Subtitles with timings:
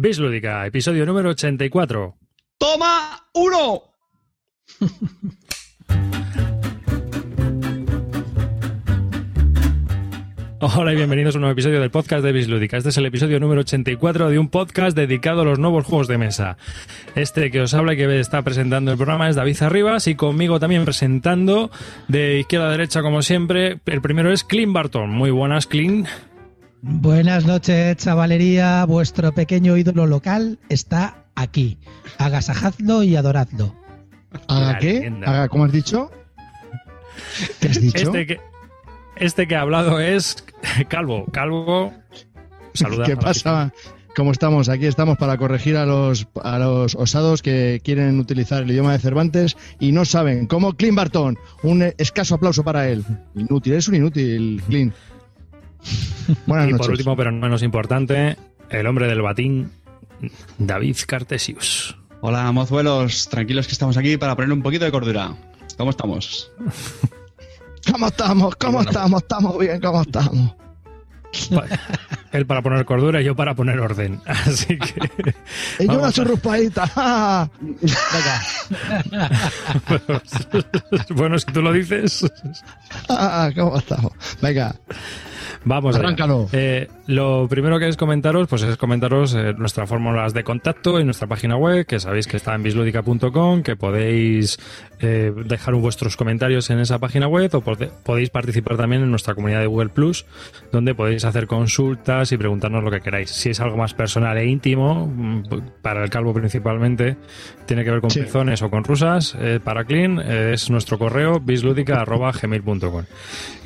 [0.00, 2.14] Bislúdica, episodio número 84.
[2.56, 3.82] ¡Toma uno!
[10.60, 12.76] Hola y bienvenidos a un nuevo episodio del podcast de Bislúdica.
[12.76, 16.18] Este es el episodio número 84 de un podcast dedicado a los nuevos juegos de
[16.18, 16.58] mesa.
[17.16, 20.60] Este que os habla y que está presentando el programa es David Arribas y conmigo
[20.60, 21.72] también presentando
[22.06, 23.80] de izquierda a derecha como siempre.
[23.84, 25.10] El primero es Clint Barton.
[25.10, 26.06] Muy buenas, Clint.
[26.82, 28.84] Buenas noches, chavalería.
[28.84, 31.78] Vuestro pequeño ídolo local está aquí.
[32.18, 33.74] Agasajadlo y adoradlo.
[34.46, 34.94] ¿Haga qué?
[34.94, 35.28] leyenda.
[35.28, 36.10] ¿Haga, ¿Cómo has dicho?
[37.60, 37.98] ¿Qué has dicho?
[37.98, 38.40] Este que,
[39.16, 40.44] este que ha hablado es
[40.88, 41.26] Calvo.
[41.32, 41.92] Calvo,
[42.74, 43.06] saluda.
[43.06, 43.72] ¿Qué pasa?
[44.14, 44.68] ¿Cómo estamos?
[44.68, 48.98] Aquí estamos para corregir a los, a los osados que quieren utilizar el idioma de
[48.98, 50.46] Cervantes y no saben.
[50.46, 51.38] Como Clint Barton.
[51.62, 53.04] Un escaso aplauso para él.
[53.34, 54.94] Inútil, es un inútil, Clint.
[56.46, 56.86] Buenas Y noches.
[56.86, 58.36] por último, pero no menos importante,
[58.70, 59.70] el hombre del batín,
[60.58, 61.96] David Cartesius.
[62.20, 63.28] Hola, mozuelos.
[63.28, 65.34] Tranquilos que estamos aquí para poner un poquito de cordura.
[65.76, 66.50] ¿Cómo estamos?
[67.92, 68.56] ¿Cómo estamos?
[68.56, 68.90] ¿Cómo Bueno.
[68.90, 69.22] estamos?
[69.22, 69.80] ¿Estamos bien?
[69.80, 70.54] ¿Cómo estamos?
[72.32, 74.20] Él para poner cordura y yo para poner orden.
[74.26, 75.34] Así que.
[75.78, 76.90] Y yo una churruspadita.
[76.96, 77.48] ¡Ah!
[81.10, 82.26] bueno, si tú lo dices.
[83.08, 83.50] ¡Ah!
[83.54, 84.12] ¿Cómo estamos?
[84.42, 84.74] Venga,
[85.68, 86.04] Vamos allá.
[86.06, 86.48] Arráncalo.
[86.52, 91.04] Eh, lo primero que es comentaros, pues es comentaros eh, nuestras fórmulas de contacto en
[91.06, 94.58] nuestra página web, que sabéis que está en bisludica.com, que podéis
[95.00, 99.60] eh, dejar vuestros comentarios en esa página web o podéis participar también en nuestra comunidad
[99.60, 100.24] de Google Plus,
[100.72, 103.30] donde podéis hacer consultas y preguntarnos lo que queráis.
[103.30, 105.42] Si es algo más personal e íntimo, mm,
[105.82, 107.16] para el calvo principalmente,
[107.66, 108.20] tiene que ver con Sí.
[108.20, 113.04] pezones o con rusas, eh, para Clean es nuestro correo bisludica.gmail.com.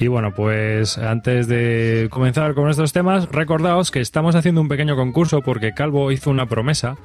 [0.00, 4.97] Y bueno, pues antes de comenzar con estos temas, recordaos que estamos haciendo un pequeño
[4.97, 6.97] concurso porque Calvo hizo una promesa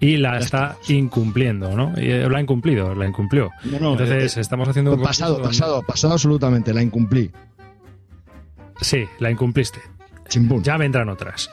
[0.00, 1.92] y la está incumpliendo, ¿no?
[1.96, 3.50] Y, eh, la ha incumplido, la incumplió.
[3.64, 6.74] No, no, Entonces, eh, estamos haciendo un concurso pasado, donde- pasado, pasado absolutamente.
[6.74, 7.30] La incumplí.
[8.80, 9.80] Sí, la incumpliste.
[10.62, 11.50] Ya vendrán otras.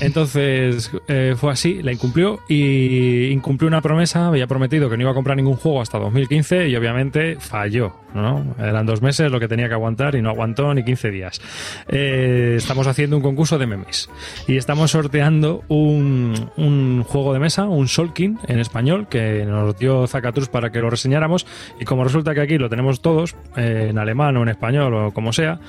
[0.00, 4.28] Entonces eh, fue así, la incumplió y incumplió una promesa.
[4.28, 7.94] Había prometido que no iba a comprar ningún juego hasta 2015 y obviamente falló.
[8.14, 8.54] ¿no?
[8.58, 11.40] Eran dos meses lo que tenía que aguantar y no aguantó ni 15 días.
[11.88, 14.08] Eh, estamos haciendo un concurso de memes
[14.46, 20.48] y estamos sorteando un, juego de mesa, un Solkin en español que nos dio Zacatrus
[20.48, 21.46] para que lo reseñáramos.
[21.80, 25.12] Y como resulta que aquí lo tenemos todos, eh, en alemán o en español o
[25.12, 25.60] como sea,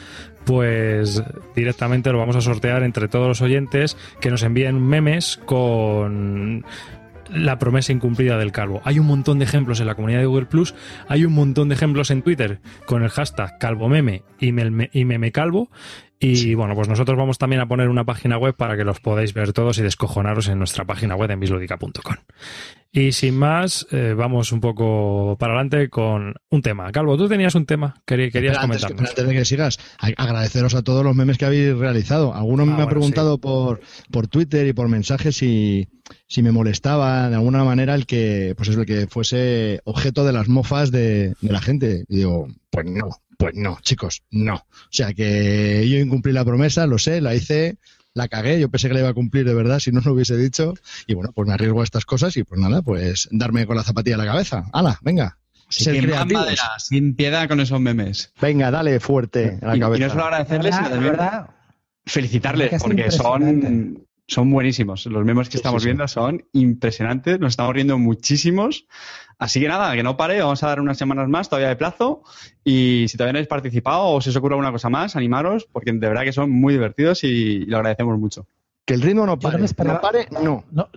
[0.47, 1.21] pues
[1.55, 6.65] directamente lo vamos a sortear entre todos los oyentes que nos envíen memes con
[7.29, 8.81] la promesa incumplida del calvo.
[8.85, 10.73] Hay un montón de ejemplos en la comunidad de Google Plus,
[11.09, 15.69] hay un montón de ejemplos en Twitter con el hashtag calvomeme y, meme- y memecalvo.
[16.19, 19.33] Y bueno, pues nosotros vamos también a poner una página web para que los podáis
[19.33, 22.15] ver todos y descojonaros en nuestra página web en bisludica.com.
[22.91, 26.91] Y sin más, eh, vamos un poco para adelante con un tema.
[26.91, 31.03] Calvo, tú tenías un tema que querías Espera, antes, de que sigas, agradeceros a todos
[31.03, 32.33] los memes que habéis realizado.
[32.33, 35.89] Algunos Ah, me bueno, han preguntado por, por Twitter y por mensajes si,
[36.27, 40.33] si me molestaba de alguna manera el que, pues eso, el que fuese objeto de
[40.33, 42.05] las mofas de, de la gente.
[42.07, 44.55] Y digo, pues no, pues no, chicos, no.
[44.55, 47.77] O sea que yo incumplí la promesa, lo sé, la hice,
[48.13, 50.35] la cagué, yo pensé que la iba a cumplir de verdad, si no lo hubiese
[50.37, 50.73] dicho.
[51.05, 53.83] Y bueno, pues me arriesgo a estas cosas y pues nada, pues darme con la
[53.83, 54.65] zapatilla en la cabeza.
[54.73, 55.37] ¡Hala, venga!
[55.69, 56.43] Ser creativos.
[56.43, 58.31] madera, sin piedad con esos memes.
[58.41, 60.03] Venga, dale fuerte a la Y, y cabeza.
[60.05, 60.95] no solo agradecerles, sino ¿Verdad?
[60.95, 61.49] también ¿verdad?
[62.05, 64.06] felicitarles, Es porque son.
[64.27, 65.05] Son buenísimos.
[65.05, 65.89] Los memes que Sí, estamos sí, sí.
[65.89, 68.85] viendo son impresionantes, nos estamos riendo muchísimos.
[69.39, 72.23] Así que nada, que no pare, vamos a dar unas semanas más todavía de plazo.
[72.63, 75.91] Y si todavía no habéis participado o si os ocurre alguna cosa más, animaros, porque
[75.91, 78.47] de verdad que son muy divertidos y lo agradecemos mucho.
[78.85, 79.57] Que el ritmo no no pare.
[79.59, 80.63] me esperaba- no pare, no.
[80.71, 80.89] No,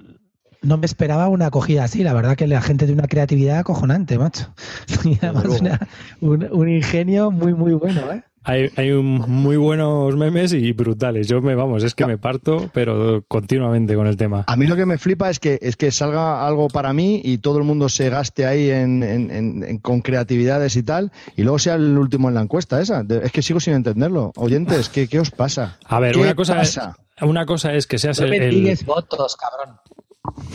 [0.62, 2.02] no me esperaba una acogida así.
[2.02, 4.52] La verdad que la gente tiene una creatividad acojonante, macho.
[5.04, 5.88] Y además una-
[6.20, 8.22] un, un ingenio muy, muy bueno, ¿eh?
[8.42, 11.28] Hay, hay un- muy buenos memes y brutales.
[11.28, 14.44] Yo me, vamos, es que me parto, pero continuamente con el tema.
[14.46, 17.38] A mí lo que me flipa es que es que salga algo para mí y
[17.38, 21.42] todo el mundo se gaste ahí en, en- en- en- con creatividades y tal, y
[21.42, 23.04] luego sea el último en la encuesta esa.
[23.22, 24.32] Es que sigo sin entenderlo.
[24.37, 25.78] Oyentes, ¿qué, qué os pasa?
[25.84, 26.96] A ver, ¿Qué una cosa, es, pasa?
[27.22, 28.36] una cosa es que seas No el, me
[28.70, 29.76] el- votos, cabrón.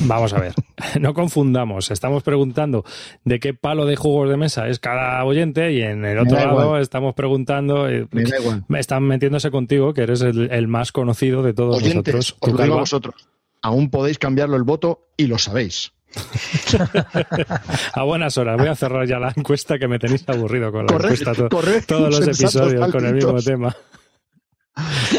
[0.01, 0.53] Vamos a ver,
[0.99, 1.91] no confundamos.
[1.91, 2.83] Estamos preguntando
[3.23, 6.63] de qué palo de juegos de mesa es cada oyente y en el otro lado
[6.63, 6.81] igual.
[6.81, 7.87] estamos preguntando.
[7.89, 8.63] eh, Me da igual.
[8.77, 12.37] están metiéndose contigo, que eres el, el más conocido de todos Oyentes, nosotros.
[12.39, 13.29] os lo digo a vosotros.
[13.61, 15.91] Aún podéis cambiarlo el voto y lo sabéis.
[17.93, 20.93] A buenas horas, voy a cerrar ya la encuesta que me tenéis aburrido con la
[20.93, 23.75] encuesta to- todos los episodios con el mismo tema.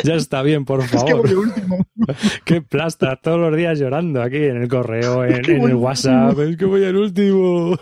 [0.04, 1.22] Ya está bien, por Es que favor.
[1.26, 1.86] voy último.
[2.44, 5.76] Qué plasta, todos los días llorando aquí en el correo, en, que en voy el
[5.76, 6.38] WhatsApp.
[6.38, 7.78] Es que voy al último.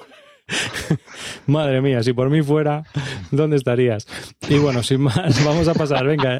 [1.47, 2.85] Madre mía, si por mí fuera,
[3.31, 4.07] ¿dónde estarías?
[4.49, 6.39] Y bueno, sin más, vamos a pasar, venga.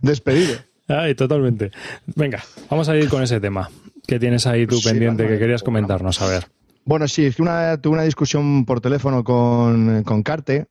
[0.00, 0.56] Despedido.
[0.88, 1.70] Ay, totalmente.
[2.14, 3.70] Venga, vamos a ir con ese tema
[4.06, 6.20] que tienes ahí tú Sí, pendiente que querías comentarnos.
[6.22, 6.46] A ver.
[6.84, 10.66] Bueno, sí, es que una, tuve una discusión por teléfono con, con Carte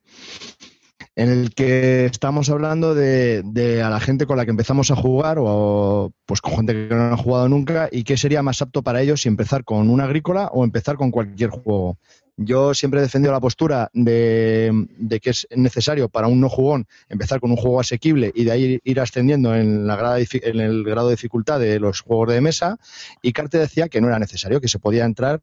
[1.16, 4.96] en el que estamos hablando de, de a la gente con la que empezamos a
[4.96, 8.82] jugar o pues con gente que no ha jugado nunca y qué sería más apto
[8.82, 11.98] para ellos si empezar con una agrícola o empezar con cualquier juego.
[12.36, 14.86] Yo siempre he defendido la postura de,
[15.20, 18.80] que es necesario para un no jugón empezar con un juego asequible y de ahí
[18.84, 22.78] ir ascendiendo en, la grada en el grado de dificultad de los juegos de mesa.
[23.20, 25.40] Y Carte decía que no era necesario, que se podía entrar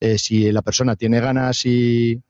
[0.00, 2.20] eh, si la persona tiene ganas y,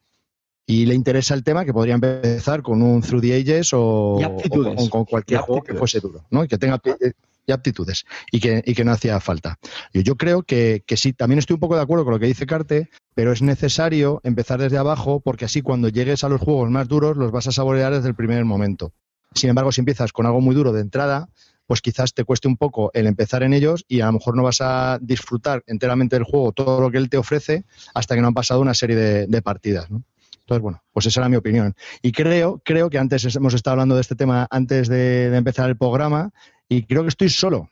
[0.71, 4.21] y le interesa el tema, que podría empezar con un Through the Ages o,
[4.51, 6.45] con, con cualquier juego que fuese duro, ¿no?
[6.45, 7.13] Y que tenga eh,
[7.47, 9.59] y aptitudes y que, y que no hacía falta.
[9.95, 12.27] Yo, yo creo que, que sí, también estoy un poco de acuerdo con lo que
[12.27, 16.69] dice Carte, pero es necesario empezar desde abajo porque así cuando llegues a los juegos
[16.69, 18.93] más duros los vas a saborear desde el primer momento.
[19.35, 21.31] Sin embargo, si empiezas con algo muy duro de entrada,
[21.67, 24.43] pues quizás te cueste un poco el empezar en ellos y a lo mejor no
[24.43, 27.65] vas a disfrutar enteramente del juego, todo lo que él te ofrece,
[27.95, 29.91] hasta que no han pasado una serie de, de partidas.
[29.91, 30.03] ¿no?
[30.49, 31.75] Entonces, bueno, pues esa era mi opinión.
[32.01, 35.69] Y creo, creo que antes hemos estado hablando de este tema antes de, de empezar
[35.69, 36.31] el programa
[36.71, 37.69] y creo que estoy solo.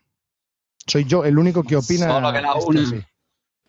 [0.87, 2.07] Soy yo el único que opina.
[2.07, 3.03] Solo que la así.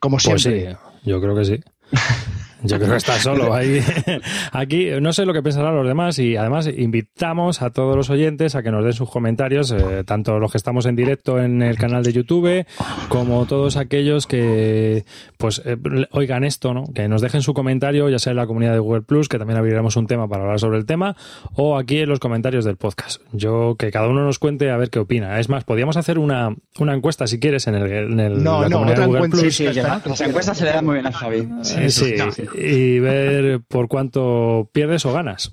[0.01, 0.73] Como Pues siempre.
[0.73, 1.63] sí, yo creo que sí.
[2.63, 3.81] Yo creo que está solo ahí.
[4.51, 8.55] Aquí no sé lo que pensarán los demás y además invitamos a todos los oyentes
[8.55, 11.77] a que nos den sus comentarios, eh, tanto los que estamos en directo en el
[11.77, 12.65] canal de YouTube
[13.09, 15.05] como todos aquellos que
[15.37, 15.77] pues eh,
[16.11, 16.85] oigan esto, ¿no?
[16.93, 19.57] Que nos dejen su comentario, ya sea en la comunidad de Google Plus, que también
[19.57, 21.15] abriremos un tema para hablar sobre el tema,
[21.53, 23.21] o aquí en los comentarios del podcast.
[23.33, 25.39] Yo que cada uno nos cuente a ver qué opina.
[25.39, 28.69] Es más, podríamos hacer una, una encuesta si quieres en el, en el- No, la
[28.69, 29.41] no, comunidad otra de Google encuesta.
[29.41, 29.55] Plus.
[29.55, 31.47] Sí, sí, ya, las encuestas se le dan muy bien a Javi.
[31.61, 32.15] Sí, sí,
[32.55, 35.51] y ver por cuánto pierdes o ganas.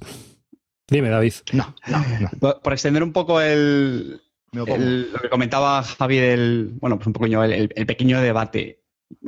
[0.89, 1.35] Dime, David.
[1.53, 2.31] No, no, no.
[2.39, 4.21] Por, por extender un poco el,
[4.53, 8.83] lo que comentaba Javi del, bueno, pues un poco el pequeño debate.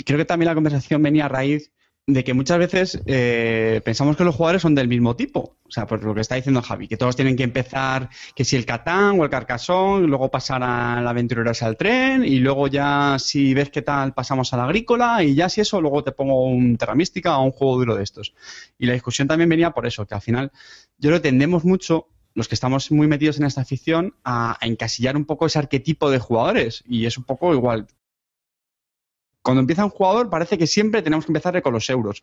[0.04, 1.72] Creo que también la conversación venía a raíz
[2.08, 5.56] de que muchas veces eh, pensamos que los jugadores son del mismo tipo.
[5.64, 8.54] O sea, por lo que está diciendo Javi, que todos tienen que empezar, que si
[8.54, 13.52] el Catán o el Carcasón, luego pasar al Aventureros al tren, y luego ya si
[13.54, 16.76] ves qué tal pasamos a la agrícola, y ya si eso, luego te pongo un
[16.76, 18.34] Terra Mística o un juego duro de estos.
[18.78, 20.52] Y la discusión también venía por eso, que al final
[20.98, 25.16] yo que tendemos mucho, los que estamos muy metidos en esta afición, a, a encasillar
[25.16, 26.84] un poco ese arquetipo de jugadores.
[26.86, 27.86] Y es un poco igual.
[29.46, 32.20] Cuando empieza un jugador parece que siempre tenemos que empezar con los euros.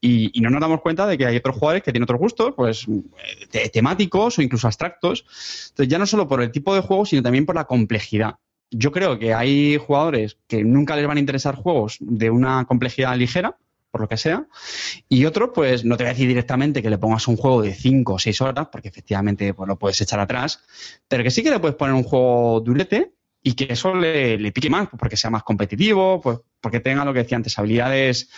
[0.00, 2.86] Y, no nos damos cuenta de que hay otros jugadores que tienen otros gustos, pues
[2.88, 5.26] eh, te- temáticos o incluso abstractos.
[5.68, 8.36] Entonces ya no solo por el tipo de juego, sino también por la complejidad.
[8.70, 13.14] Yo creo que hay jugadores que nunca les van a interesar juegos de una complejidad
[13.18, 13.58] ligera,
[13.90, 14.46] por lo que sea,
[15.10, 17.74] y otros, pues no te voy a decir directamente que le pongas un juego de
[17.74, 20.60] 5 o 6 horas, porque efectivamente pues, lo puedes echar atrás,
[21.06, 24.70] pero que sí que le puedes poner un juego durete y que eso le, pique
[24.70, 28.28] más, pues, porque sea más competitivo, pues porque tenga lo que decía antes, habilidades,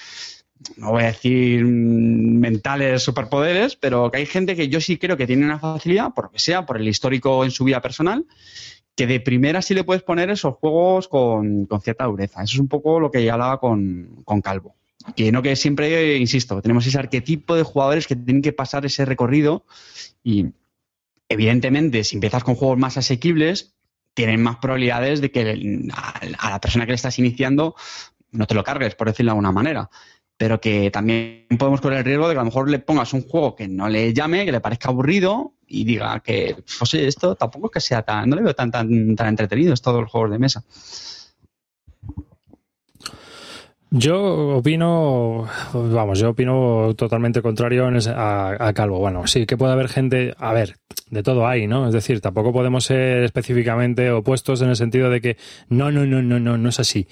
[0.76, 5.16] no voy a decir mm, mentales, superpoderes, pero que hay gente que yo sí creo
[5.16, 8.26] que tiene una facilidad, por lo que sea, por el histórico en su vida personal,
[8.96, 12.42] que de primera sí le puedes poner esos juegos con, con cierta dureza.
[12.42, 14.76] Eso es un poco lo que ya hablaba con, con Calvo.
[15.16, 19.04] Que no que siempre, insisto, tenemos ese arquetipo de jugadores que tienen que pasar ese
[19.04, 19.66] recorrido
[20.22, 20.46] y
[21.28, 23.73] evidentemente si empiezas con juegos más asequibles,
[24.14, 27.74] tienen más probabilidades de que el- a, la persona que le estás iniciando
[28.30, 29.90] no te lo cargues, por decirlo de alguna manera.
[30.36, 33.22] Pero que también podemos correr el riesgo de que a lo mejor le pongas un
[33.22, 37.66] juego que no le llame, que le parezca aburrido y diga que, pues esto tampoco
[37.68, 40.32] es que sea tan, no le veo tan, tan, tan entretenido, es todos los juegos
[40.32, 40.64] de mesa.
[43.96, 48.98] Yo opino, vamos, yo opino totalmente contrario a, a Calvo.
[48.98, 50.74] Bueno, sí que puede haber gente, a ver,
[51.10, 51.86] de todo hay, ¿no?
[51.86, 55.36] Es decir, tampoco podemos ser específicamente opuestos en el sentido de que
[55.68, 57.06] no, no, no, no, no, no es así.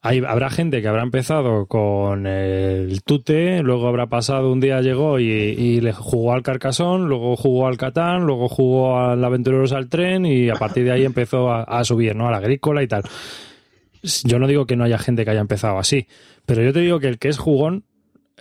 [0.00, 5.18] Hay, habrá gente que habrá empezado con el tute, luego habrá pasado un día, llegó
[5.18, 9.88] y, y le jugó al Carcasón, luego jugó al Catán, luego jugó al Aventureros al
[9.88, 12.28] Tren y a partir de ahí empezó a, a subir, ¿no?
[12.28, 13.02] A la agrícola y tal.
[14.24, 16.06] Yo no digo que no haya gente que haya empezado así,
[16.46, 17.84] pero yo te digo que el que es jugón,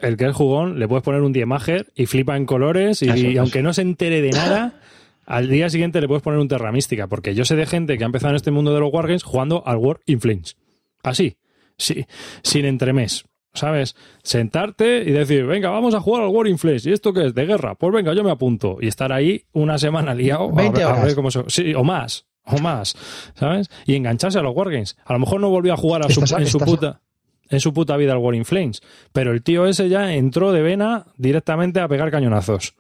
[0.02, 3.18] el que es jugón, le puedes poner un Diemager y flipa en colores y, Eso,
[3.18, 3.42] y eso.
[3.42, 4.80] aunque no se entere de nada,
[5.26, 8.04] al día siguiente le puedes poner un Terra Mística, porque yo sé de gente que
[8.04, 10.58] ha empezado en este mundo de los Wargames jugando al War in Flames.
[11.04, 11.38] Así,
[11.78, 12.06] sí,
[12.44, 13.26] sin entremés.
[13.54, 13.98] ¿sabes?
[14.24, 16.86] Sentarte y decir, venga, vamos a jugar al War in Flames.
[16.86, 17.36] ¿Y esto qué es?
[17.36, 17.76] De guerra.
[17.76, 18.78] Pues venga, yo me apunto.
[18.80, 20.50] Y estar ahí una semana liado.
[20.50, 21.16] a 20 ver- a ver horas.
[21.16, 22.26] cómo se- Sí, o más.
[22.46, 22.96] O más.
[23.36, 23.70] ¿Sabes?
[23.86, 24.98] Y engancharse a los Wargames.
[25.06, 27.02] A lo mejor no volvió a jugar a su- Estás- en, su puta,
[27.50, 28.82] en su puta vida al War in Flames.
[29.14, 32.76] Pero el tío ese ya entró de vena directamente a pegar cañonazos.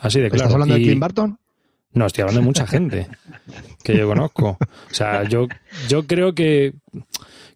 [0.00, 0.44] Así de claro.
[0.44, 1.38] ¿Estás hablando de Clint Barton?
[1.92, 3.08] no, estoy hablando de mucha gente
[3.84, 4.56] que yo conozco.
[4.60, 5.48] O sea, yo,
[5.88, 6.74] yo creo que,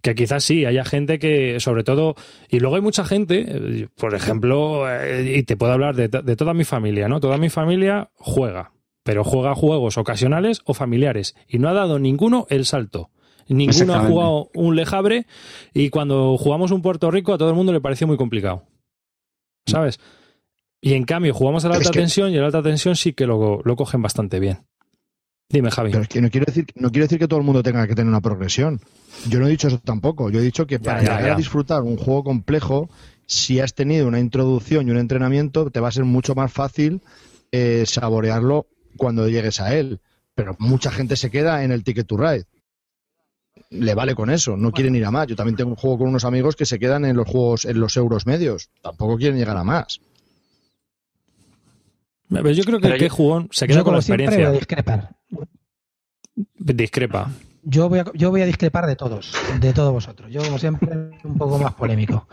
[0.03, 2.17] que quizás sí, haya gente que, sobre todo,
[2.49, 6.35] y luego hay mucha gente, eh, por ejemplo, eh, y te puedo hablar de, de
[6.37, 7.21] toda mi familia, ¿no?
[7.21, 8.73] Toda mi familia juega,
[9.05, 13.11] pero juega juegos ocasionales o familiares, y no ha dado ninguno el salto.
[13.47, 15.27] Ninguno ha jugado un lejabre
[15.75, 18.65] y cuando jugamos un Puerto Rico a todo el mundo le pareció muy complicado.
[19.67, 20.01] ¿Sabes?
[20.81, 23.13] Y en cambio jugamos a la alta que- tensión y a la alta tensión sí
[23.13, 24.59] que lo, lo cogen bastante bien.
[25.51, 25.91] Dime, Javi.
[25.91, 27.95] Pero es que no quiero decir, no quiero decir que todo el mundo tenga que
[27.95, 28.81] tener una progresión.
[29.29, 30.31] Yo no he dicho eso tampoco.
[30.31, 32.89] Yo he dicho que para llegar a disfrutar un juego complejo,
[33.27, 37.03] si has tenido una introducción y un entrenamiento, te va a ser mucho más fácil
[37.53, 40.01] eh, saborearlo cuando llegues a él.
[40.35, 42.45] Pero mucha gente se queda en el Ticket to Ride.
[43.71, 45.27] Le vale con eso, no quieren ir a más.
[45.29, 47.79] Yo también tengo un juego con unos amigos que se quedan en los juegos, en
[47.81, 48.69] los euros medios.
[48.83, 50.01] Tampoco quieren llegar a más.
[52.29, 54.51] Pero yo creo que Pero el que yo- jugón se queda Yo, con la experiencia.
[54.51, 55.11] discrepar.
[56.59, 57.31] Discrepa.
[57.63, 60.31] Yo voy, a, yo voy a discrepar de todos, de todos vosotros.
[60.33, 62.27] Yo, como siempre, un poco más polémico.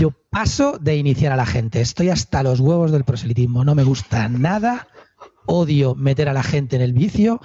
[0.00, 1.80] Yo paso de iniciar a la gente.
[1.80, 3.64] Estoy hasta los huevos del proselitismo.
[3.64, 4.88] No me gusta nada.
[5.46, 7.40] Odio meter a la gente en el vicio.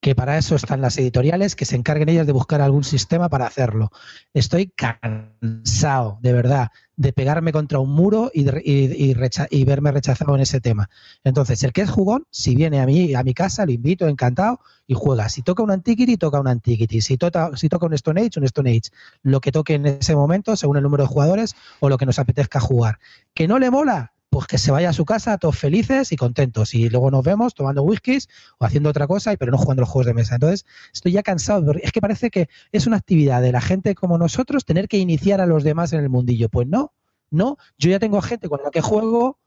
[0.00, 3.46] Que para eso están las editoriales, que se encarguen ellas de buscar algún sistema para
[3.46, 3.90] hacerlo.
[4.34, 8.44] Estoy cansado, de verdad, de pegarme contra un muro y,
[9.64, 10.88] verme rechazado en ese tema.
[11.24, 14.60] Entonces, el que es jugón, si viene a mí, a mi casa, lo invito, encantado,
[14.86, 15.28] y juega.
[15.28, 17.00] Si toca un Antiquity, toca un Antiquity.
[17.00, 18.90] Si, toca, si toca un Stone Age, un Stone Age.
[19.22, 22.18] Lo que toque en ese momento, según el número de jugadores o lo que nos
[22.18, 22.98] apetezca jugar.
[23.34, 24.12] ¿Que no le mola?
[24.36, 26.74] Pues que se vaya a su casa todos felices y contentos.
[26.74, 28.28] Y luego nos vemos tomando whiskies
[28.58, 30.34] o haciendo otra cosa, pero no jugando los juegos de mesa.
[30.34, 31.72] Entonces, estoy ya cansado.
[31.80, 35.40] Es que parece que es una actividad de la gente como nosotros tener que iniciar
[35.40, 36.50] a los demás en el mundillo.
[36.50, 36.92] Pues no,
[37.30, 37.56] no.
[37.78, 39.38] Yo ya tengo gente con la que juego.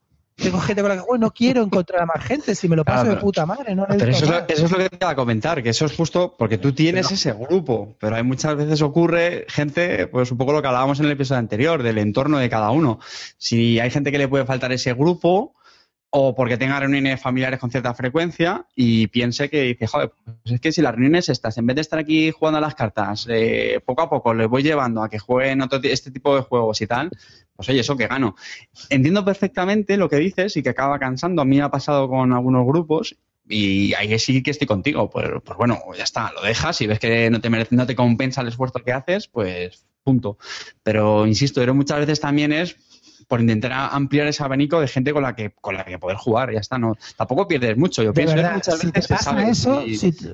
[0.42, 2.86] Tengo gente con la que juego, no quiero encontrar a más gente, si me lo
[2.86, 4.98] paso Claro, de puta madre, no Pero eso es, lo, eso es lo que te
[5.00, 8.56] iba a comentar, que eso es justo porque tú tienes ese grupo, pero hay muchas
[8.56, 12.38] veces ocurre gente, pues un poco lo que hablábamos en el episodio anterior, del entorno
[12.38, 13.00] de cada uno.
[13.38, 15.56] Si hay gente que le puede faltar ese grupo,
[16.12, 20.60] o porque tenga reuniones familiares con cierta frecuencia y piense que dice, joder, pues es
[20.60, 23.80] que si las reuniones estas, en vez de estar aquí jugando a las cartas, eh,
[23.86, 26.88] poco a poco les voy llevando a que jueguen otro, este tipo de juegos y
[26.88, 27.12] tal,
[27.56, 28.36] pues oye, eso que gano.
[28.90, 31.42] Entiendo perfectamente lo que dices y que acaba cansando.
[31.42, 33.16] A mí me ha pasado con algunos grupos
[33.48, 35.10] y ahí sí que estoy contigo.
[35.10, 37.96] Pues, pues bueno, ya está, lo dejas y ves que no te, merece, no te
[37.96, 40.38] compensa el esfuerzo que haces, pues punto.
[40.82, 42.78] Pero insisto, pero muchas veces también es
[43.30, 46.52] por intentar ampliar ese abanico de gente con la que con la que poder jugar,
[46.52, 48.02] ya está, no tampoco pierdes mucho.
[48.04, 50.34] Yo De pienso que verdad, muchas si te veces pasa eso, y- si te-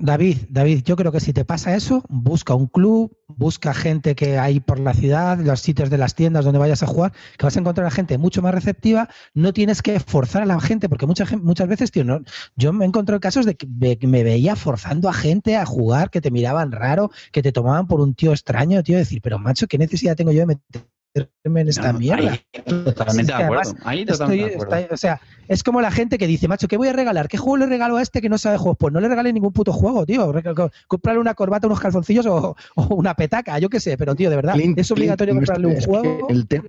[0.00, 4.38] David, David, yo creo que si te pasa eso, busca un club, busca gente que
[4.38, 7.56] hay por la ciudad, los sitios de las tiendas donde vayas a jugar, que vas
[7.56, 9.08] a encontrar a gente mucho más receptiva.
[9.34, 12.20] No tienes que forzar a la gente, porque mucha muchas veces, tío, no,
[12.54, 16.20] yo me he encontrado casos de que me, veía forzando a gente a jugar, que
[16.20, 19.78] te miraban raro, que te tomaban por un tío extraño, tío, decir, pero macho, ¿qué
[19.78, 22.32] necesidad tengo yo de meterme en esta No, mierda?
[22.32, 23.60] ahí totalmente Es de acuerdo.
[23.62, 24.76] además Ahí Estoy- totalmente de acuerdo.
[24.76, 27.28] está- o sea, es como la gente que dice, macho, ¿qué voy a regalar?
[27.28, 28.76] ¿Qué juego le regalo a este que no sabe juegos?
[28.78, 30.30] Pues no le regale ningún puto juego, tío.
[30.32, 34.14] Re- co- Cómprale una corbata, unos calzoncillos o, o una petaca, yo qué sé, pero
[34.14, 36.26] tío, de verdad, Clint- es obligatorio Clint, comprarle un juego.
[36.28, 36.62] El, te-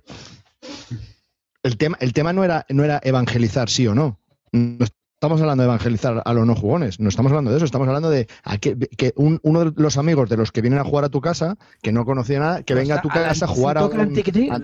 [1.62, 4.18] el tema, el tema no era, no era evangelizar sí o no.
[4.52, 4.84] No
[5.20, 8.08] estamos hablando de evangelizar a los no jugones, no estamos hablando de eso, estamos hablando
[8.08, 11.04] de a que, que un- uno de los amigos de los que vienen a jugar
[11.04, 13.84] a tu casa, que no conocía nada, que venga a tu casa a jugar a
[13.84, 14.14] un,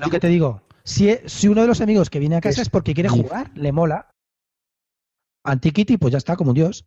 [0.01, 2.63] lo que te digo, si, e- si uno de los amigos que viene a casa
[2.63, 4.09] Es- porque quiere jugar, le mola.
[5.45, 6.87] Antiquity, pues ya está, como un dios.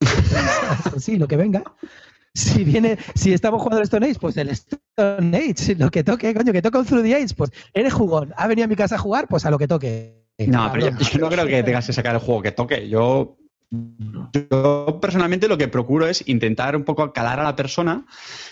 [0.98, 1.64] sí, lo que venga.
[2.34, 6.32] Si viene, si estamos jugando el Stone Age, pues el Stone Age, lo que toque,
[6.34, 8.94] coño, que toque un Through the Age, pues eres jugón, ha venido a mi casa
[8.94, 10.25] a jugar, pues a lo que toque.
[10.38, 12.88] No, pero yo, no creo que tengas que sacar el juego que toque.
[12.88, 13.38] Yo,
[14.50, 18.04] yo personalmente lo que procuro es intentar un poco calar a la persona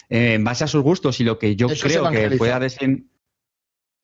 [0.09, 3.07] eh, en base a sus gustos y lo que yo Eso creo que pueda decir.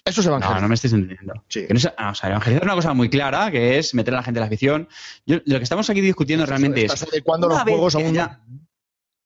[0.04, 0.62] Eso es No, evangelizar.
[0.62, 1.44] no me estáis entendiendo.
[1.48, 1.66] Sí.
[1.66, 4.14] Que no es- ah, o sea, evangelizar es una cosa muy clara, que es meter
[4.14, 4.88] a la gente en la afición.
[5.26, 6.92] Yo, lo que estamos aquí discutiendo realmente es.
[6.92, 8.14] Estás adecuando los juegos a un...
[8.14, 8.40] ya-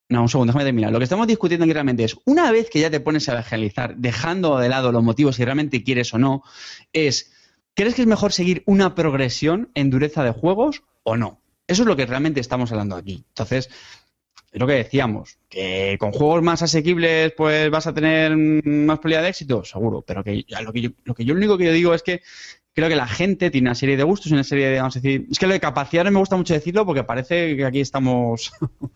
[0.08, 0.92] No, un segundo, déjame terminar.
[0.92, 3.96] Lo que estamos discutiendo aquí realmente es, una vez que ya te pones a evangelizar,
[3.96, 6.42] dejando de lado los motivos si realmente quieres o no,
[6.92, 7.32] es,
[7.74, 11.40] ¿crees que es mejor seguir una progresión en dureza de juegos o no?
[11.66, 13.24] Eso es lo que realmente estamos hablando aquí.
[13.28, 13.70] Entonces,
[14.52, 19.22] es lo que decíamos, que con juegos más asequibles pues vas a tener más probabilidad
[19.22, 21.92] de éxito, seguro, pero que lo que yo, lo que yo único que yo digo
[21.92, 22.22] es que
[22.72, 25.00] creo que la gente tiene una serie de gustos y una serie de, vamos a
[25.00, 28.52] decir, es que lo de capacidades me gusta mucho decirlo porque parece que aquí estamos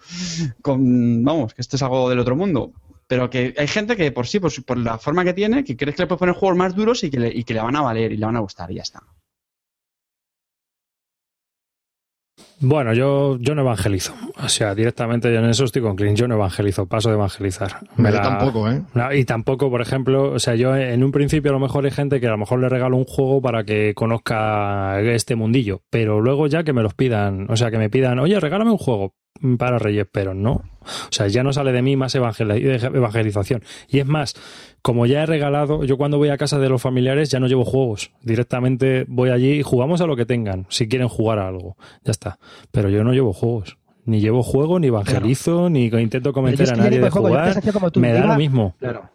[0.62, 2.72] con, vamos, que esto es algo del otro mundo.
[3.08, 5.96] Pero que hay gente que por sí, por, por la forma que tiene, que crees
[5.96, 7.80] que le puedes poner juegos más duros y que, le, y que le van a
[7.80, 9.02] valer y le van a gustar y ya está.
[12.60, 14.14] Bueno, yo, yo no evangelizo.
[14.42, 16.18] O sea, directamente yo en eso estoy con Clint.
[16.18, 17.76] Yo no evangelizo, paso de evangelizar.
[17.96, 18.82] Me yo tampoco, ¿eh?
[19.12, 22.20] Y tampoco, por ejemplo, o sea, yo en un principio a lo mejor hay gente
[22.20, 26.48] que a lo mejor le regalo un juego para que conozca este mundillo, pero luego
[26.48, 29.14] ya que me los pidan, o sea, que me pidan, oye, regálame un juego
[29.58, 30.52] para Reyes, pero no.
[30.52, 33.62] O sea, ya no sale de mí más evangelización.
[33.88, 34.34] Y es más,
[34.82, 37.64] como ya he regalado, yo cuando voy a casa de los familiares ya no llevo
[37.64, 38.12] juegos.
[38.22, 41.76] Directamente voy allí y jugamos a lo que tengan, si quieren jugar a algo.
[42.04, 42.38] Ya está.
[42.70, 43.76] Pero yo no llevo juegos.
[44.04, 47.60] Ni llevo juego, ni evangelizo, ni intento convencer a nadie de jugar.
[47.96, 48.74] Me da lo mismo.
[48.78, 49.10] Claro.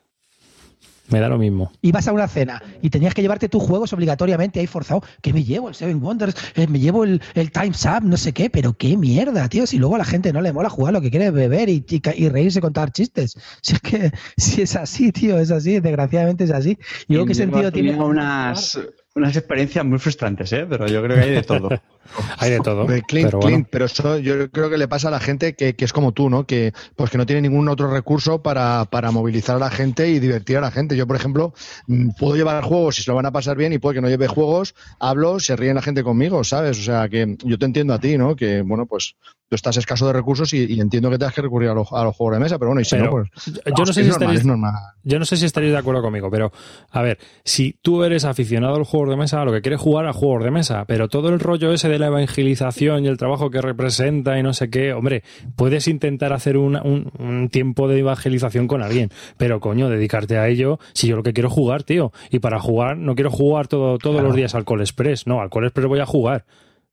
[1.13, 1.71] Me da lo mismo.
[1.83, 5.03] Ibas a una cena y tenías que llevarte tus juegos obligatoriamente ahí forzado.
[5.21, 5.69] ¿Qué me llevo?
[5.69, 8.97] El Seven Wonders, eh, me llevo el, el Time's Up, no sé qué, pero qué
[8.97, 9.67] mierda, tío.
[9.67, 11.85] Si luego a la gente no le mola jugar, lo que quiere es beber y,
[11.87, 13.37] y, y reírse, contar chistes.
[13.61, 16.79] Si es que si es así, tío, es así, desgraciadamente es así.
[17.07, 17.93] Y luego, ¿qué sentido tiene?
[17.93, 18.79] unas,
[19.13, 20.65] unas experiencias muy frustrantes, ¿eh?
[20.67, 21.69] Pero yo creo que hay de todo.
[22.37, 22.85] hay de todo.
[22.85, 25.85] Clint, pero, Clint, pero eso yo creo que le pasa a la gente que, que,
[25.85, 26.45] es como tú, ¿no?
[26.45, 30.19] Que pues que no tiene ningún otro recurso para, para movilizar a la gente y
[30.19, 30.95] divertir a la gente.
[30.95, 31.53] Yo, por ejemplo,
[31.87, 34.09] mm, puedo llevar juegos y se lo van a pasar bien y puede que no
[34.09, 36.79] lleve juegos, hablo, se ríen la gente conmigo, ¿sabes?
[36.79, 38.35] O sea, que yo te entiendo a ti, ¿no?
[38.35, 39.15] Que, bueno, pues
[39.49, 42.03] tú estás escaso de recursos y, y entiendo que tengas que recurrir a, lo, a,
[42.03, 43.29] los juegos de mesa, pero bueno, y si pero, no, pues.
[43.45, 44.73] Yo no, sé si normal, estaréis, es normal.
[45.03, 46.51] yo no sé si estaréis de acuerdo conmigo, pero
[46.91, 50.07] a ver, si tú eres aficionado a los juegos de mesa, lo que quieres jugar
[50.07, 53.49] a juegos de mesa, pero todo el rollo ese de la evangelización y el trabajo
[53.49, 55.23] que representa y no sé qué, hombre,
[55.55, 60.79] puedes intentar hacer un, un, tiempo de evangelización con alguien, pero coño, dedicarte a ello,
[60.93, 63.97] si yo lo que quiero es jugar, tío, y para jugar no quiero jugar todo,
[63.97, 64.27] todos claro.
[64.27, 66.45] los días al Call Express, no, al Call Express voy a jugar.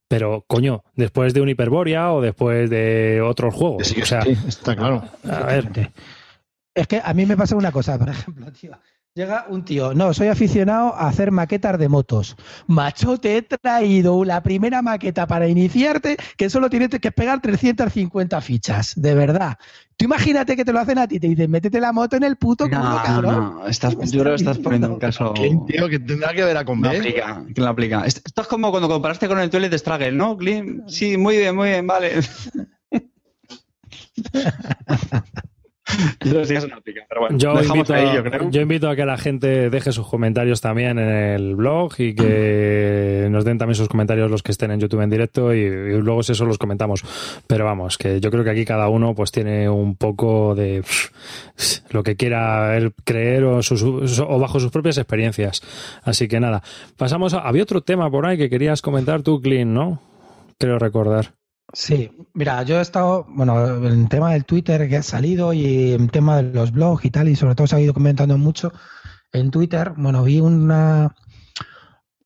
[0.07, 3.87] Pero, coño, después de un Hyperborea o después de otros juegos.
[3.87, 5.05] Sí, o sea, sí, está claro.
[5.23, 5.89] A ver.
[6.75, 8.71] Es que a mí me pasa una cosa, por ejemplo, tío.
[9.13, 12.37] Llega un tío, no, soy aficionado a hacer maquetas de motos.
[12.67, 18.39] Macho, te he traído la primera maqueta para iniciarte que solo tienes que pegar 350
[18.39, 19.57] fichas, de verdad.
[19.97, 22.37] Tú imagínate que te lo hacen a ti, te dicen, métete la moto en el
[22.37, 23.55] puto no, culo, cabrón.
[23.55, 25.33] No, estás, yo creo que estás poniendo un caso...
[25.33, 28.05] ¿Quién, tío, que tendrá que ver a con no aplica, que no aplica.
[28.05, 30.87] Esto es como cuando comparaste con el Toilet de Struggle, ¿no, Clint?
[30.87, 32.21] Sí, muy bien, muy bien, vale.
[36.23, 36.41] Yo,
[37.09, 38.49] pero bueno, invito ahí, yo, creo.
[38.49, 43.27] yo, invito a que la gente deje sus comentarios también en el blog y que
[43.31, 46.21] nos den también sus comentarios los que estén en YouTube en directo y, y luego
[46.21, 47.03] eso los comentamos.
[47.47, 51.93] Pero vamos, que yo creo que aquí cada uno pues tiene un poco de pff,
[51.93, 55.61] lo que quiera él creer o, sus, o, bajo sus propias experiencias.
[56.03, 56.63] Así que nada,
[56.97, 57.39] pasamos a...
[57.39, 60.01] Había otro tema por ahí que querías comentar tú, Clint, ¿no?
[60.57, 61.40] Creo recordar.
[61.73, 66.11] Sí, mira, yo he estado, bueno, el tema del Twitter que ha salido y el
[66.11, 68.73] tema de los blogs y tal, y sobre todo se ha ido comentando mucho
[69.31, 69.93] en Twitter.
[69.95, 71.15] Bueno, vi una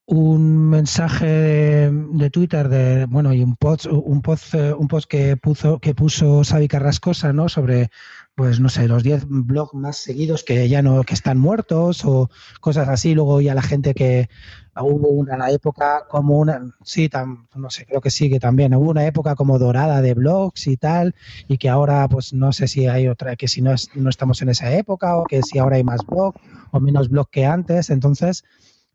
[0.07, 5.79] un mensaje de Twitter de bueno y un post un post un post que puso
[5.79, 7.89] que puso Xavi Carrascosa no sobre
[8.35, 12.29] pues no sé los 10 blogs más seguidos que ya no que están muertos o
[12.59, 13.15] cosas así.
[13.15, 14.29] Luego ya la gente que
[14.75, 18.91] hubo una época como una sí tam, no sé creo que sí que también hubo
[18.91, 21.15] una época como dorada de blogs y tal
[21.47, 24.41] y que ahora pues no sé si hay otra que si no es, no estamos
[24.41, 26.35] en esa época o que si ahora hay más blog
[26.71, 27.89] o menos blog que antes.
[27.89, 28.43] Entonces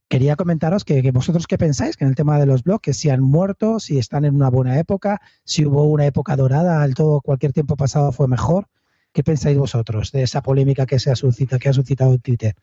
[0.08, 3.08] quería comentaros que, vosotros qué pensáis que en el tema de los blogs, que si
[3.08, 7.22] han muerto, si están en una buena época, si hubo una época dorada, al todo
[7.22, 8.66] cualquier tiempo pasado fue mejor.
[9.12, 12.54] ¿Qué pensáis vosotros de esa polémica que se ha suscitado, que ha suscitado en Twitter?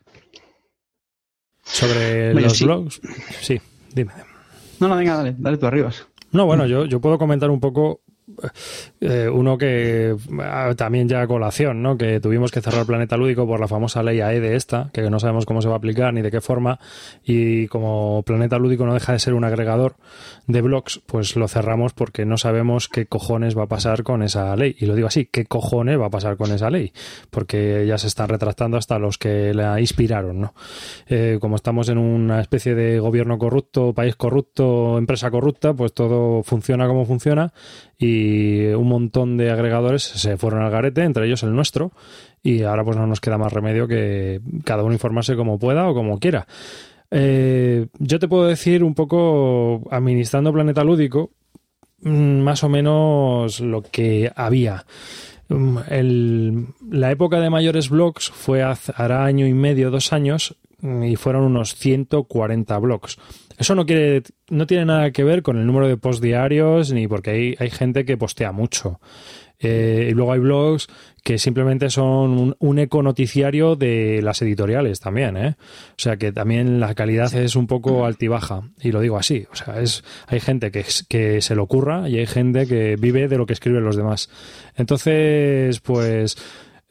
[1.64, 2.64] Sobre bueno, los sí.
[2.66, 3.02] blogs,
[3.42, 3.60] sí,
[3.94, 4.14] dime.
[4.80, 5.92] No, no, venga, dale, dale tú arriba.
[6.32, 8.02] No, bueno, yo, yo puedo comentar un poco
[9.02, 11.98] eh, uno que ah, también ya colación, ¿no?
[11.98, 15.20] Que tuvimos que cerrar Planeta Lúdico por la famosa ley AE de esta, que no
[15.20, 16.80] sabemos cómo se va a aplicar ni de qué forma,
[17.24, 19.96] y como Planeta Lúdico no deja de ser un agregador
[20.48, 24.56] de blogs, pues lo cerramos porque no sabemos qué cojones va a pasar con esa
[24.56, 24.76] ley.
[24.80, 26.94] Y lo digo así, ¿qué cojones va a pasar con esa ley?
[27.30, 30.54] Porque ya se están retractando hasta los que la inspiraron, ¿no?
[31.08, 36.44] Eh, como estamos en una especie de gobierno corrupto, país corrupto, empresa corrupta, pues todo
[36.44, 37.54] funciona como funciona
[38.00, 41.92] y un montón de agregadores se fueron al garete, entre ellos el nuestro,
[42.44, 45.94] y ahora pues no nos queda más remedio que cada uno informarse como pueda o
[45.94, 46.48] como quiera.
[47.10, 51.32] Eh, yo te puedo decir un poco, administrando Planeta Lúdico,
[52.02, 54.86] más o menos lo que había.
[55.50, 60.58] mm, el- la época de mayores blogs fue hace- hará año y medio, dos años,
[60.82, 63.18] mm, y fueron unos 140 blogs.
[63.58, 67.08] Eso no quiere, no tiene nada que ver con el número de post diarios, ni
[67.08, 69.00] porque hay, gente que postea mucho.
[69.60, 70.88] Eh, y luego hay blogs
[71.24, 75.56] que simplemente son un, eco noticiario de las editoriales también, ¿eh?
[75.90, 79.48] O sea que también la calidad es un poco altibaja, y lo digo así.
[79.52, 83.38] O sea, es, hay gente que, se lo ocurra y hay gente que vive de
[83.38, 84.30] lo que escriben los demás.
[84.76, 86.38] Entonces, pues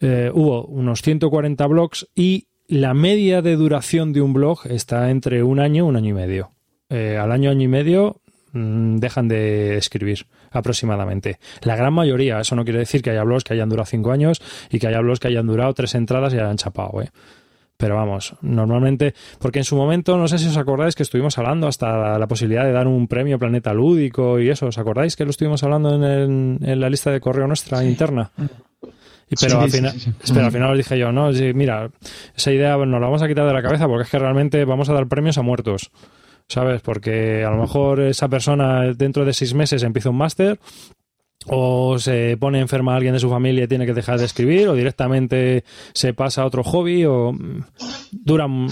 [0.01, 5.41] eh, hubo unos 140 blogs y la media de duración de un blog está entre
[5.41, 6.56] un año y un año y medio.
[6.89, 8.21] Eh, al año, año y medio
[8.53, 11.37] mm, dejan de escribir aproximadamente.
[11.61, 14.41] La gran mayoría, eso no quiere decir que haya blogs que hayan durado cinco años
[14.71, 17.09] y que haya blogs que hayan durado tres entradas y hayan chapado, ¿eh?
[17.79, 21.67] Pero vamos, normalmente, porque en su momento, no sé si os acordáis que estuvimos hablando
[21.67, 25.29] hasta la posibilidad de dar un premio Planeta Lúdico y eso, ¿os acordáis que lo
[25.29, 28.31] estuvimos hablando en, el- en la lista de correo nuestra interna?
[29.29, 30.33] Y pero, Sí, al sí, final, sí, sí.
[30.33, 31.91] pero al final os dije yo, no, sí, mira,
[32.35, 34.89] esa idea nos la vamos a quitar de la cabeza porque es que realmente vamos
[34.89, 35.91] a dar premios a muertos.
[36.49, 36.81] ¿Sabes?
[36.81, 40.59] Porque a lo mejor esa persona dentro de seis meses empieza un máster
[41.49, 44.73] o se pone enferma alguien de su familia y tiene que dejar de escribir, o
[44.73, 47.61] directamente se pasa a otro hobby, o mm,
[48.11, 48.69] dura un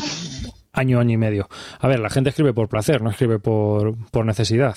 [0.73, 1.47] año, año y medio.
[1.79, 4.75] A ver, la gente escribe por placer, no escribe por, por necesidad.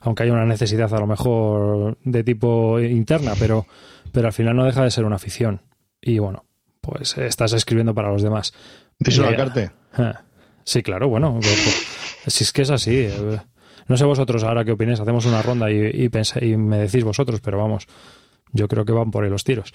[0.00, 3.66] Aunque hay una necesidad a lo mejor de tipo interna, pero,
[4.12, 5.62] pero al final no deja de ser una afición.
[6.00, 6.44] Y bueno,
[6.80, 8.52] pues estás escribiendo para los demás.
[8.98, 9.70] Díselo a Eh, Carte.
[9.94, 10.20] Ah,
[10.66, 11.38] Sí, claro, bueno.
[11.40, 11.93] pues,
[12.26, 12.96] Si es que es así.
[12.96, 13.40] eh,
[13.88, 15.00] No sé vosotros ahora qué opináis.
[15.00, 16.08] Hacemos una ronda y,
[16.40, 17.86] y me decís vosotros, pero vamos,
[18.52, 19.72] yo creo que van por ahí los tiros.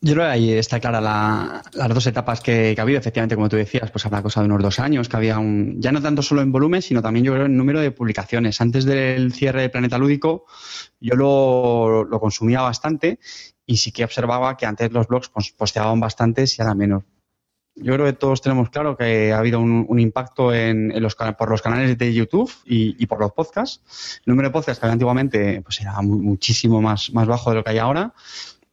[0.00, 3.00] Yo creo que ahí está clara la- las dos etapas que, ha habido.
[3.00, 5.80] Efectivamente, como tú decías, pues habrá cosa de unos dos años que había un.
[5.82, 8.60] Ya no tanto solo en volumen, sino también yo creo en número de publicaciones.
[8.60, 10.44] Antes del cierre de Planeta Lúdico,
[11.00, 13.18] yo lo, lo consumía bastante
[13.66, 17.02] y sí que observaba que antes los blogs pues, posteaban bastantes y ahora menos.
[17.80, 21.62] Yo creo que todos tenemos claro que ha habido un, impacto en, los, por los
[21.62, 24.20] canales de YouTube y, por los podcasts.
[24.26, 27.56] El número de podcasts que había antiguamente pues era mu- muchísimo más, más bajo de
[27.56, 28.12] lo que hay ahora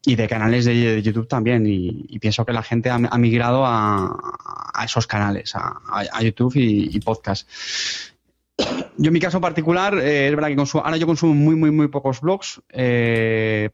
[0.05, 1.65] y de canales de, YouTube también.
[1.67, 7.47] Y, pienso que la gente ha, migrado a, esos canales, a YouTube y, y podcast.
[8.97, 11.71] Yo en mi caso particular, eh, es verdad que consumo, ahora yo consumo muy, muy,
[11.71, 12.61] muy pocos blogs.
[12.69, 13.69] eh,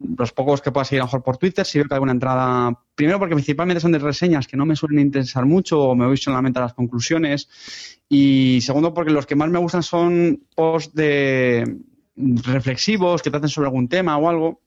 [0.00, 2.12] los pocos que pueda seguir a lo mejor por Twitter, si veo que hay alguna
[2.12, 6.06] entrada, primero porque principalmente son de reseñas que no me suelen interesar mucho o me
[6.06, 7.48] voy solamente a las conclusiones
[8.08, 11.78] y segundo porque los que más me gustan son posts de
[12.16, 14.60] reflexivos que traten sobre algún tema o algo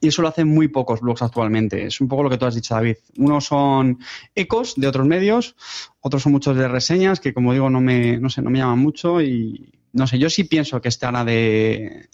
[0.00, 1.86] y eso lo hacen muy pocos blogs actualmente.
[1.86, 2.96] Es un poco lo que tú has dicho, David.
[3.16, 3.98] Unos son
[4.34, 5.54] ecos de otros medios,
[6.00, 8.80] otros son muchos de reseñas que, como digo, no me, no sé, no me llaman
[8.80, 12.08] mucho y no sé, yo sí pienso que este ahora de,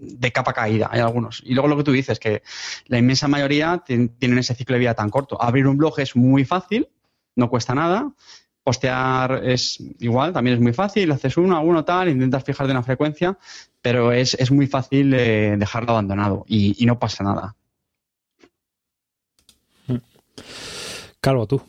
[0.00, 1.42] de capa caída, hay algunos.
[1.44, 2.42] Y luego lo que tú dices, que
[2.86, 5.40] la inmensa mayoría tien- tienen ese ciclo de vida tan corto.
[5.42, 6.88] Abrir un blog es muy fácil,
[7.36, 8.12] no cuesta nada.
[8.62, 11.10] Postear es igual, también es muy fácil.
[11.10, 13.38] Haces uno a uno tal, intentas fijarte una frecuencia,
[13.80, 17.54] pero es, es muy fácil dejarlo abandonado y, y no pasa nada.
[21.20, 21.60] Calvo, tú.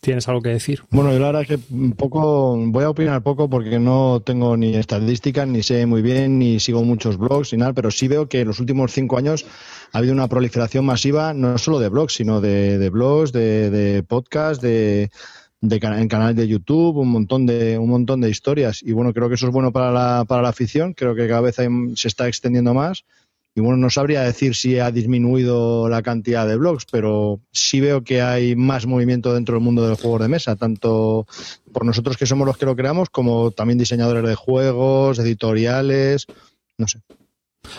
[0.00, 0.82] ¿Tienes algo que decir?
[0.90, 1.58] Bueno, yo la verdad es que
[1.94, 6.58] poco, voy a opinar poco porque no tengo ni estadísticas, ni sé muy bien, ni
[6.58, 9.44] sigo muchos blogs, ni nada, pero sí veo que en los últimos cinco años
[9.92, 14.62] ha habido una proliferación masiva, no solo de blogs, sino de, blogs, de, de podcasts,
[14.62, 15.10] de,
[15.60, 18.82] de en canales de YouTube, un montón de, un montón de historias.
[18.82, 21.42] Y bueno, creo que eso es bueno para la, para la afición, creo que cada
[21.42, 23.04] vez se está extendiendo más.
[23.54, 28.04] Y bueno, no sabría decir si ha disminuido la cantidad de blogs, pero sí veo
[28.04, 31.26] que hay más movimiento dentro del mundo del juego de mesa, tanto
[31.72, 36.26] por nosotros que somos los que lo creamos, como también diseñadores de juegos, editoriales,
[36.78, 37.00] no sé.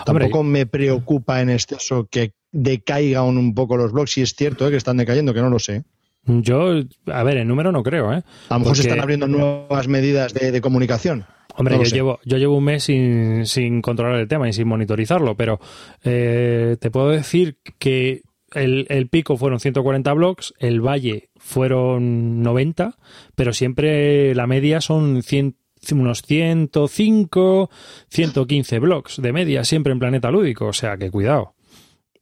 [0.06, 4.68] Hombre, Tampoco me preocupa en exceso que decaigan un poco los blogs, si es cierto
[4.68, 4.72] ¿eh?
[4.72, 5.84] que están decayendo, que no lo sé.
[6.26, 8.24] yo, a ver, en número no creo, ¿eh?
[8.50, 11.26] A lo mejor se están abriendo nuevas medidas de, de comunicación.
[11.56, 11.96] Hombre, No yo sé.
[11.96, 15.60] llevo, yo llevo un mes sin, sin controlar el tema y sin monitorizarlo, pero
[16.04, 18.22] eh, te puedo decir que
[18.54, 22.98] el, el pico fueron 140 blogs, el valle fueron 90,
[23.36, 25.56] pero siempre la media son 100
[25.94, 27.70] unos 105,
[28.10, 31.56] 115 blogs de media siempre en Planeta Lúdico, o sea que cuidado.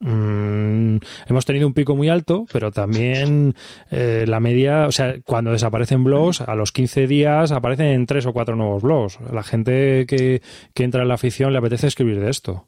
[0.02, 3.54] Mm, hemos tenido un pico muy alto, pero también
[3.92, 8.34] eh, la media, o sea, cuando desaparecen blogs, a los 15 días aparecen tres o
[8.34, 9.20] cuatro nuevos blogs.
[9.32, 10.42] La gente que,
[10.74, 12.68] que entra en la afición le apetece escribir de esto.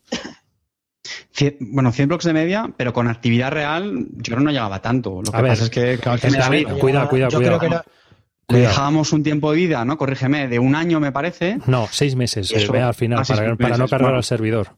[1.33, 4.81] Cien- bueno, 100 blogs de media, pero con actividad real yo creo que no llegaba
[4.81, 5.21] tanto.
[5.25, 6.67] Lo que A ver, pasa es que, claro, que David,
[7.29, 7.81] Yo creo que no-
[8.49, 9.97] le dejábamos un tiempo de vida, ¿no?
[9.97, 11.57] Corrígeme, de un año me parece.
[11.67, 14.17] No, seis meses eso- eh, al final, ah, para, para no cargar bueno.
[14.17, 14.75] al servidor.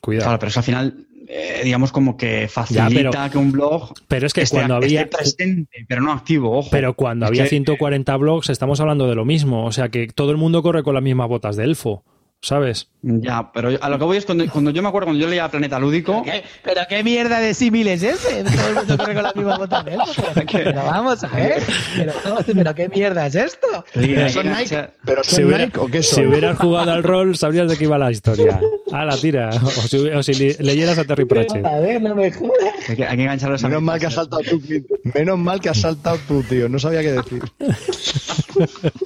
[0.00, 0.26] cuidado.
[0.26, 4.26] Claro, pero eso al final, eh, digamos, como que facilita pero- que un blog Pero
[4.26, 5.02] es que esté, cuando había.
[5.02, 6.68] esté presente, pero no activo, ojo.
[6.70, 9.66] Pero cuando Es había que- 140 blogs, estamos hablando de lo mismo.
[9.66, 12.02] O sea que todo el mundo corre con las mismas botas de elfo,
[12.40, 12.88] ¿sabes?
[13.02, 15.48] Ya, pero a lo que voy es cuando, cuando yo me acuerdo, cuando yo leía
[15.48, 16.42] Planeta Lúdico, ¿Qué?
[16.64, 18.42] ¿Pero qué mierda de símil es ese?
[18.42, 21.62] Todo el mundo corre con la misma bota de elfo, Pero, pero vamos a ver.
[21.96, 22.12] Pero,
[22.54, 23.84] pero qué mierda es esto.
[23.94, 24.88] ¿Pero son Nike?
[25.04, 26.26] ¿Pero son Si, hubiera- Nike o qué si son?
[26.26, 28.60] hubieras jugado al rol, sabrías de qué iba la historia.
[28.92, 29.50] A la tira.
[29.50, 31.64] O si, o si leyeras a Terry Pratchett.
[31.64, 32.74] A ver, no me jodas.
[32.88, 34.60] hay que, hay que engancharlo a Menos mal que has saltado tú.
[35.14, 36.68] Menos mal que has saltado tú, tío.
[36.68, 37.42] No sabía qué decir.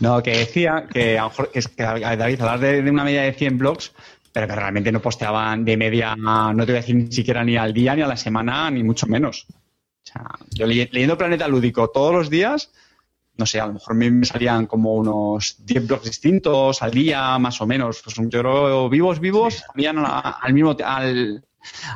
[0.00, 3.58] No, que decía que a lo mejor que, David, de, de una media de 100
[3.58, 3.92] blogs,
[4.32, 7.56] pero que realmente no posteaban de media, no te voy a decir ni siquiera ni
[7.56, 9.46] al día, ni a la semana, ni mucho menos.
[9.50, 12.70] O sea, yo leye- leyendo Planeta Lúdico todos los días,
[13.36, 17.60] no sé, a lo mejor me salían como unos 10 blogs distintos al día, más
[17.60, 18.00] o menos.
[18.02, 21.44] Pues yo creo, vivos, vivos, salían a la- al mismo, al,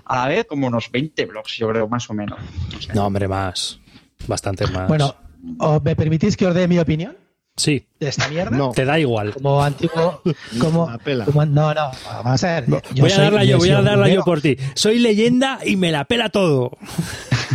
[0.05, 2.39] a la vez como unos 20 blogs, yo creo, más o menos.
[2.73, 2.93] No sé.
[2.95, 3.81] No, hombre, más.
[4.29, 4.87] Bastante más.
[4.89, 5.15] Bueno,
[5.59, 7.17] ¿os ¿me permitís que os dé mi opinión
[7.57, 8.57] Sí, de esta mierda?
[8.57, 8.71] No.
[8.73, 9.35] te da igual.
[9.35, 10.23] Como antiguo.
[10.59, 11.25] Como, La pela.
[11.27, 12.67] como- no, no, vamos a ver.
[12.95, 14.57] yo voy a darla yo, voy a darla yo por ti.
[14.75, 16.73] Soy leyenda y me la pela todo.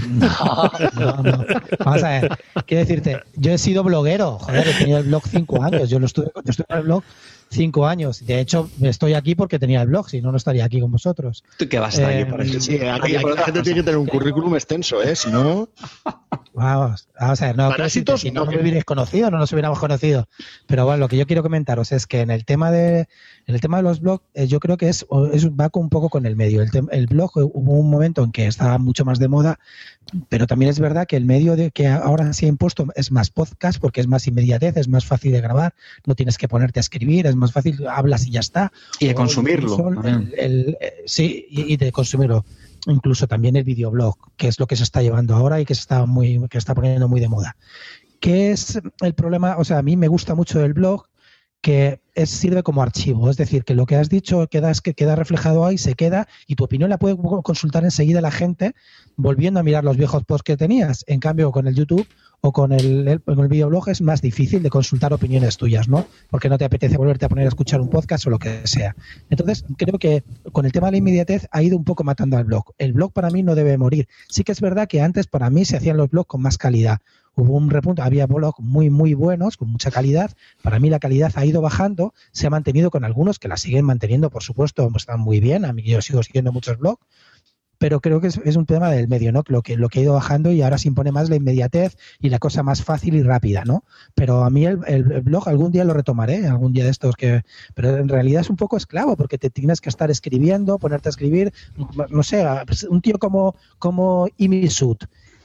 [0.07, 1.45] No, no, no.
[1.83, 2.37] Vamos a ver.
[2.65, 4.37] Quiero decirte, yo he sido bloguero.
[4.39, 5.89] Joder, he tenido el blog cinco años.
[5.89, 7.03] Yo lo estuve, yo estuve en el blog
[7.49, 8.25] cinco años.
[8.25, 10.09] De hecho, estoy aquí porque tenía el blog.
[10.09, 11.43] Si no, no estaría aquí con vosotros.
[11.57, 12.59] ¿Tú qué vas a estar Eh, aquí por eso?
[12.59, 15.15] Sí, aquí, aquí la gente tiene que tener un currículum extenso, ¿eh?
[15.15, 15.69] Si no,
[16.53, 17.55] Vamos, vamos a ver.
[17.57, 18.51] No, Parásitos, si no no.
[18.51, 20.27] me hubierais conocido, no nos hubiéramos conocido.
[20.65, 23.01] Pero bueno, lo que yo quiero comentaros es que en el tema de,
[23.45, 25.89] en el tema de los blogs, eh, yo creo que es, es- va con un
[25.89, 26.63] poco con el medio.
[26.63, 29.59] El, tem- el blog eh, hubo un momento en que estaba mucho más de moda,
[30.29, 33.29] pero también es verdad que el medio de que ahora se ha impuesto es más
[33.29, 35.75] podcast porque es más inmediatez, es más fácil de grabar,
[36.07, 38.71] no tienes que ponerte a escribir, es más fácil, hablas y ya está.
[38.99, 39.91] Y de O consumirlo.
[40.03, 42.45] el- el- eh, sí, y, y de consumirlo.
[42.87, 45.81] Incluso también el videoblog, que es lo que se está llevando ahora y que se
[45.81, 47.57] está muy, que está poniendo muy de moda.
[48.19, 49.57] ¿Qué es el problema?
[49.57, 51.05] O sea, a mí me gusta mucho el blog
[51.61, 54.93] que es, sirve como archivo, es decir, que lo que has dicho queda, es que
[54.93, 58.73] queda reflejado ahí, se queda y tu opinión la puede consultar enseguida la gente
[59.15, 61.03] volviendo a mirar los viejos posts que tenías.
[61.07, 62.07] En cambio, con el YouTube
[62.41, 66.05] o con el, con el videoblog es más difícil de consultar opiniones tuyas, ¿no?
[66.29, 68.95] Porque no te apetece volverte a poner a escuchar un podcast o lo que sea.
[69.29, 72.45] Entonces, creo que con el tema de la inmediatez ha ido un poco matando al
[72.45, 72.73] blog.
[72.77, 74.07] El blog para mí no debe morir.
[74.29, 76.99] Sí que es verdad que antes para mí se hacían los blogs con más calidad.
[77.37, 80.31] Hubo un repunte, había blogs muy, muy buenos, con mucha calidad.
[80.63, 83.85] Para mí la calidad ha ido bajando, se ha mantenido con algunos que la siguen
[83.85, 85.63] manteniendo, por supuesto, están muy bien.
[85.63, 87.01] A mí yo sigo siguiendo muchos blogs,
[87.79, 89.43] pero creo que es, es un tema del medio, ¿no?
[89.47, 92.29] Lo que, lo que ha ido bajando y ahora se impone más la inmediatez y
[92.29, 93.83] la cosa más fácil y rápida, ¿no?
[94.15, 97.43] Pero a mí el, el- blog algún día lo retomaré, algún día de estos que...
[97.75, 101.11] Pero en realidad es un poco esclavo porque te tienes que estar escribiendo, ponerte a
[101.11, 101.53] escribir,
[102.09, 104.97] no sé, pues un tío como, como Imisud,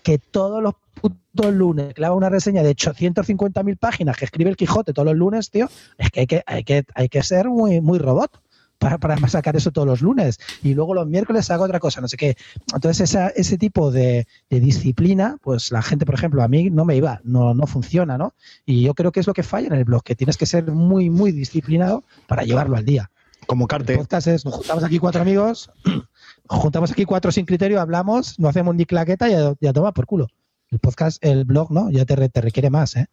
[0.02, 4.92] que todos los putos lunes clava una reseña de 850.000 páginas que escribe el Quijote
[4.92, 7.98] todos los lunes, tío, es que hay que, hay que, hay que ser muy, muy
[7.98, 8.40] robot
[8.82, 10.38] para, para sacar eso todos los lunes.
[10.62, 12.36] Y luego los miércoles hago otra cosa, no sé qué.
[12.74, 16.84] Entonces, esa, ese tipo de, de disciplina, pues la gente, por ejemplo, a mí no
[16.84, 18.34] me iba, no, no funciona, ¿no?
[18.66, 20.70] Y yo creo que es lo que falla en el blog, que tienes que ser
[20.70, 23.10] muy, muy disciplinado para llevarlo al día.
[23.46, 23.96] como El Carte.
[23.96, 25.70] podcast es, nos juntamos aquí cuatro amigos,
[26.56, 30.06] juntamos aquí cuatro sin criterio, hablamos, no hacemos ni claqueta y ya, ya toma por
[30.06, 30.28] culo.
[30.70, 31.90] El podcast, el blog, ¿no?
[31.90, 33.06] Ya te, re- te requiere más, ¿eh?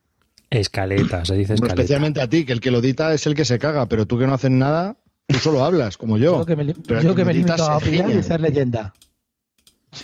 [0.50, 1.82] Escaleta, se dice escaleta.
[1.82, 4.18] especialmente a ti, que el que lo edita es el que se caga, pero tú
[4.18, 4.98] que no haces nada,
[5.28, 6.40] tú solo hablas, como yo.
[6.40, 6.76] Yo que me, yo
[7.16, 8.94] que me medita limito a opinar y ser leyenda.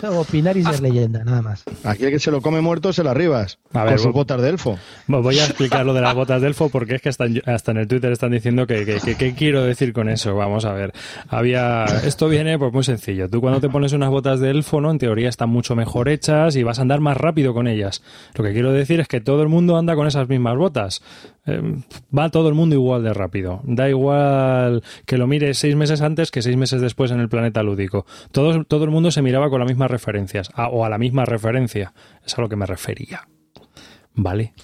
[0.02, 1.62] Opinar y ser leyenda, nada más.
[1.84, 3.58] Aquí el que se lo come muerto se lo arribas.
[3.72, 4.78] A ver, con sus botas de elfo.
[5.06, 7.70] Voy a explicar lo de las botas de elfo porque es que hasta en, hasta
[7.70, 10.34] en el Twitter están diciendo que, que- que- ¿qué quiero decir con eso.
[10.34, 10.92] Vamos a ver.
[11.28, 13.28] Había esto viene pues muy sencillo.
[13.30, 14.90] Tú cuando te pones unas botas de elfo, ¿no?
[14.90, 18.02] En teoría están mucho mejor hechas y vas a andar más rápido con ellas.
[18.34, 21.02] Lo que quiero decir es que todo el mundo anda con esas mismas botas.
[21.46, 21.62] Eh,
[22.16, 23.60] va todo el mundo igual de rápido.
[23.64, 27.62] Da igual que lo mires seis meses antes que seis meses después en el planeta
[27.62, 28.04] lúdico.
[28.32, 31.24] Todo, todo el mundo se miraba con las mismas referencias a- o a la misma
[31.24, 31.92] referencia.
[32.24, 33.28] Es a lo que me refería.
[34.14, 34.54] Vale.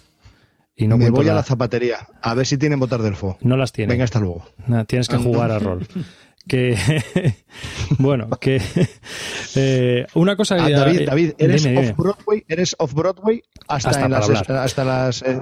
[0.75, 3.37] Y no Me voy a la- zapatería a ver si tienen botas de elfo.
[3.43, 3.93] no las tiene.
[3.93, 4.45] Venga, hasta luego.
[4.87, 5.87] Tienes que jugar a rol.
[6.45, 6.77] Que
[7.99, 8.61] bueno, que
[9.55, 11.91] eh, una cosa Ah, que David, David, eres dime, dime.
[11.93, 15.41] off Broadway, eres off Broadway hasta, Hasta en las, hasta las eh,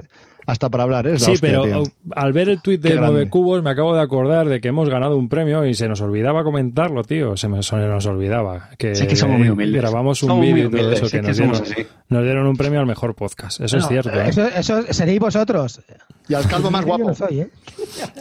[0.51, 1.13] hasta para hablar, ¿eh?
[1.13, 1.83] Es la Sí, hostia, pero tío.
[2.13, 3.11] al ver el tuit de grande.
[3.11, 6.01] 9 cubos me acabo de acordar de que hemos ganado un premio y se nos
[6.01, 7.37] olvidaba comentarlo, tío.
[7.37, 8.69] Se, me, se nos olvidaba.
[8.77, 9.81] Que, Sí, que somos muy humildes.
[9.81, 11.05] Grabamos un vídeo y todo eso.
[11.05, 11.87] sí Que nos, dieron, así.
[12.09, 13.61] nos dieron un premio al mejor podcast.
[13.61, 14.11] Eso es cierto.
[14.11, 14.27] ¿eh?
[14.27, 15.79] Eso, eso seréis vosotros.
[16.27, 17.13] Y al calvo más guapo.
[17.13, 17.49] soy, ¿eh?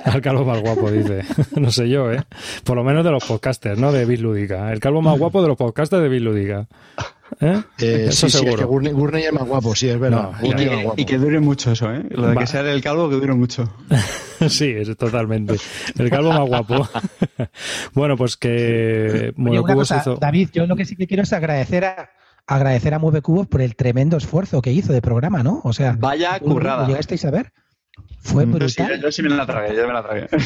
[0.04, 1.22] Al calvo más guapo, dice.
[1.60, 2.22] no sé yo, ¿eh?
[2.62, 3.90] Por lo menos de los podcasters, ¿no?
[3.90, 4.72] De Bislúdica.
[4.72, 6.68] El calvo más guapo de los podcasters de Bislúdica.
[7.40, 7.62] ¿Eh?
[7.78, 8.56] Eh, Eso sí, sí, es seguro.
[8.58, 10.30] que Gurney, Gurney es más guapo, sí, es verdad.
[10.32, 11.00] No, Y es más que, guapo.
[11.00, 12.02] y que dure mucho eso, ¿eh?
[12.10, 12.40] Lo de Va.
[12.40, 13.72] que sea el calvo que dure mucho.
[14.48, 15.56] Sí, es totalmente.
[15.98, 16.88] El calvo más guapo.
[17.94, 20.16] bueno, pues que Oye, una cosa, hizo.
[20.16, 22.10] David, yo lo que sí que quiero es agradecer a
[22.46, 25.60] agradecer a Mueve Cubos por el tremendo esfuerzo que hizo de programa, ¿no?
[25.62, 26.86] O sea, Vaya ¿lo- lo currada.
[26.86, 27.52] llegasteis a ver?
[28.20, 28.58] Fue Mm.
[28.58, 29.00] Yo sí, brutal.
[29.02, 30.28] yo sí me la tragué, yo me la tragué.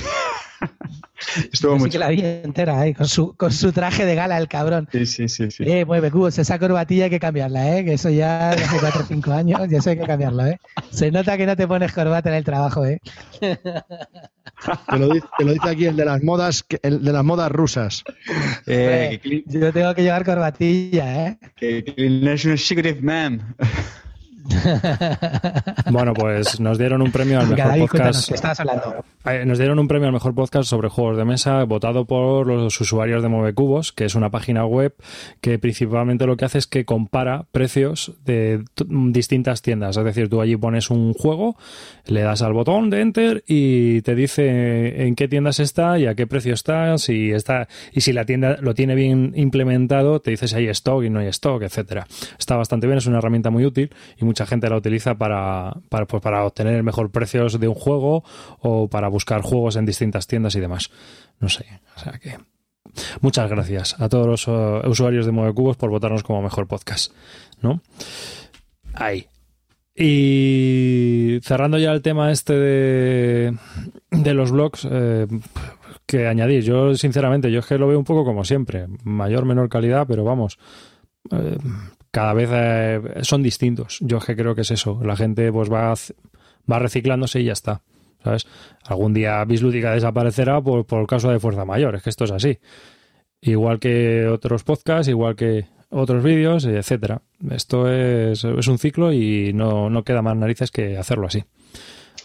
[1.52, 1.92] Estuvo Yo sí mucho.
[1.92, 2.94] que la vi entera, ¿eh?
[2.94, 4.88] con, su, con su traje de gala, el cabrón.
[4.92, 5.64] Sí, sí, sí, sí.
[5.66, 7.84] Eh, mueve cubos, esa corbatilla hay que cambiarla, ¿eh?
[7.84, 10.58] Que eso ya hace 4 o 5 años, ya eso hay que cambiarlo, ¿eh?
[10.90, 13.00] Se nota que no te pones corbata en el trabajo, ¿eh?
[13.40, 17.50] Te lo, dice, te lo dice aquí el de las modas, el de las modas
[17.50, 18.04] rusas.
[18.66, 21.38] Eh, Yo tengo que llevar corbatilla, ¿eh?
[21.56, 23.54] que un secretive man.
[25.90, 28.28] Bueno, pues nos dieron un premio al mejor David, podcast.
[28.28, 29.04] ¿qué estabas hablando?
[29.26, 32.80] Eh, Nos dieron un premio al mejor podcast sobre juegos de mesa votado por los
[32.80, 34.94] usuarios de Movecubos, que es una página web
[35.40, 39.96] que principalmente lo que hace es que compara precios de t- distintas tiendas.
[39.96, 41.56] Es decir, tú allí pones un juego,
[42.06, 46.14] le das al botón de enter y te dice en qué tiendas está y a
[46.14, 50.48] qué precio está, si está y si la tienda lo tiene bien implementado, te dice
[50.48, 52.06] si hay stock y no hay stock, etcétera.
[52.38, 56.06] Está bastante bien, es una herramienta muy útil y mucha gente la utiliza para, para,
[56.06, 56.50] pues, para
[56.82, 58.24] mejor precio de un juego
[58.58, 60.90] o para buscar juegos en distintas tiendas y demás.
[61.38, 61.64] No sé,
[61.96, 62.36] o sea que
[63.20, 67.12] muchas gracias a todos los uh, usuarios de Movecubos por votarnos como mejor podcast,
[67.62, 67.80] ¿no?
[68.94, 69.28] Ahí.
[69.94, 73.56] Y cerrando ya el tema este de,
[74.10, 75.28] de los blogs, eh,
[76.06, 79.68] que añadir, yo sinceramente, yo es que lo veo un poco como siempre, mayor, menor
[79.68, 80.58] calidad, pero vamos,
[81.30, 81.56] eh,
[82.14, 83.98] cada vez eh, son distintos.
[84.00, 85.92] Yo es que creo que es eso, la gente pues va,
[86.70, 87.82] va reciclándose y ya está.
[88.22, 88.46] ¿Sabes?
[88.86, 92.58] Algún día Bislúdica desaparecerá por, por causa de fuerza mayor, es que esto es así.
[93.40, 97.20] Igual que otros podcasts, igual que otros vídeos, etcétera.
[97.50, 101.42] Esto es, es un ciclo y no, no queda más narices que hacerlo así.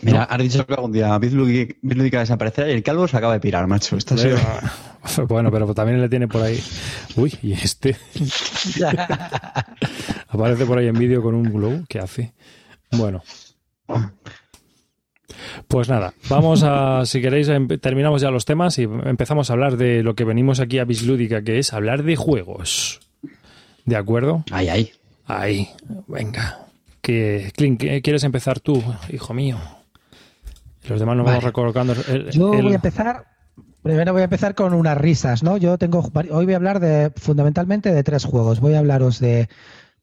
[0.01, 3.39] Mira, has dicho que algún día Bizlúdica Bizlúdica desaparecerá y el calvo se acaba de
[3.39, 3.97] pirar, macho.
[3.99, 4.37] Sido-
[5.27, 6.61] Bueno, pero también le tiene por ahí.
[7.15, 7.95] Uy, y este
[10.27, 11.83] aparece por ahí en vídeo con un glow.
[11.87, 12.33] ¿Qué hace?
[12.91, 13.23] Bueno.
[15.67, 19.77] Pues nada, vamos a, si queréis, em- terminamos ya los temas y empezamos a hablar
[19.77, 22.99] de lo que venimos aquí a Bislúdica, que es hablar de juegos.
[23.85, 24.43] ¿De acuerdo?
[24.51, 24.91] Ay, ay.
[25.25, 25.69] Ahí,
[26.07, 26.65] venga.
[27.01, 29.57] Que, Clint, ¿qué- ¿quieres empezar tú, hijo mío?
[30.87, 31.37] Los demás nos Vale.
[31.37, 31.93] vamos recolocando.
[32.07, 33.25] el- Yo el- voy a empezar.
[33.81, 35.55] Primero voy a empezar con unas risas, ¿no?
[35.57, 36.09] Yo tengo.
[36.31, 38.59] Hoy voy a hablar de fundamentalmente de tres juegos.
[38.59, 39.47] Voy a hablaros de.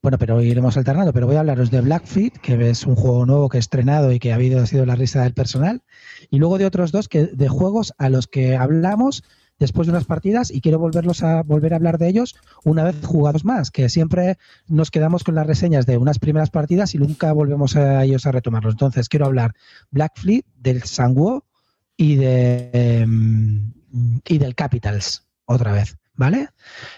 [0.02, 3.48] Bueno, pero iremos alternando, pero voy a hablaros de Blackfeet, que es un juego nuevo
[3.48, 5.82] que he estrenado y que ha habido ha sido la risa del personal.
[6.30, 9.24] Y luego de otros dos que, de juegos a los que hablamos
[9.58, 12.96] después de unas partidas y quiero volverlos a volver a hablar de ellos una vez
[13.04, 17.32] jugados más, que siempre nos quedamos con las reseñas de unas primeras partidas y nunca
[17.32, 18.74] volvemos a ellos a retomarlos.
[18.74, 19.54] Entonces quiero hablar
[19.90, 21.44] Blackfleet, del Sanguo
[21.96, 23.72] y de em,
[24.26, 26.48] y del Capitals otra vez, ¿vale?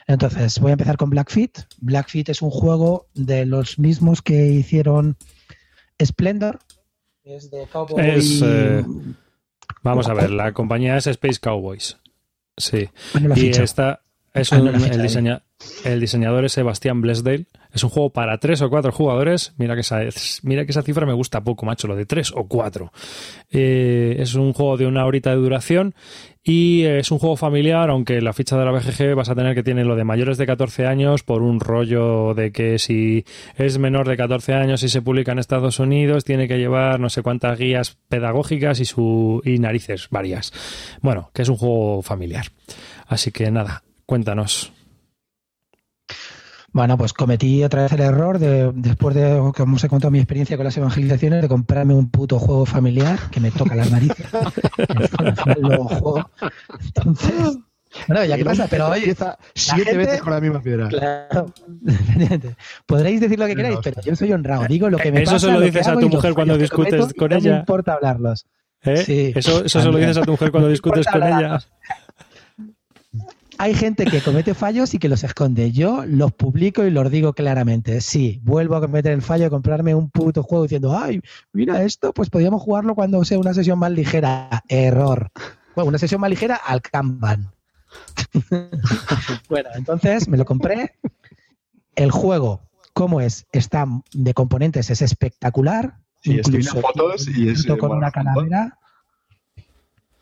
[0.07, 1.67] Entonces voy a empezar con Blackfeet.
[1.81, 5.17] Blackfeet es un juego de los mismos que hicieron
[6.03, 6.59] Splendor.
[7.25, 8.09] Es de Cowboy.
[8.09, 8.85] Es, eh,
[9.83, 11.99] Vamos a ver, la compañía es Space Cowboys.
[12.59, 12.89] Sí.
[13.23, 14.01] La Y esta
[14.35, 15.43] es Ah, no, un- ficha el, diseña-
[15.85, 17.47] el diseñador es Sebastián Blesdale.
[17.73, 19.53] Es un juego para tres o cuatro jugadores.
[19.59, 20.01] Mira que esa,
[20.43, 22.93] mira que esa cifra me gusta poco, macho, lo de tres o cuatro.
[23.51, 25.95] Eh, es un juego de una horita de duración
[26.49, 29.63] y es un juego familiar, aunque la ficha de la BGG vas a tener que
[29.63, 34.09] tiene lo de mayores de 14 años por un rollo de que si es menor
[34.09, 37.59] de 14 años y se publica en Estados Unidos tiene que llevar no sé cuántas
[37.59, 40.55] guías pedagógicas y, su, y narices varias.
[41.03, 42.47] Bueno, que es un juego familiar.
[43.07, 44.73] Así que nada, cuéntanos.
[46.71, 50.19] Bueno, pues cometí otra vez el error de, después de, como os he contado mi
[50.19, 54.27] experiencia con las evangelizaciones, de comprarme un puto juego familiar que me toca las narices.
[56.95, 57.59] Entonces,
[58.07, 60.89] bueno, ya qué pasa, pero oye, Empieza siete gente- veces con la misma piedra.
[60.89, 61.53] claro,
[62.87, 64.67] podréis decir lo que queráis, pero yo soy honrado.
[64.69, 65.47] Digo lo que me Eso pasa.
[65.47, 67.53] se lo dices a tu mujer cuando discutes con no ella.
[67.53, 68.47] me importa hablarlos.
[68.83, 68.97] ¿Eh?
[68.99, 70.09] Sí, eso eso se lo también.
[70.11, 71.67] dices a tu mujer cuando No discutes con hablarlos.
[71.67, 71.97] ella.
[73.59, 75.73] Hay gente que comete fallos y que los esconde.
[75.73, 78.01] Yo los publico y los digo claramente.
[78.01, 81.21] Sí, vuelvo a cometer el fallo de comprarme un puto juego diciendo, ay,
[81.53, 84.63] mira esto, pues podríamos jugarlo cuando sea una sesión más ligera.
[84.69, 85.31] Error.
[85.75, 87.51] Bueno, una sesión más ligera al Kanban.
[89.49, 90.95] bueno, entonces me lo compré.
[91.97, 93.47] El juego, ¿cómo es?
[93.51, 95.99] Está de componentes, es espectacular.
[96.23, 98.79] Sí, estoy viendo fotos y es, con bueno, una calavera.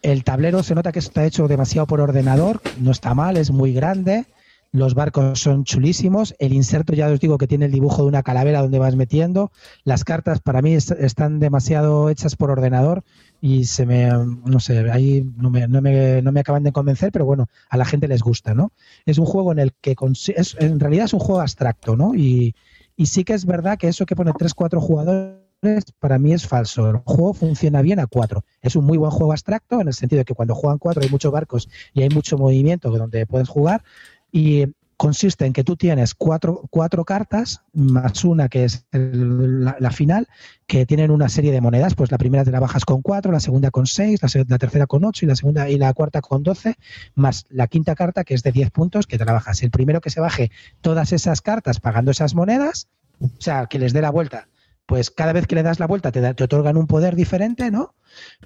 [0.02, 3.72] El tablero se nota que está hecho demasiado por ordenador, no está mal, es muy
[3.72, 4.26] grande.
[4.72, 6.34] Los barcos son chulísimos.
[6.38, 9.50] El inserto, ya os digo que tiene el dibujo de una calavera donde vas metiendo.
[9.84, 13.02] Las cartas para mí es- están demasiado hechas por ordenador
[13.40, 17.10] y se me, no sé, ahí no me, no me, no me acaban de convencer,
[17.10, 18.72] pero bueno, a la gente les gusta, ¿no?
[19.06, 19.94] Es un juego en el que,
[20.36, 22.14] es, en realidad es un juego abstracto, ¿no?
[22.14, 22.54] Y,
[22.96, 25.45] y sí que es verdad que eso que pone 3-4 jugadores
[25.98, 26.90] para mí es falso.
[26.90, 28.44] El juego funciona bien a 4.
[28.62, 31.10] Es un muy buen juego abstracto en el sentido de que cuando juegan 4 hay
[31.10, 33.82] muchos barcos y hay mucho movimiento donde puedes jugar
[34.32, 40.26] y consiste en que tú tienes cuatro, cuatro cartas más una que es la, final
[40.66, 43.40] que tienen una serie de monedas pues la primera te la bajas con 4 la
[43.40, 46.42] segunda con 6 la, la tercera con 8 y la segunda y la cuarta con
[46.42, 46.76] 12
[47.14, 50.00] más la quinta carta que es de 10 puntos que te la bajas el primero
[50.00, 50.50] que se baje
[50.80, 52.88] todas esas cartas pagando esas monedas
[53.20, 54.48] o sea que les dé la vuelta
[54.86, 57.70] pues cada vez que le das la vuelta te, da- te otorgan un poder diferente,
[57.70, 57.94] ¿no?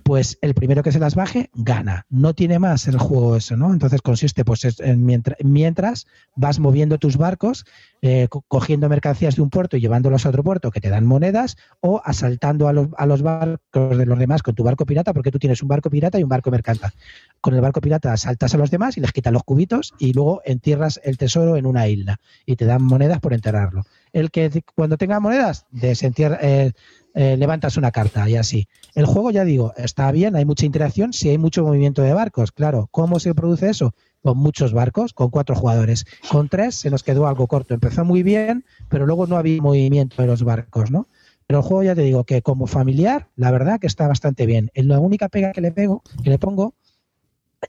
[0.03, 2.07] Pues el primero que se las baje gana.
[2.11, 3.73] No tiene más el juego eso, ¿no?
[3.73, 6.07] Entonces consiste, pues, es- en mientras, mientras
[6.37, 7.65] vas moviendo tus barcos,
[8.03, 11.07] eh, co- cogiendo mercancías de un puerto y llevándolos a otro puerto que te dan
[11.07, 15.13] monedas, o asaltando a los, a los barcos de los demás con tu barco pirata,
[15.13, 16.93] porque tú tienes un barco pirata y un barco mercanta.
[17.41, 20.41] Con el barco pirata asaltas a los demás y les quitas los cubitos y luego
[20.45, 23.85] entierras el tesoro en una isla y te dan monedas por enterrarlo.
[24.13, 26.73] El que cuando tenga monedas, desentierra, eh,
[27.21, 28.67] eh, levantas una carta y así.
[28.95, 32.51] El juego, ya digo, está bien, hay mucha interacción, si hay mucho movimiento de barcos,
[32.51, 32.89] claro.
[32.93, 33.93] ¿Cómo se produce eso?
[34.23, 36.07] Con muchos barcos, con cuatro jugadores.
[36.31, 37.75] Con tres se nos quedó algo corto.
[37.75, 41.09] Empezó muy bien, pero luego no había movimiento de los barcos, ¿no?
[41.47, 44.71] Pero el juego, ya te digo, que como familiar, la verdad que está bastante bien.
[44.75, 46.73] La única pega que le pego, que le pongo,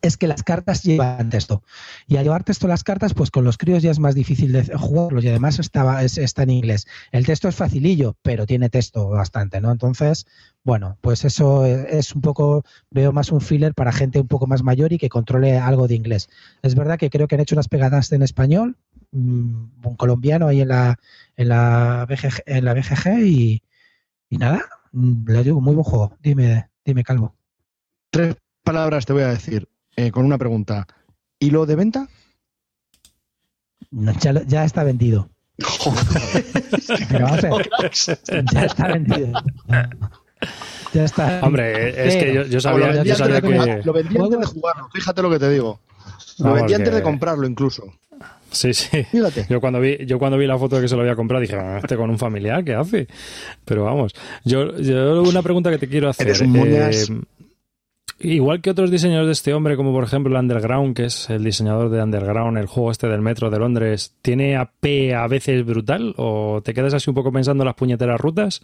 [0.02, 1.64] es que las cartas llevan texto.
[2.08, 4.64] Y al llevar texto las cartas, pues con los críos ya es más difícil de
[4.78, 6.88] jugarlos y además estaba, es- está en inglés.
[7.12, 9.72] El texto es facilillo, pero tiene texto bastante, ¿no?
[9.72, 10.26] Entonces,
[10.64, 14.64] bueno, pues eso es un poco, veo más un filler para gente un poco más
[14.64, 16.30] mayor y que controle algo de inglés.
[16.62, 18.78] Es verdad que creo que han hecho unas pegadas en español,
[19.12, 21.00] mm, un colombiano ahí en la,
[21.36, 23.64] en la BGG, en la BGG y,
[24.30, 24.64] y nada,
[24.94, 26.18] mm, le digo, muy buen juego.
[26.22, 27.36] Dime, dime, Calvo.
[28.10, 30.88] Tres palabras te voy a decir eh, con una pregunta.
[31.39, 32.08] ¿Y lo de venta?
[33.92, 35.30] No, ya, lo- ya está vendido.
[37.10, 37.70] Pero vamos a ver,
[38.54, 39.44] ya está vendido.
[40.94, 41.39] Ya está.
[41.44, 43.82] Hombre, es que yo, yo lo sabía, yo antes sabía de que.
[43.84, 45.80] Lo vendí antes de jugarlo, fíjate lo que te digo.
[46.39, 47.84] Lo Vamos, vendí antes que- de comprarlo incluso.
[48.50, 49.04] Sí, sí.
[49.04, 49.46] Fíjate.
[49.50, 51.56] Yo cuando vi, yo cuando vi la foto de que se lo había comprado dije,
[51.56, 53.08] "Ah, este con un familiar, ¿qué hace?
[53.66, 54.14] Pero vamos,
[54.44, 56.28] yo, yo una pregunta que te quiero hacer.
[56.28, 56.92] Eres un eh,
[58.24, 61.90] igual que otros diseñadores de este hombre, como por ejemplo Underground, que es el diseñador
[61.90, 66.14] de Underground, el juego este del metro de Londres, ¿tiene AP a veces brutal?
[66.18, 68.62] ¿O te quedas así un poco pensando en las puñeteras rutas?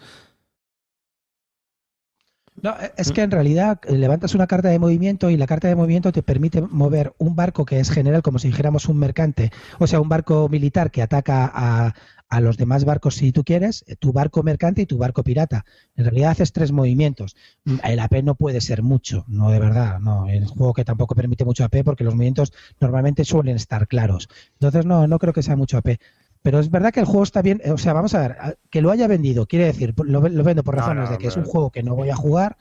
[2.60, 5.76] No, es que en realidad eh, levantas una carta de movimiento y la carta de
[5.76, 9.86] movimiento te permite mover un barco que es general, como si dijéramos un mercante, o
[9.86, 11.94] sea, un barco militar que ataca a,
[12.30, 15.66] a los demás barcos si tú quieres, eh, tu barco mercante y tu barco pirata.
[15.96, 17.36] En realidad haces tres movimientos.
[17.66, 20.28] Mm, El AP no puede ser mucho, no de verdad, no.
[20.28, 24.30] El juego que tampoco permite mucho AP porque los movimientos normalmente suelen estar claros.
[24.54, 26.00] Entonces no, no creo que sea mucho AP.
[26.42, 28.82] Pero es verdad que el juego está bien, eh, o sea, vamos a ver, que
[28.82, 31.46] lo haya vendido, quiere decir, lo, lo vendo por razones no, de que es un
[31.46, 32.58] juego que no voy a jugar,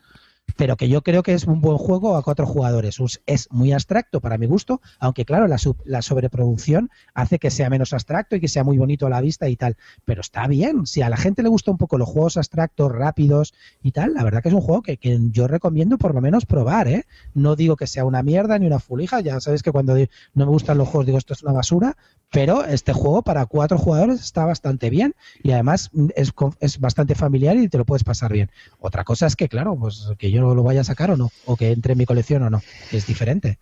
[0.56, 2.98] pero que yo creo que es un buen juego a cuatro jugadores.
[3.26, 7.92] Es muy abstracto para mi gusto, aunque claro, la, la sobreproducción hace que sea menos
[7.92, 9.76] abstracto y que sea muy bonito a la vista y tal.
[10.04, 13.54] Pero está bien, si a la gente le gusta un poco los juegos abstractos, rápidos
[13.82, 14.98] y tal, la verdad que es un juego que,
[15.30, 17.06] yo recomiendo por lo menos probar, ¿eh?
[17.34, 20.50] No digo que sea una mierda ni una fulija, ya sabes que cuando no me
[20.50, 21.96] gustan los juegos digo esto es una basura,
[22.30, 27.56] pero este juego para cuatro jugadores está bastante bien y además es, es bastante familiar
[27.56, 28.50] y te lo puedes pasar bien.
[28.78, 31.56] Otra cosa es que, claro, pues que yo lo vaya a sacar o no, o
[31.56, 32.60] que entre en mi colección o no,
[32.92, 33.58] es diferente.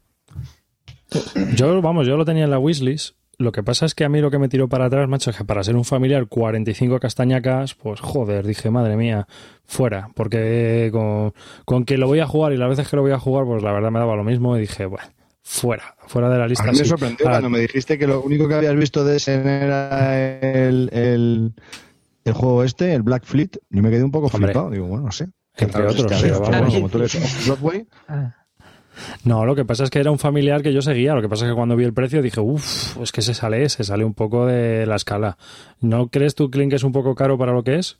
[1.54, 3.16] Yo, vamos, yo lo tenía en la wishlist.
[3.36, 5.36] Lo que pasa es que a mí lo que me tiró para atrás, macho, es
[5.36, 9.26] que para ser un familiar 45 castañacas, pues joder, dije, madre mía,
[9.64, 10.08] fuera.
[10.14, 11.32] Porque con,
[11.64, 13.62] con que lo voy a jugar y las veces que lo voy a jugar, pues
[13.62, 15.08] la verdad me daba lo mismo y dije, bueno,
[15.42, 16.64] fuera, fuera de la A lista.
[16.70, 16.90] mí me sí.
[16.90, 21.52] sorprendió cuando me dijiste que lo único que habías visto de ese era el, el,
[22.24, 23.50] el juego este, el Black Fleet.
[23.68, 24.52] Yo me quedé un poco Hombre.
[24.52, 24.70] flipado.
[24.70, 25.26] Digo, bueno, no sé.
[25.56, 26.74] Entre otros, que pero haya- vamos.
[26.74, 28.34] como tú eres Broadway, Ah.
[29.24, 31.14] No, lo que pasa es que era un familiar que yo seguía.
[31.14, 33.68] Lo que pasa es que cuando vi el precio dije, uff, es que se sale,
[33.68, 35.36] se sale un poco de la escala.
[35.80, 37.96] ¿No crees tú, Clint, que es un poco caro para lo que es?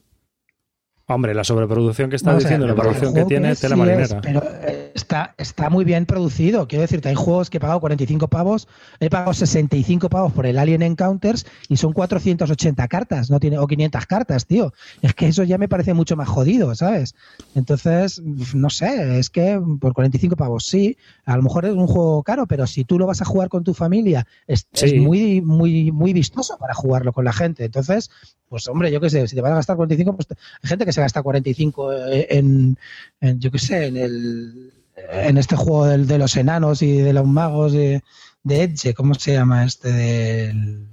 [1.07, 4.05] Hombre, la sobreproducción que estás diciendo, la producción que tiene, es, tela sí marinera.
[4.05, 6.67] es, pero eh, está, está muy bien producido.
[6.69, 8.69] Quiero decirte, hay juegos que he pagado 45 pavos,
[9.01, 13.67] he pagado 65 pavos por el Alien Encounters y son 480 cartas, no tiene o
[13.67, 14.73] 500 cartas, tío.
[15.03, 17.15] Es que eso ya me parece mucho más jodido, ¿sabes?
[17.55, 18.23] Entonces,
[18.55, 22.47] no sé, es que por 45 pavos sí, a lo mejor es un juego caro,
[22.47, 24.87] pero si tú lo vas a jugar con tu familia, es, Sí.
[24.87, 27.65] es muy, muy, muy vistoso para jugarlo con la gente.
[27.65, 28.11] Entonces,
[28.49, 30.29] pues hombre, yo qué sé, si te vas a gastar 45, pues
[30.63, 32.79] hay gente que se gasta 45 en,
[33.21, 37.13] en, yo qué sé, en el en este juego del- de los enanos y de
[37.13, 38.03] los magos de,
[38.43, 40.89] de Edge, ¿cómo se llama este del el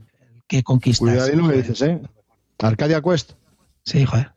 [0.47, 1.07] que conquistas?
[1.07, 2.01] Cuidado lo que dices, ¿eh?
[2.59, 3.33] Arcadia Quest.
[3.83, 4.31] Sí, joder.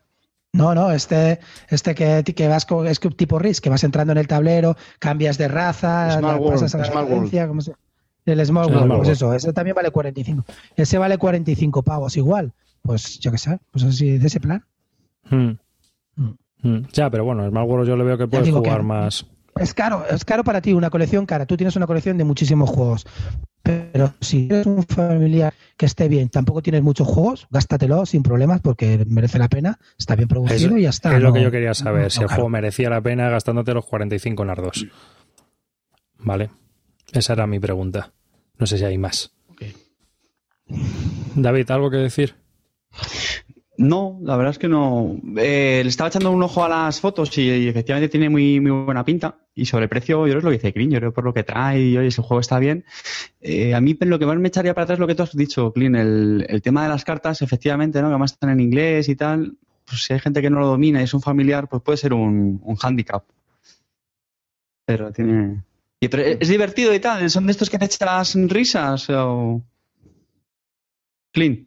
[0.53, 4.13] No, no, este, este que, que vas con, es que tipo RIS, que vas entrando
[4.13, 7.75] en el tablero, cambias de raza, Small World, pasas a la Small agencia, ¿cómo se-
[8.25, 10.45] El Small World, Small pues eso, ese también vale 45.
[10.77, 12.53] Ese vale 45 pavos igual.
[12.83, 14.65] Pues yo qué sé, pues así, de ese plan.
[15.29, 15.53] Hmm.
[16.17, 16.31] Mm.
[16.63, 16.83] Hmm.
[16.93, 19.27] Ya, pero bueno, Smart World yo le veo que puedes jugar que- más.
[19.57, 21.47] Es caro, es caro para ti, una colección cara.
[21.47, 23.07] Tú tienes una colección de muchísimos juegos.
[23.63, 28.61] Pero si eres un familiar que esté bien, tampoco tienes muchos juegos, gástatelo sin problemas
[28.61, 31.17] porque merece la pena, está bien producido y ya está.
[31.17, 33.87] es lo que yo quería saber, no si el juego merecía la pena gastándote los
[33.87, 34.87] 45 en las dos.
[36.19, 36.51] Vale.
[37.13, 38.13] Esa era mi pregunta.
[38.59, 39.33] No sé si hay más.
[41.35, 42.35] David, ¿algo que decir?
[43.77, 45.21] No, la verdad es que no.
[45.37, 49.05] Eh, le estaba echando un ojo a las fotos y, efectivamente tiene muy, muy buena
[49.05, 49.39] pinta.
[49.53, 51.43] Y sobre precio, yo creo es lo que dice Clint, yo creo por lo que
[51.43, 52.85] trae y oye, el juego está bien.
[53.41, 55.37] Eh, a mí lo que más me echaría para atrás es lo que tú has
[55.37, 58.09] dicho, Clint, el, el tema de las cartas, efectivamente, ¿no?
[58.09, 59.57] que además están en inglés y tal.
[59.85, 62.15] Pues si hay gente que no lo domina y es un familiar, pues puede ser
[62.15, 63.25] un, hándicap.
[64.87, 65.65] Pero tiene.
[65.99, 69.63] Y, pero es divertido y tal, son de estos que te echas risas o.
[71.33, 71.67] Clint,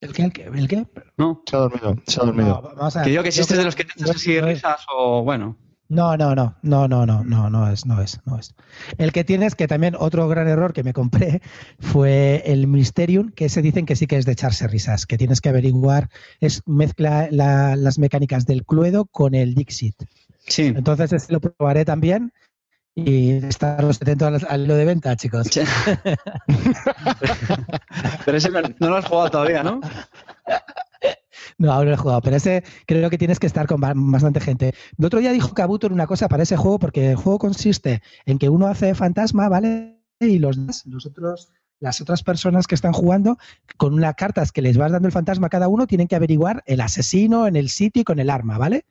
[0.00, 0.22] ¿El qué?
[0.22, 0.44] ¿El qué?
[0.44, 0.86] ¿El qué?
[1.16, 1.42] ¿no?
[1.46, 2.62] Se ha dormido, se ha dormido.
[2.62, 3.08] No, vamos a ver.
[3.08, 5.56] Que que Yo este es de los que te echas así risas o bueno.
[5.90, 8.54] No, no, no, no, no, no, no, no es, no es, no es.
[8.98, 11.40] El que tienes, que también otro gran error que me compré
[11.80, 15.40] fue el Mysterium, que se dicen que sí que es de echarse risas, que tienes
[15.40, 19.94] que averiguar, es mezcla la- las mecánicas del Cluedo con el Dixit.
[20.46, 20.66] Sí.
[20.66, 22.32] Entonces este lo probaré también
[23.06, 25.48] y estaros atentos al, hilo de venta, chicos.
[28.24, 29.80] Pero ese no lo has jugado todavía, ¿no?
[31.56, 33.92] No, aún no lo he jugado, pero ese creo que tienes que estar con ba-
[33.94, 34.74] bastante gente.
[34.96, 38.38] El otro día dijo Kabuto una cosa para ese juego, porque el juego consiste en
[38.38, 39.98] que uno hace fantasma, ¿vale?
[40.20, 43.38] Y los, los otros, las otras personas que están jugando,
[43.76, 46.62] con unas cartas que les vas dando el fantasma a cada uno, tienen que averiguar
[46.66, 48.84] el asesino en el sitio y con el arma, ¿vale?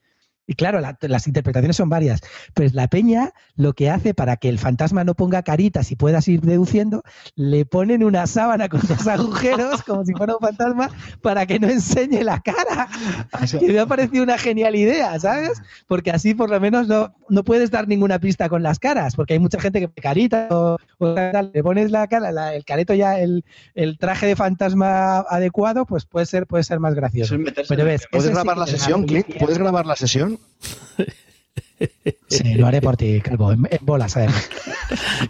[0.49, 2.21] Y claro, la- las interpretaciones son varias.
[2.53, 6.27] Pues la peña lo que hace para que el fantasma no ponga caritas y puedas
[6.29, 7.03] ir deduciendo,
[7.35, 10.89] le ponen una sábana con dos agujeros, como si fuera un fantasma,
[11.21, 12.87] para que no enseñe la cara.
[13.59, 15.61] Que me ha parecido una genial idea, ¿sabes?
[15.85, 19.33] Porque así por lo menos no, no puedes dar ninguna pista con las caras, porque
[19.33, 22.93] hay mucha gente que carita o, o tal, le pones la cara, la- el careto
[22.93, 23.43] ya, el,
[23.75, 27.35] el traje de fantasma adecuado, pues puede ser, puede ser más gracioso.
[27.67, 28.07] Pero ves.
[28.09, 29.27] ¿Puedes sí grabar la sesión, Clint?
[29.39, 30.36] ¿Puedes grabar la sesión?
[32.27, 34.49] Sí, lo haré por ti, Calvo, en, en bolas, además.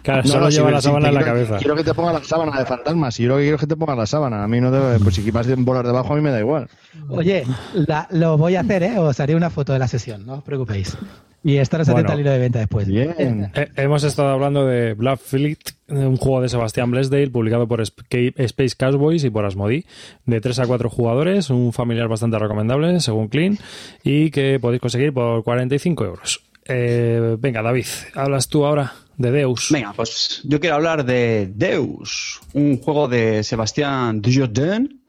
[0.02, 1.56] Claro, No, solo no, lleva si- la si sábana en la quiero- cabeza.
[1.58, 3.20] Quiero que te ponga la sábana de fantasmas.
[3.20, 4.44] Y yo lo que quiero es que te pongas la sábana.
[4.44, 4.98] A mí no te.
[5.02, 6.68] Pues si vas en bolas debajo, a mí me da igual.
[7.10, 7.44] Oye,
[7.74, 8.98] la- lo voy a hacer, ¿eh?
[8.98, 10.96] Os haré una foto de la sesión, no os preocupéis.
[11.44, 12.00] Y estaros Bueno.
[12.00, 12.88] atentos al hilo de venta después.
[12.88, 13.50] Bien.
[13.54, 15.58] Eh, hemos estado hablando de Black Fleet,
[15.88, 19.84] un juego de Sebastián Blesdale publicado por Escape- Space Cowboys y por Asmodee,
[20.26, 23.56] de 3 a 4 jugadores, un familiar bastante recomendable, según Clean,
[24.02, 26.42] y que podéis conseguir por 45 euros.
[26.66, 29.68] Eh, venga, David, hablas tú ahora de Deus.
[29.70, 35.00] Venga, pues yo quiero hablar de Deus, un juego de Sebastián Dujardin,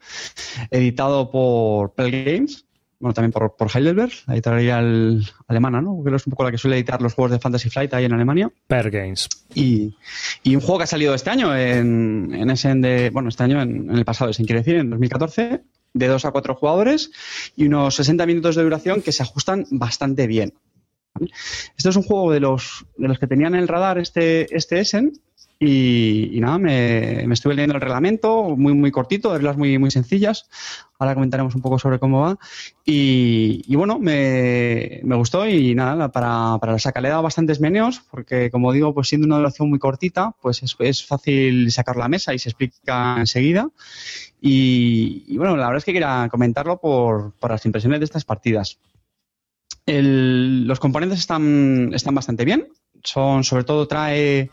[0.72, 2.66] editado por Pell Games,
[3.00, 6.04] bueno, también por, por Heidelberg, la editorial alemana, ¿no?
[6.04, 8.14] Que es un poco la que suele editar los juegos de Fantasy Flight ahí en
[8.14, 8.52] Alemania.
[8.68, 9.30] Per Games.
[9.56, 9.96] Y,
[10.44, 13.62] y un juego que ha salido este año en, en SN de, bueno, este año
[13.62, 15.62] en, en el pasado, sin quiere decir, en 2014,
[15.94, 17.12] de 2 a 4 jugadores
[17.56, 20.54] y unos 60 minutos de duración que se ajustan bastante bien.
[21.14, 21.32] ¿vale?
[21.78, 24.80] Esto es un juego de los, de los que tenían en el radar este, este
[24.80, 25.14] Essen
[25.62, 30.50] y, nada, me, me estuve leyendo el reglamento, muy, muy cortito, reglas muy, muy sencillas.
[30.98, 32.38] Ahora comentaremos un poco sobre cómo va.
[32.86, 37.60] Y, bueno, me, me gustó y nada, para, para la saca le he dado bastantes
[37.60, 41.98] meneos, porque como digo, pues siendo una duración muy cortita, pues es, es fácil sacar
[41.98, 43.70] la mesa y se explica enseguida.
[44.40, 48.80] Y, bueno, la verdad es que quería comentarlo por, por las impresiones de estas partidas.
[49.86, 52.70] Los componentes están, están bastante bien.
[53.04, 54.50] Son, sobre todo, trae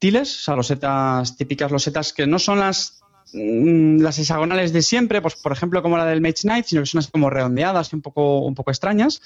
[0.00, 3.00] tiles, o sea, losetas típicas, losetas que no son las
[3.32, 6.86] mm, las hexagonales de siempre, pues por ejemplo como la del Mage Knight, sino que
[6.86, 9.22] son así como redondeadas y un poco, un poco extrañas,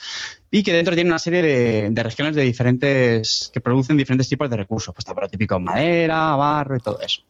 [0.51, 4.51] y que dentro tiene una serie de, de regiones de diferentes, que producen diferentes tipos
[4.51, 7.23] de recursos, pues está típico madera, barro y todo eso.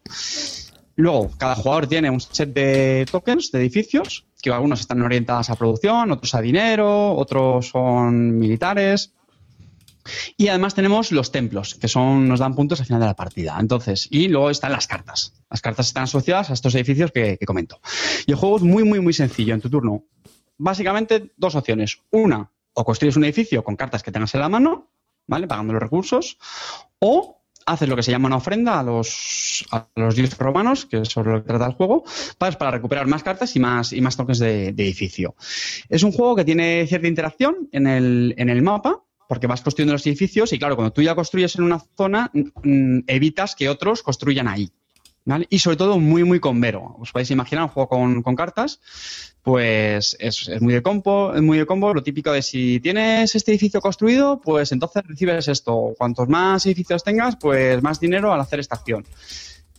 [0.96, 5.56] Luego, cada jugador tiene un set de tokens, de edificios, que algunos están orientados a
[5.56, 9.12] producción, otros a dinero, otros son militares.
[10.36, 13.56] Y además tenemos los templos, que son, nos dan puntos al final de la partida.
[13.58, 15.34] Entonces, y luego están las cartas.
[15.50, 17.80] Las cartas están asociadas a estos edificios que, comento.
[18.26, 20.04] Y el juego es muy, muy, muy sencillo en tu turno.
[20.58, 22.00] Básicamente, dos opciones.
[22.10, 24.90] Una, o construyes un edificio con cartas que tengas en la mano,
[25.26, 25.46] ¿vale?
[25.46, 26.38] Pagando los recursos.
[26.98, 30.98] O haces lo que se llama una ofrenda a los, a los dioses romanos, que
[30.98, 32.04] es sobre lo que trata el juego,
[32.36, 35.34] para, para recuperar más cartas y más, y más tokens de, de edificio.
[35.88, 39.92] Es un juego que tiene cierta interacción en el, en el mapa, porque vas construyendo
[39.92, 44.02] los edificios y claro, cuando tú ya construyes en una zona, mm, evitas que otros
[44.02, 44.70] construyan ahí.
[45.24, 45.46] ¿vale?
[45.48, 46.96] Y sobre todo muy, muy convero.
[46.98, 48.80] Os podéis imaginar un juego con, cartas,
[49.42, 51.94] pues es, es muy de combo, muy de combo.
[51.94, 55.94] Lo típico de si tienes este edificio construido, pues entonces recibes esto.
[55.96, 59.04] Cuantos más edificios tengas, pues más dinero al hacer esta acción.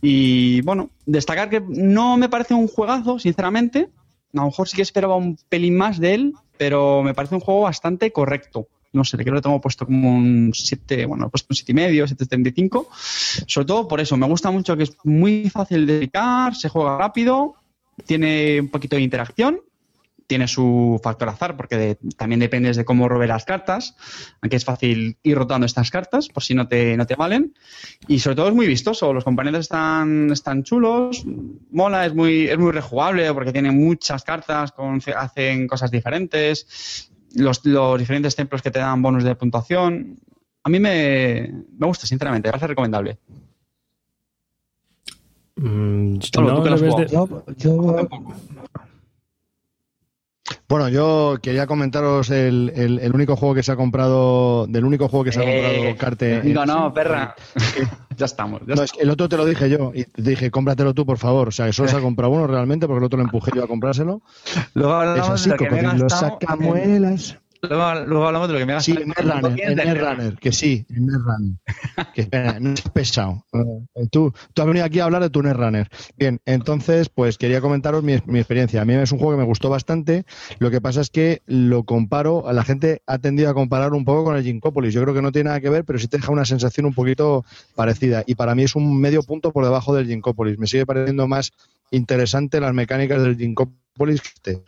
[0.02, 3.88] Y bueno, destacar que no me parece un juegazo, sinceramente.
[4.34, 7.40] A lo mejor sí que esperaba un pelín más de él, pero me parece un
[7.40, 11.30] juego bastante correcto no sé, creo que lo tengo puesto como un 7, bueno, he
[11.30, 12.86] puesto un 7,5, y medio, 7,75.
[13.46, 16.98] Sobre todo por eso, me gusta mucho que es muy fácil de dedicar, se juega
[16.98, 17.54] rápido,
[18.04, 19.60] tiene un poquito de interacción,
[20.26, 23.94] tiene su factor azar, porque también dependes de cómo robe las cartas,
[24.40, 27.54] aunque es fácil ir rotando estas cartas, por si no te, no te valen.
[28.08, 31.24] Y sobre todo es muy vistoso, los componentes están, están chulos,
[31.70, 34.74] mola, es muy, es muy rejugable, porque tiene muchas cartas,
[35.16, 40.16] hacen cosas diferentes los, los, diferentes templos que te dan bonus de puntuación.
[40.64, 43.18] A mí me, me gusta, sinceramente, me parece recomendable.
[45.56, 47.44] Mm, Solo, no tú que le lo has ves jugado.
[47.46, 48.08] de- Yo, yo-
[50.68, 55.08] Bueno, yo quería comentaros el, el- el único juego que se ha comprado, del único
[55.08, 56.40] juego que se ha comprado Eh, Carte.
[56.42, 57.34] Digo, en- no, perra.
[58.16, 58.62] ya estamos.
[58.66, 61.04] ya No, es que el otro te lo dije yo y te dije, cómpratelo tú,
[61.06, 61.48] por favor.
[61.48, 63.64] O sea, que solo se ha comprado uno realmente porque el otro lo empujé yo
[63.64, 64.22] a comprárselo.
[64.74, 66.38] Luego Es hablamos así, de lo que me he cocodrilo gastado.
[66.40, 67.38] sacamuelas.
[67.68, 71.06] Luego, luego hablamos de lo que me he Sí, Netrunner, en Netrunner, que sí, en
[71.06, 71.56] Netrunner.
[72.14, 73.44] Que espera, no es pesado.
[73.52, 75.88] Eh, Tú, tú has venido aquí a hablar de tu Netrunner.
[76.16, 78.82] Bien, entonces, pues quería comentaros mi, mi experiencia.
[78.82, 80.24] A mí es un juego que me gustó bastante.
[80.58, 84.24] Lo que pasa es que lo comparo, la gente ha tendido a comparar un poco
[84.24, 84.94] con el Ginkopolis.
[84.94, 86.94] Yo creo que no tiene nada que ver, pero sí te deja una sensación un
[86.94, 87.44] poquito
[87.74, 88.22] parecida.
[88.26, 90.58] Y para mí es un medio punto por debajo del Ginkopolis.
[90.58, 91.52] Me sigue pareciendo más
[91.90, 94.62] interesante las mecánicas del Ginkopolis que este.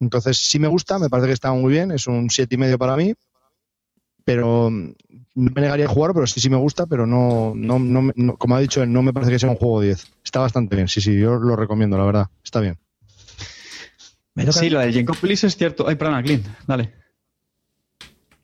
[0.00, 2.78] Entonces, sí me gusta, me parece que está muy bien, es un siete y medio
[2.78, 3.14] para mí,
[4.24, 4.94] pero mm,
[5.36, 8.56] no me negaría a jugar, pero sí, sí me gusta, pero no, no, no, como
[8.56, 10.06] ha dicho él, no me parece que sea un juego 10.
[10.24, 12.78] Está bastante bien, sí, sí, yo lo recomiendo, la verdad, está bien.
[14.50, 15.88] Sí, lo del Genkopolis es cierto.
[15.88, 16.92] Ay, perdona, Clint, dale.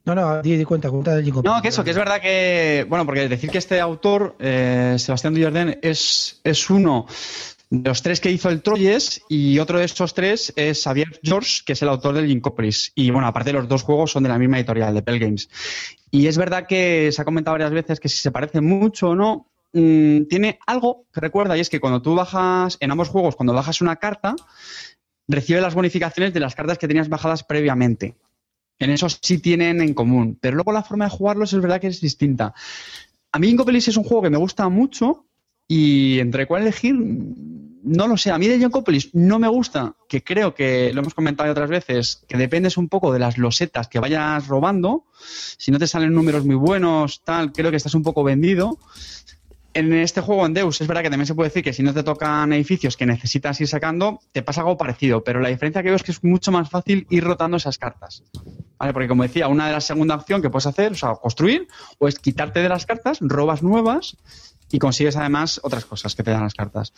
[0.05, 1.41] No, no, di, di cuenta, cuenta del Jingo.
[1.43, 5.33] No, que eso, que es verdad que, bueno, porque decir que este autor, eh, Sebastián
[5.33, 7.05] Dujardin, es, es uno
[7.81, 11.73] los tres que hizo el Troyes y otro de estos tres es Xavier George, que
[11.73, 12.91] es el autor del Ginkopolis.
[12.93, 15.49] Y bueno, aparte los dos juegos son de la misma editorial, de Pell Games.
[16.11, 19.15] Y es verdad que se ha comentado varias veces que si se parece mucho o
[19.15, 23.35] no, mm, tiene algo que recuerda y es que cuando tú bajas, en ambos juegos,
[23.35, 24.35] cuando bajas una carta,
[25.27, 28.15] recibe las bonificaciones de las cartas que tenías bajadas previamente.
[28.77, 30.37] En eso sí tienen en común.
[30.39, 32.53] Pero luego la forma de jugarlos es verdad que es distinta.
[33.31, 35.25] A mí Incopolis es un juego que me gusta mucho
[35.67, 36.95] y entre cuál elegir,
[37.83, 38.31] no lo sé.
[38.31, 42.23] A mí de Incopolis no me gusta, que creo que lo hemos comentado otras veces,
[42.27, 45.05] que dependes un poco de las losetas que vayas robando.
[45.57, 48.79] Si no te salen números muy buenos, tal, creo que estás un poco vendido.
[49.75, 51.95] En este juego, en Deus, es verdad que también se puede decir que si no
[51.95, 55.89] te tocan edificios que necesitas ir sacando, te pasa algo parecido, pero la diferencia que
[55.89, 58.23] veo es que es mucho más fácil ir rotando esas cartas.
[58.77, 58.93] ¿Vale?
[58.93, 61.67] Porque como decía, una de las segunda opción que puedes hacer, o sea, construir,
[61.97, 64.15] o es quitarte de las cartas, robas nuevas
[64.73, 66.91] y consigues además otras cosas que te dan las cartas.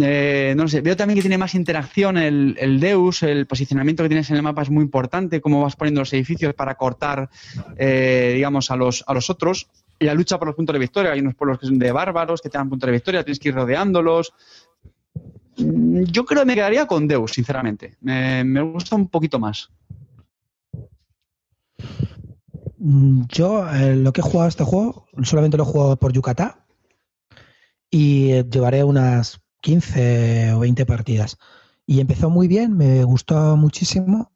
[0.00, 4.08] Eh, no sé, veo también que tiene más interacción el, el Deus, el posicionamiento que
[4.08, 7.28] tienes en el mapa es muy importante, cómo vas poniendo los edificios para cortar,
[7.76, 9.68] eh, digamos, a los, a los otros.
[9.98, 12.40] Y la lucha por los puntos de victoria, hay unos pueblos que son de bárbaros
[12.40, 14.32] que te dan puntos de victoria, tienes que ir rodeándolos.
[15.58, 17.98] Mm, Yo creo que me quedaría con Deus, sinceramente.
[18.00, 19.68] Me, me gusta un poquito más.
[22.78, 26.54] Mm, Yo eh, lo que he jugado este juego, solamente lo he jugado por Yucatán
[27.90, 31.38] y eh, llevaré unas 15 o 20 partidas.
[31.86, 34.32] Y empezó muy bien, me gustó muchísimo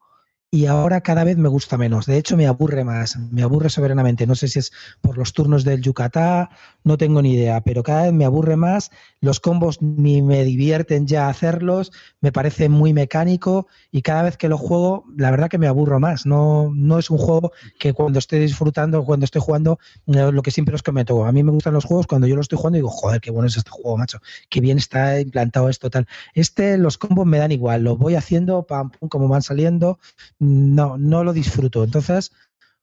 [0.53, 2.07] y ahora cada vez me gusta menos.
[2.07, 4.27] De hecho, me aburre más, me aburre soberanamente.
[4.27, 6.49] No sé si es por los turnos del Yucatán,
[6.83, 8.91] no tengo ni idea, pero cada vez me aburre más.
[9.21, 14.49] Los combos ni me divierten ya hacerlos, me parece muy mecánico y cada vez que
[14.49, 16.27] lo juego, la verdad que me aburro más.
[16.27, 19.79] No, no es un juego que cuando estoy disfrutando, cuando estoy jugando,
[20.09, 21.25] eh, lo que siempre os comento.
[21.25, 23.47] A mí me gustan los juegos cuando yo lo estoy jugando digo, joder, qué bueno
[23.47, 26.09] es este juego, macho, qué bien está implantado esto, tal.
[26.35, 30.01] Este, los combos me dan igual, lo voy haciendo, pam, pum, como van saliendo
[30.41, 31.85] no, no lo disfruto.
[31.85, 32.33] Entonces,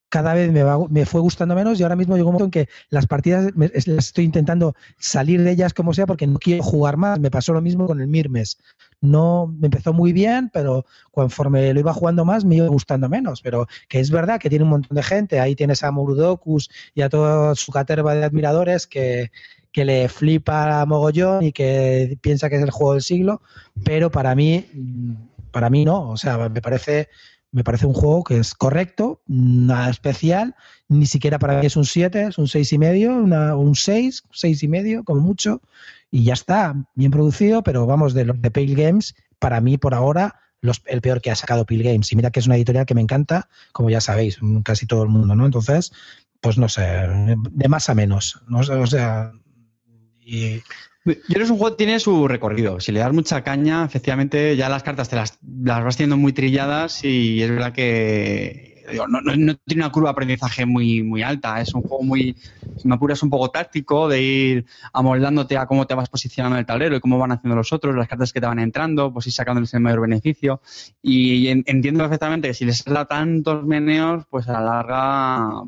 [0.10, 2.66] cada vez me, va, me fue gustando menos y ahora mismo llegó un momento en
[2.66, 6.96] que las partidas las estoy intentando salir de ellas como sea porque no quiero jugar
[6.96, 7.20] más.
[7.20, 8.58] Me pasó lo mismo con el Mirmes.
[9.02, 13.42] No me empezó muy bien, pero conforme lo iba jugando más me iba gustando menos.
[13.42, 15.40] Pero que es verdad que tiene un montón de gente.
[15.40, 19.32] Ahí tienes a Murudokus y a toda su caterva de admiradores que,
[19.74, 23.42] que le flipa a mogollón y que piensa que es el juego del siglo.
[23.84, 24.66] Pero para mí,
[25.52, 26.12] para mí no.
[26.12, 27.10] O sea, me parece
[27.58, 30.56] me parece un juego que es correcto, nada especial,
[30.90, 34.62] ni siquiera para mí es un 7, es un 6 y medio, un 6, 6
[34.62, 35.64] y medio, como mucho,
[36.12, 39.96] y ya está, bien producido, pero vamos, de los de Pale Games, para mí por
[39.96, 42.12] ahora los, el peor que ha sacado Pale Games.
[42.12, 45.10] Y mira que es una editorial que me encanta, como ya sabéis, casi todo el
[45.10, 45.48] mundo, ¿no?
[45.48, 45.92] Entonces,
[46.42, 48.60] pues no sé, de más a menos, ¿no?
[48.60, 49.32] o sea,
[51.08, 52.80] yo creo que un juego tiene su recorrido.
[52.80, 56.34] Si le das mucha caña, efectivamente ya las cartas te las, las vas teniendo muy
[56.34, 58.68] trilladas y es verdad que
[59.08, 61.60] no, tiene una curva de aprendizaje muy, muy alta.
[61.62, 62.36] Es un juego muy,
[62.78, 66.60] si me apuras, un poco táctico de ir amoldándote a cómo te vas posicionando en
[66.60, 69.28] el tablero y cómo van haciendo los otros, las cartas que te van entrando, pues
[69.28, 70.62] ir sacándoles el mayor beneficio.
[71.02, 75.64] Y entiendo perfectamente que si les da tantos meneos, pues a la larga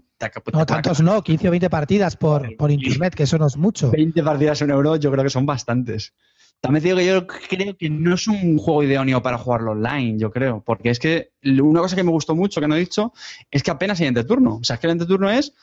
[0.54, 3.92] no, tantos no, 15 o 20 partidas por, por internet, que eso no es mucho.
[3.92, 6.14] 20 partidas en euro, yo creo que son bastantes.
[6.62, 10.20] También te digo que yo creo que no es un juego idóneo para jugarlo online,
[10.20, 13.14] yo creo, porque es que una cosa que me gustó mucho, que no he dicho,
[13.50, 14.58] es que apenas hay entreturno.
[14.58, 15.54] O sea, es que el entreturno es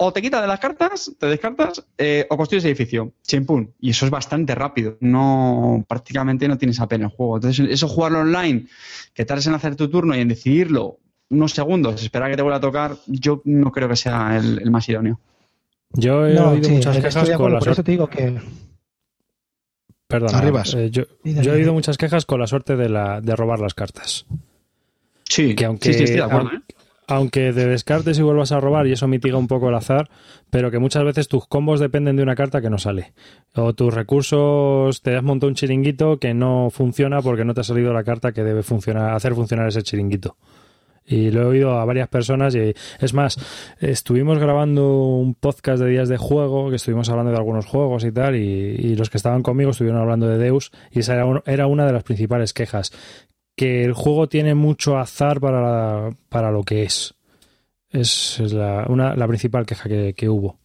[0.00, 3.74] o te quitas de las cartas, te descartas, eh, o construyes edificio, chimpún.
[3.80, 4.96] Y eso es bastante rápido.
[5.00, 7.36] No, prácticamente no tienes apenas juego.
[7.36, 8.66] Entonces, eso jugarlo online,
[9.12, 11.00] que tardes en hacer tu turno y en decidirlo
[11.30, 14.88] unos segundos, esperar que te vuelva a tocar, yo no creo que sea el, más
[14.88, 15.20] idóneo.
[15.92, 17.82] Yo he oído muchas quejas con la suerte.
[17.82, 18.40] digo que.
[20.06, 20.30] Perdón,
[20.76, 24.24] eh, yo, he oído muchas quejas con la suerte de, la, de robar las cartas.
[25.24, 26.50] Sí, que aunque, sí, estoy de acuerdo.
[26.52, 26.60] ¿eh?
[27.08, 30.10] aunque te descartes y vuelvas a robar y eso mitiga un poco el azar,
[30.50, 33.14] pero que muchas veces tus combos dependen de una carta que no sale.
[33.54, 37.64] O tus recursos, te has montado un chiringuito que no funciona porque no te ha
[37.64, 40.36] salido la carta que debe funcionar, hacer funcionar ese chiringuito.
[41.10, 43.38] Y lo he oído a varias personas y es más,
[43.80, 48.12] estuvimos grabando un podcast de días de juego, que estuvimos hablando de algunos juegos y
[48.12, 51.14] tal, y, los que estaban conmigo estuvieron hablando de Deus, y esa
[51.46, 52.92] era, una de las principales quejas,
[53.56, 57.14] que el juego tiene mucho azar para, para lo que es.
[57.90, 60.58] Es, la, una, la principal queja que, hubo.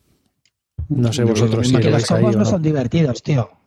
[0.89, 1.77] No sé vosotros si...
[1.77, 3.62] los juegos no son divertidos, tío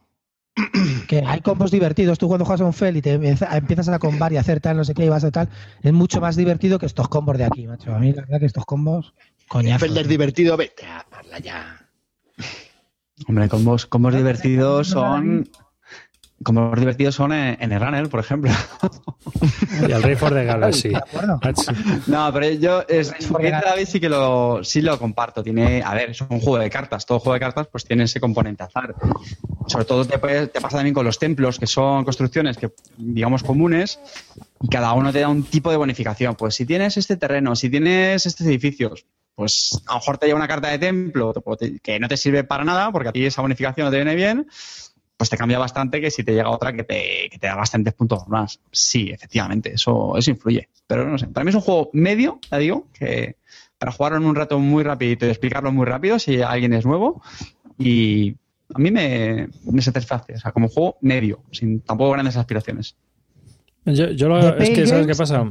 [1.07, 2.19] que hay combos divertidos.
[2.19, 4.85] Tú cuando juegas a un fel y te empiezas a combar y hacer tal, no
[4.85, 5.49] sé qué, y vas a tal,
[5.83, 7.95] es mucho más divertido que estos combos de aquí, macho.
[7.95, 9.15] A mí la verdad que estos combos,
[9.49, 9.85] coñazo.
[9.85, 11.89] El es divertido, vete a parla ya.
[13.29, 15.49] Hombre, combos, combos divertidos son
[16.43, 18.51] como los divertidos son en, el Runner, por ejemplo.
[19.89, 20.93] Y el Rey for the Galaxy.
[22.07, 25.43] no, pero yo es, David sí que lo, sí lo comparto.
[25.43, 27.07] Tiene, a ver, es un juego de cartas.
[27.07, 28.95] Todo juego de cartas pues tiene ese componente azar.
[29.66, 33.99] Sobre todo te, te pasa también con los templos, que son construcciones que, digamos, comunes,
[34.61, 36.34] y cada uno te da un tipo de bonificación.
[36.34, 40.39] Pues si tienes este terreno, si tienes estos edificios, pues a lo mejor te lleva
[40.39, 41.32] una carta de templo
[41.82, 44.47] que no te sirve para nada, porque a ti esa bonificación no te viene bien
[45.17, 47.95] pues te cambia bastante que si te llega otra que te, que te da bastantes
[47.95, 48.61] puntos más.
[48.71, 50.69] Sí, efectivamente, eso, eso influye.
[50.87, 53.37] Pero no sé, para mí es un juego medio, ya digo, que
[53.79, 57.23] para jugarlo en un rato muy rapidito y explicarlo muy rápido si alguien es nuevo.
[57.79, 58.37] Y
[58.75, 62.97] a mí me, me satisface, o sea, como juego medio, sin tampoco grandes aspiraciones.
[63.85, 65.45] Yo, yo lo, es que, ¿sabes qué pasa?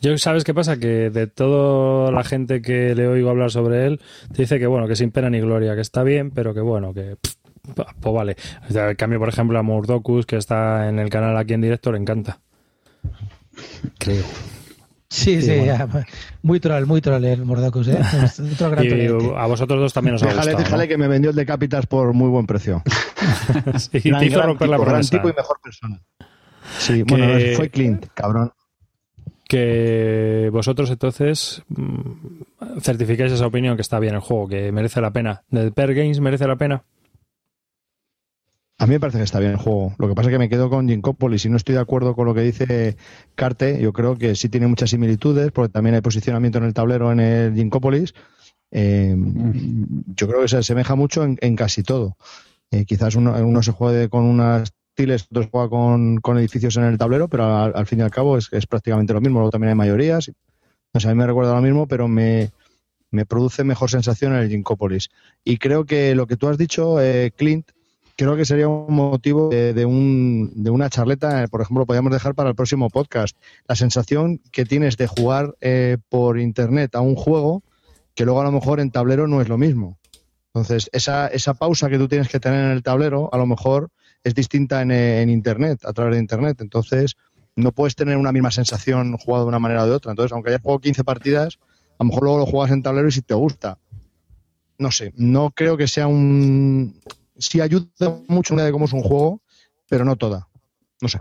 [0.00, 0.78] Yo, ¿sabes qué pasa?
[0.78, 4.00] Que de toda la gente que le oigo hablar sobre él,
[4.34, 6.92] te dice que, bueno, que sin pena ni gloria, que está bien, pero que, bueno,
[6.92, 7.16] que
[7.74, 8.36] pues vale.
[8.68, 11.98] En cambio, por ejemplo, a Murdocus, que está en el canal aquí en directo, le
[11.98, 12.40] encanta.
[13.98, 14.24] Creo.
[15.12, 15.60] Sí, sí,
[16.40, 17.98] muy troll, muy troll el Murdocus, ¿eh?
[18.82, 19.06] y
[19.36, 20.56] a vosotros dos también os ha gustado.
[20.56, 22.82] Déjale, que me vendió el de Capitas por muy buen precio.
[23.76, 25.10] sí, te hizo romper la promesa.
[25.10, 26.00] Gran tipo y mejor persona.
[26.78, 28.52] Sí, bueno, fue Clint, cabrón.
[29.46, 35.10] Que vosotros entonces mm, certificáis esa opinión que está bien el juego, que merece la
[35.10, 35.42] pena.
[35.50, 36.84] ¿De Per Games merece la pena?
[38.78, 39.94] A mí me parece que está bien el juego.
[39.98, 42.26] Lo que pasa es que me quedo con Ginkopolis y no estoy de acuerdo con
[42.26, 42.96] lo que dice
[43.34, 43.80] Carte.
[43.80, 47.20] Yo creo que sí tiene muchas similitudes, porque también hay posicionamiento en el tablero en
[47.20, 48.14] el Ginkopolis.
[48.72, 49.14] Eh,
[50.16, 52.16] yo creo que se asemeja mucho en, casi todo.
[52.70, 56.84] Eh, quizás uno, uno, se juegue con unas tiles, otro se juega con, edificios en
[56.84, 59.38] el tablero, pero al, fin y al cabo es, prácticamente lo mismo.
[59.38, 60.32] Luego también hay mayorías.
[60.92, 62.50] No sé, a mí me recuerda lo mismo, pero me,
[63.10, 65.10] me produce mejor sensación en el Ginkopolis.
[65.44, 67.70] Y creo que lo que tú has dicho, eh, Clint,
[68.16, 72.50] creo que sería un motivo de, un, de una charleta, por ejemplo, podríamos dejar para
[72.50, 73.36] el próximo podcast.
[73.66, 77.62] La sensación que tienes de jugar eh, por internet a un juego
[78.14, 79.98] que luego a lo mejor en tablero no es lo mismo.
[80.54, 83.88] Entonces, esa, esa pausa que tú tienes que tener en el tablero, a lo mejor
[84.22, 86.60] es distinta en, en internet, a través de internet.
[86.60, 87.16] Entonces,
[87.56, 90.12] no puedes tener una misma sensación jugado de una manera o de otra.
[90.12, 91.58] Entonces, aunque hayas jugado 15 partidas,
[91.98, 93.78] a lo mejor luego lo juegas en tablero y si te gusta.
[94.78, 97.00] No sé, no creo que sea un,
[97.38, 97.86] sí ayuda
[98.28, 99.42] mucho una de cómo es un juego,
[99.88, 100.48] pero no toda.
[101.00, 101.18] No sé.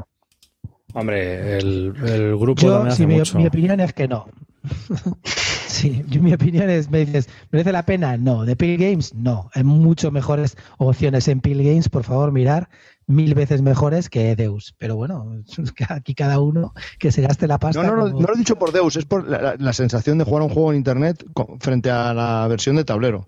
[0.93, 1.93] Hombre, el,
[2.38, 4.28] grupo Yo, hace mi, mi, opinión es que no.
[5.68, 8.18] sí, mi opinión es, me dices, ¿merece la pena?
[8.18, 8.45] No.
[8.45, 9.14] ¿De Pill Games?
[9.14, 9.49] No.
[9.53, 12.70] Hay mucho mejores opciones en Pill Games, por favor, mirar,
[13.07, 14.76] mil veces mejores que Deus.
[14.78, 15.43] Pero bueno,
[15.89, 17.82] aquí cada uno que se gaste la pasta.
[17.82, 20.26] No, no, no, no lo he dicho por Deus, es por la, la sensación de
[20.26, 21.26] jugar un juego en Internet
[21.59, 23.28] frente a la versión de tablero.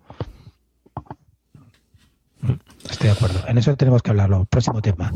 [2.89, 3.39] Estoy de acuerdo.
[3.47, 4.45] En eso tenemos que hablarlo.
[4.45, 5.11] Próximo tema.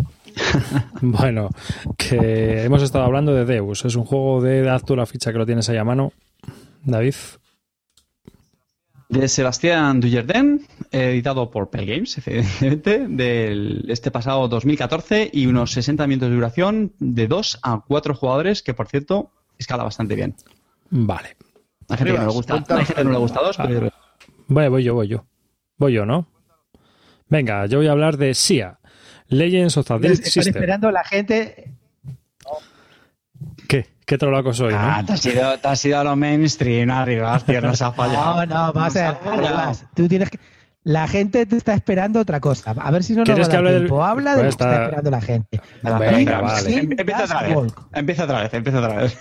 [1.01, 1.49] bueno,
[1.97, 3.86] que hemos estado hablando de Deus.
[3.86, 4.69] Es un juego de.
[4.69, 6.13] Haz tú la ficha que lo tienes ahí a mano.
[6.84, 7.15] David.
[9.09, 16.05] De Sebastián Dujardin, editado por Pell Games, evidentemente, de este pasado 2014 y unos 60
[16.07, 20.36] minutos de duración de 2 a 4 jugadores, que por cierto escala bastante bien.
[20.89, 21.38] Vale.
[21.88, 23.89] Hay gente que no le gusta, gente que no le gusta dos, pero...
[24.47, 25.25] voy yo, voy yo.
[25.78, 26.28] Voy yo, ¿no?
[27.30, 28.80] Venga, yo voy a hablar de SIA,
[29.28, 30.55] Legends of the Dead System.
[30.55, 31.73] esperando la gente.
[33.67, 33.86] ¿Qué?
[34.05, 34.73] ¿Qué trolaco soy?
[34.75, 38.45] Ah, te has, ido, te has ido a lo mainstream arriba, tío, nos ha fallado.
[38.45, 39.88] No, no, vas a ver.
[39.93, 40.39] Tú tienes que.
[40.88, 42.71] La gente te está esperando otra cosa.
[42.71, 44.05] A ver si no nos va a dar tiempo.
[44.05, 45.61] Habla de lo que está esperando la gente.
[45.84, 46.80] Venga, vale.
[46.80, 47.73] Empieza otra vez.
[47.93, 49.17] Empieza otra vez, empieza otra vez.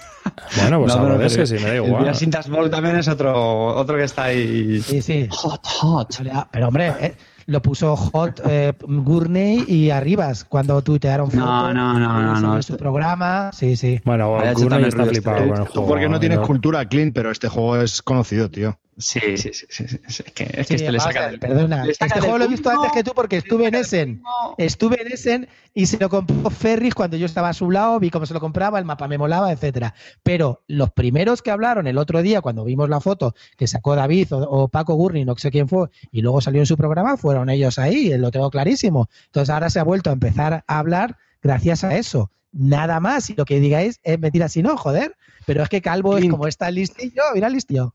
[0.60, 2.06] Bueno, pues no, hablo de ese, si me da igual.
[2.06, 4.80] El Sintas Ball también es otro, otro que está ahí.
[4.80, 5.26] Sí, sí.
[5.28, 6.16] Hot, hot.
[6.52, 7.16] Pero hombre, eh,
[7.46, 13.50] lo puso Hot eh, Gurney y Arribas cuando tuitearon no, no, no, no, su programa.
[13.52, 14.00] Sí, sí.
[14.04, 15.88] Bueno, Gurney está flipado con el juego.
[15.88, 18.78] Porque no tienes cultura, Clint, pero este juego es conocido, tío.
[18.98, 22.38] Sí, sí, sí, sí, Es que, es que este le saca del, Perdona, este juego
[22.38, 24.22] lo he visto antes que tú porque estuve en Essen.
[24.56, 28.08] Estuve en Essen y se lo compró Ferris cuando yo estaba a su lado, vi
[28.08, 29.94] cómo se lo compraba, el mapa me molaba, etcétera.
[30.22, 34.28] Pero los primeros que hablaron el otro día, cuando vimos la foto que sacó David
[34.30, 37.78] o, Paco Gurney, no sé quién fue, y luego salió en su programa, fueron ellos
[37.78, 39.10] ahí, lo tengo clarísimo.
[39.26, 42.30] Entonces ahora se ha vuelto a empezar a hablar gracias a eso.
[42.52, 45.14] Nada más, y lo que digáis es mentira si no, joder.
[45.44, 47.94] Pero es que Calvo es como está listillo, mira listillo.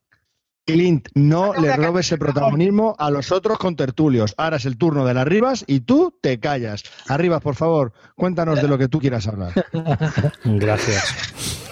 [0.66, 4.34] Clint, no le robes el protagonismo a los otros con tertulios.
[4.38, 6.84] Ahora es el turno de las Rivas y tú te callas.
[7.08, 9.54] Arribas, por favor, cuéntanos de lo que tú quieras hablar.
[10.44, 11.64] Gracias.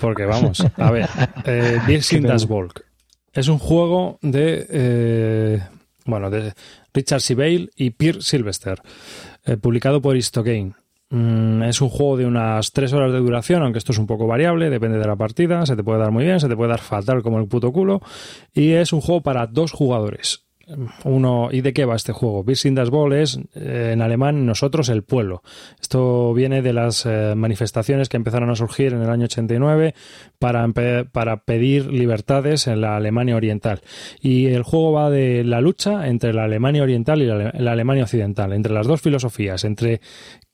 [0.00, 1.08] Porque vamos, a ver,
[1.44, 2.86] eh, Das Volk
[3.36, 5.62] es un juego de, eh,
[6.06, 6.54] bueno, de
[6.94, 8.80] Richard Sibale y Pierre Sylvester,
[9.44, 10.72] eh, publicado por Histogame.
[11.10, 14.26] Mm, es un juego de unas 3 horas de duración, aunque esto es un poco
[14.26, 16.80] variable, depende de la partida, se te puede dar muy bien, se te puede dar
[16.80, 18.00] fatal como el puto culo,
[18.52, 20.46] y es un juego para dos jugadores.
[21.04, 22.42] Uno, ¿y de qué va este juego?
[22.42, 25.44] Wir das Ball es eh, en alemán nosotros el pueblo.
[25.80, 29.94] Esto viene de las eh, manifestaciones que empezaron a surgir en el año 89
[30.40, 30.66] para,
[31.12, 33.80] para pedir libertades en la Alemania Oriental.
[34.20, 38.52] Y el juego va de la lucha entre la Alemania Oriental y la Alemania Occidental,
[38.52, 40.00] entre las dos filosofías, entre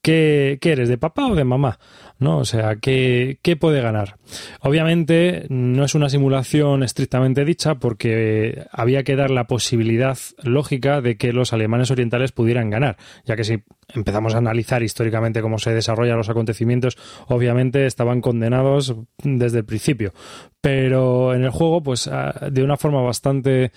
[0.02, 1.78] ¿Qué, eres, de papá o de mamá?
[2.18, 2.38] ¿No?
[2.38, 4.16] O sea, ¿qué, ¿qué, puede ganar?
[4.60, 11.16] Obviamente no es una simulación estrictamente dicha porque había que dar la posibilidad lógica de
[11.16, 13.62] que los alemanes orientales pudieran ganar, ya que si
[13.94, 16.98] empezamos a analizar históricamente cómo se desarrollan los acontecimientos,
[17.28, 20.12] obviamente estaban condenados desde el principio.
[20.60, 23.70] Pero en el juego, pues ah, de una forma bastante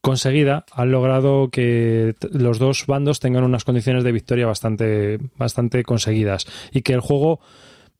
[0.00, 6.46] conseguida han logrado que los dos bandos tengan unas condiciones de victoria bastante, bastante conseguidas
[6.72, 7.40] y que el juego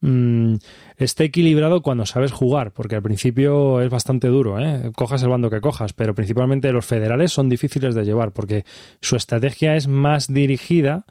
[0.01, 0.55] mm,
[0.96, 4.92] esté equilibrado cuando sabes jugar, porque al principio es bastante duro, ¿eh?
[4.96, 8.64] cojas el bando que cojas, pero principalmente los federales son difíciles de llevar porque
[9.03, 11.05] su estrategia es más dirigida,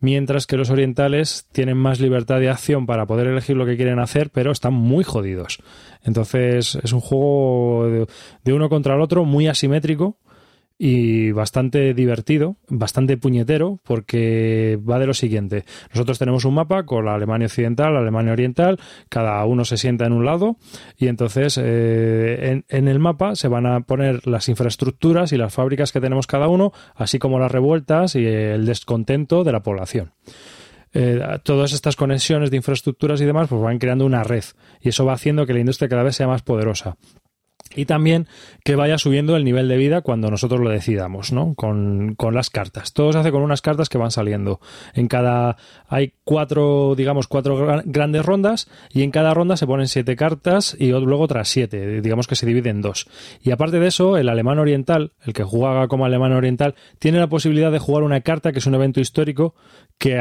[0.00, 3.98] mientras que los orientales tienen más libertad de acción para poder elegir lo que quieren
[3.98, 5.58] hacer, pero están muy jodidos.
[6.02, 8.06] Entonces es un juego
[8.42, 10.16] de uno contra el otro muy asimétrico
[10.82, 15.66] y bastante divertido, bastante puñetero, porque va de lo siguiente.
[15.92, 20.06] Nosotros tenemos un mapa con la Alemania Occidental, la Alemania Oriental, cada uno se sienta
[20.06, 20.56] en un lado
[20.96, 25.92] y entonces eh, en, el mapa se van a poner las infraestructuras y las fábricas
[25.92, 30.14] que tenemos cada uno, así como las revueltas y el descontento de la población.
[30.94, 34.44] Eh, todas estas conexiones de infraestructuras y demás pues van creando una red
[34.80, 36.96] y eso va haciendo que la industria cada vez sea más poderosa
[37.74, 38.26] y también
[38.64, 41.54] que vaya subiendo el nivel de vida cuando nosotros lo decidamos, ¿no?
[41.54, 42.92] Con, las cartas.
[42.92, 44.60] Todo se hace con unas cartas que van saliendo.
[44.94, 45.56] En cada
[45.88, 50.90] hay cuatro, digamos, cuatro grandes rondas y en cada ronda se ponen siete cartas y
[50.90, 53.08] luego otras siete, digamos que se divide en dos.
[53.42, 57.28] Y aparte de eso, el alemán oriental, el que juega como alemán oriental, tiene la
[57.28, 59.54] posibilidad de jugar una carta que es un evento histórico
[59.98, 60.20] que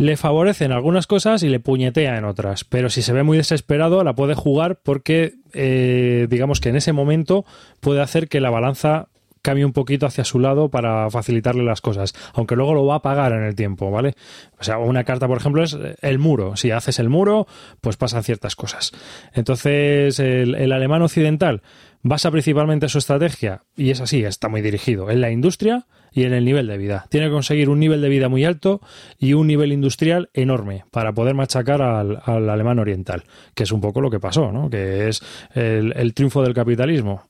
[0.00, 2.64] le favorece en algunas cosas y le puñetea en otras.
[2.64, 6.94] Pero si se ve muy desesperado, la puede jugar porque, eh, digamos que en ese
[6.94, 7.44] momento
[7.80, 9.08] puede hacer que la balanza
[9.42, 13.02] cambie un poquito hacia su lado para facilitarle las cosas, aunque luego lo va a
[13.02, 14.14] pagar en el tiempo, ¿vale?
[14.58, 16.56] O sea, una carta, por ejemplo, es el muro.
[16.56, 17.46] Si haces el muro,
[17.82, 18.92] pues pasan ciertas cosas.
[19.34, 21.60] Entonces, el, el alemán occidental
[22.02, 26.32] basa principalmente su estrategia, y es así, está muy dirigido, en la industria, y en
[26.32, 27.06] el nivel de vida.
[27.08, 28.80] Tiene que conseguir un nivel de vida muy alto
[29.18, 34.00] y un nivel industrial enorme para poder machacar al, alemán oriental, que es un poco
[34.00, 34.70] lo que pasó, ¿no?
[34.70, 35.22] que es
[35.54, 37.28] el, triunfo del capitalismo.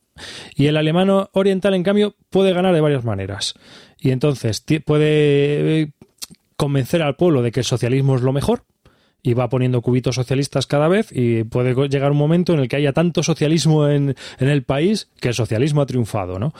[0.54, 3.54] Y el alemán oriental, en cambio, puede ganar de varias maneras.
[3.98, 5.92] Y entonces puede eh,
[6.56, 8.64] convencer al pueblo de que el socialismo es lo mejor,
[9.22, 12.76] y va poniendo cubitos socialistas cada vez y puede llegar un momento en el que
[12.76, 16.52] haya tanto socialismo en, en, el país que el socialismo ha triunfado, ¿no?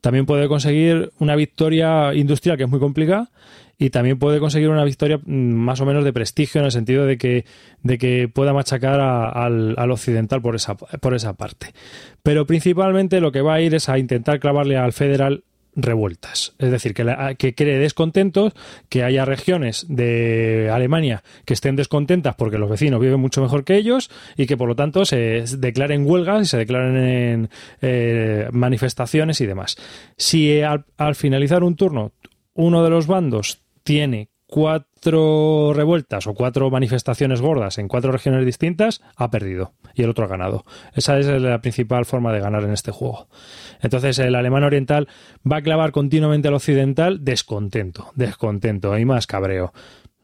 [0.00, 3.30] También puede conseguir una victoria industrial que es muy complicada
[3.78, 7.04] y también puede conseguir una victoria mm, más o menos de prestigio en el sentido
[7.04, 7.44] de que,
[7.82, 11.74] de que pueda machacar al, al, occidental por esa, por esa parte.
[12.22, 15.44] Pero principalmente lo que va a ir es a intentar clavarle al federal
[15.76, 16.54] revueltas.
[16.58, 18.54] Es decir, que, que cree descontentos,
[18.88, 23.76] que haya regiones de Alemania que estén descontentas porque los vecinos viven mucho mejor que
[23.76, 27.50] ellos y que por lo tanto se declaren huelgas y se declaren en,
[27.82, 29.76] eh, manifestaciones y demás.
[30.16, 32.12] Si al, al finalizar un turno
[32.54, 39.02] uno de los bandos tiene cuatro revueltas o cuatro manifestaciones gordas en cuatro regiones distintas,
[39.16, 40.64] ha perdido y el otro ha ganado.
[40.94, 43.28] Esa es la principal forma de ganar en este juego.
[43.80, 45.08] Entonces el alemán oriental
[45.50, 49.72] va a clavar continuamente al occidental descontento, descontento y más cabreo.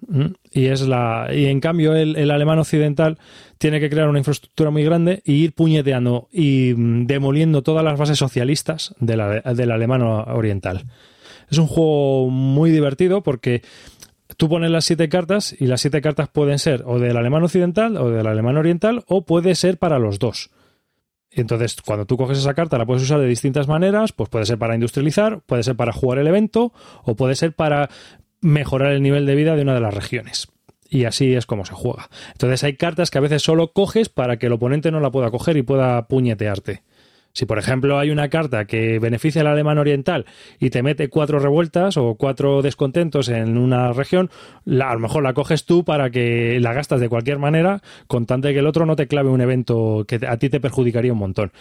[0.08, 0.26] ¿Mm?
[0.50, 3.18] Y es la y en cambio el, alemán occidental
[3.58, 7.98] tiene que crear una infraestructura muy grande y ir puñeteando y mm, demoliendo todas las
[7.98, 9.20] bases socialistas del
[9.70, 10.84] alemán oriental.
[11.52, 13.62] Es un juego muy divertido porque
[14.36, 17.96] tú pones las siete cartas y las siete cartas pueden ser o del alemán occidental
[17.96, 20.50] o del alemán oriental o puede ser para los dos.
[21.30, 24.58] Entonces, cuando tú coges esa carta, la puedes usar de distintas maneras, pues puede ser
[24.58, 26.72] para industrializar, puede ser para jugar el evento
[27.04, 27.88] o puede ser para
[28.42, 30.48] mejorar el nivel de vida de una de las regiones.
[30.90, 32.10] Y así es como se juega.
[32.32, 35.30] Entonces hay cartas que a veces solo coges para que el oponente no la pueda
[35.30, 36.82] coger y pueda puñetearte.
[37.32, 40.26] Si, por ejemplo, hay una carta que beneficia al alemán oriental
[40.58, 44.30] y te mete cuatro revueltas o cuatro descontentos en una región,
[44.66, 48.48] a lo mejor la coges tú para que la gastas de cualquier manera, con tanto
[48.48, 51.52] que el otro no te clave un evento que a ti te perjudicaría un montón.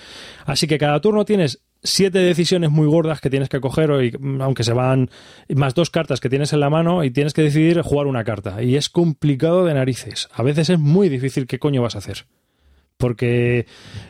[0.46, 3.92] Así que cada turno tienes siete decisiones muy gordas que tienes que coger,
[4.40, 5.10] aunque se van
[5.50, 8.62] más dos cartas que tienes en la mano y tienes que decidir jugar una carta.
[8.62, 10.28] Y es complicado de narices.
[10.34, 12.26] A veces es muy difícil qué coño vas a hacer
[13.02, 13.66] porque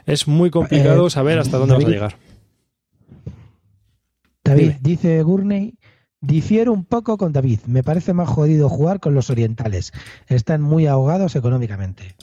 [0.06, 2.16] es muy complicado eh, saber hasta dónde vas a llegar.
[4.44, 5.80] David, dice Gurney,
[6.20, 7.62] difiero un poco con David.
[7.66, 9.94] Me parece más jodido jugar con los orientales.
[10.28, 12.16] Están muy ahogados económicamente.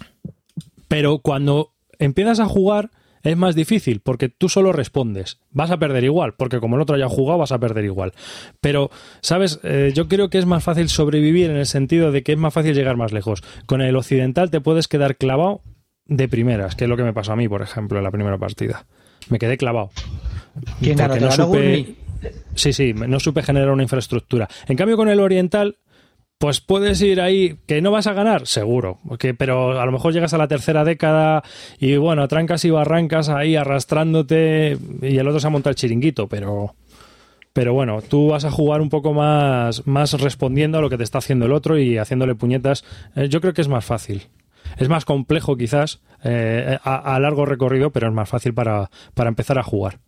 [0.86, 2.90] Pero cuando empiezas a jugar
[3.22, 5.38] es más difícil porque tú solo respondes.
[5.50, 8.12] Vas a perder igual, porque como el otro haya jugado vas a perder igual.
[8.60, 8.90] Pero,
[9.20, 9.60] ¿sabes?
[9.62, 12.54] Eh, yo creo que es más fácil sobrevivir en el sentido de que es más
[12.54, 13.42] fácil llegar más lejos.
[13.66, 15.62] Con el occidental te puedes quedar clavado
[16.08, 18.38] de primeras, que es lo que me pasó a mí, por ejemplo, en la primera
[18.38, 18.86] partida.
[19.28, 19.90] Me quedé clavado.
[20.80, 21.16] ¿Quién ganó?
[21.16, 21.94] No supe...
[22.54, 24.48] Sí, sí, no supe generar una infraestructura.
[24.66, 25.76] En cambio, con el oriental,
[26.38, 30.12] pues puedes ir ahí, que no vas a ganar, seguro, porque, pero a lo mejor
[30.12, 31.42] llegas a la tercera década
[31.78, 36.28] y bueno, trancas y barrancas ahí arrastrándote y el otro se ha montado el chiringuito,
[36.28, 36.74] pero,
[37.52, 41.04] pero bueno, tú vas a jugar un poco más, más respondiendo a lo que te
[41.04, 42.84] está haciendo el otro y haciéndole puñetas.
[43.16, 44.22] Eh, yo creo que es más fácil.
[44.76, 49.62] Es más complejo quizás eh, a, largo recorrido, pero es más fácil para, empezar a
[49.62, 50.00] jugar.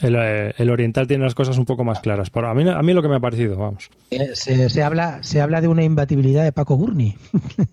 [0.00, 2.30] El, eh, el oriental tiene las cosas un poco más claras.
[2.30, 3.88] Pero a mí, a mí lo que me ha parecido, vamos.
[4.10, 7.16] Eh, Se, se habla, se habla de una imbatibilidad de Paco Gurney.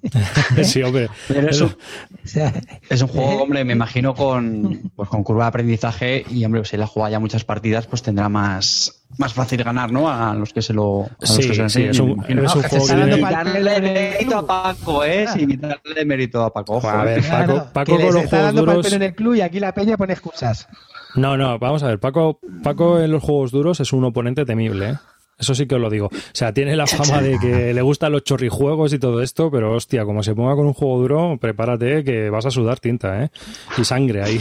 [0.63, 1.09] sí, hombre.
[1.28, 2.53] Pero O sea,
[2.89, 6.76] Es un juego, hombre, me imagino con, pues, con curva de aprendizaje y, hombre, si
[6.76, 10.09] él ha jugado ya muchas partidas, pues tendrá más, más fácil ganar, ¿no?
[10.11, 12.55] A los que se lo, a los Sí, que se lo sí, es un, es
[12.55, 15.26] un juego que viene- pa- Quitarle mérito a Paco, ¿eh?
[15.34, 16.76] Sin quitarle mérito a Paco.
[16.76, 17.22] ojo, A ver, ¿eh?
[17.28, 18.86] Paco, claro, Paco que con los está juegos duros.
[18.86, 20.67] pelo en el club y aquí la peña pone excusas.
[21.16, 21.99] No, no, vamos a ver.
[21.99, 24.93] Paco, Paco en los juegos duros es un oponente temible, ¿eh?
[25.39, 26.07] Eso sí que os lo digo.
[26.07, 29.74] O sea, tiene la fama de que le gustan los chorrijuegos y todo esto, pero
[29.74, 33.30] hostia, como se ponga con un juego duro, prepárate que vas a sudar tinta, ¿eh?
[33.78, 34.38] Y sangre ahí.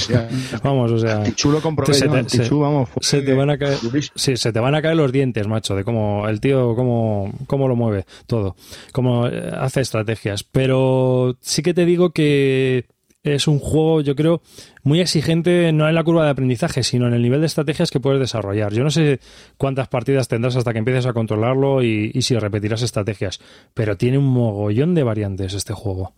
[0.64, 1.22] Vamos, o sea.
[1.22, 3.78] Tichu lo comprobé, Se te- vamos, fue- se te van a caer
[4.16, 7.68] sí, se te van a caer los dientes macho de cómo el tío cómo, cómo
[7.68, 8.56] lo mueve todo
[8.92, 12.86] cómo eh, hace estrategias pero sí que te digo que
[13.34, 14.42] es un juego yo creo
[14.82, 18.00] muy exigente no en la curva de aprendizaje sino en el nivel de estrategias que
[18.00, 18.72] puedes desarrollar.
[18.72, 19.20] Yo no sé
[19.56, 23.40] cuántas partidas tendrás hasta que empieces a controlarlo y, y si repetirás estrategias
[23.74, 26.14] pero tiene un mogollón de variantes este juego.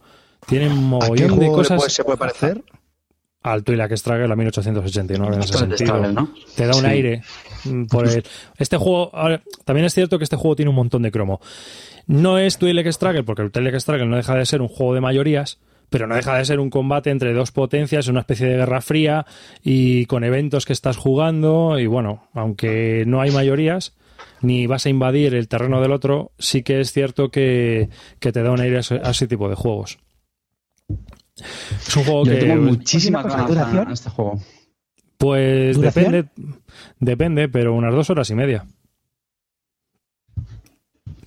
[0.46, 0.86] Tiene un ¿A qué
[1.26, 2.62] mogollón de cosas puede- se puede parecer?
[3.42, 5.94] al Twilight Struggle la 1889 en ese sentido.
[6.56, 6.86] te da un Sí.
[6.86, 7.22] aire
[7.64, 8.22] mm, por el-
[8.58, 11.40] este juego ahora, también es cierto que este juego tiene un montón de cromo.
[12.06, 15.00] No es Twilight Struggle porque el Twilight Struggle no deja de ser un juego de
[15.00, 15.58] mayorías
[15.90, 19.26] pero no deja de ser un combate entre dos potencias, una especie de guerra fría
[19.62, 23.94] y con eventos que estás jugando y bueno, aunque no hay mayorías
[24.42, 28.42] ni vas a invadir el terreno del otro, sí que es cierto que, que te
[28.42, 29.98] da un aire a ese, a ese tipo de juegos.
[31.86, 33.88] Es un juego Yo que tengo muchísimas Oye, una ganas cosa, a- ¿duración?
[33.90, 34.40] a este juego.
[35.18, 36.12] Pues ¿Duración?
[36.12, 36.30] depende,
[37.00, 38.64] depende, pero unas dos horas y media.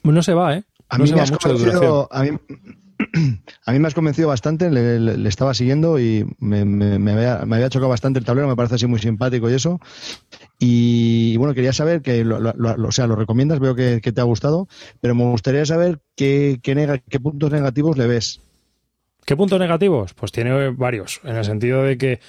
[0.03, 0.63] No se va, ¿eh?
[0.89, 2.07] A no mí se me va mucho de duración.
[2.11, 2.29] a mí,
[3.65, 6.61] a mí me has convencido bastante, le, estaba siguiendo y me,
[7.11, 9.79] había, chocado bastante el tablero, me parece así muy simpático y eso.
[10.59, 14.67] Y, bueno, quería saber que, lo, o sea, lo recomiendas, veo que, te ha gustado,
[15.01, 18.41] pero me gustaría saber qué, qué puntos negativos le ves.
[19.25, 20.13] ¿Qué puntos negativos?
[20.13, 22.19] Pues tiene varios, en el sentido de que,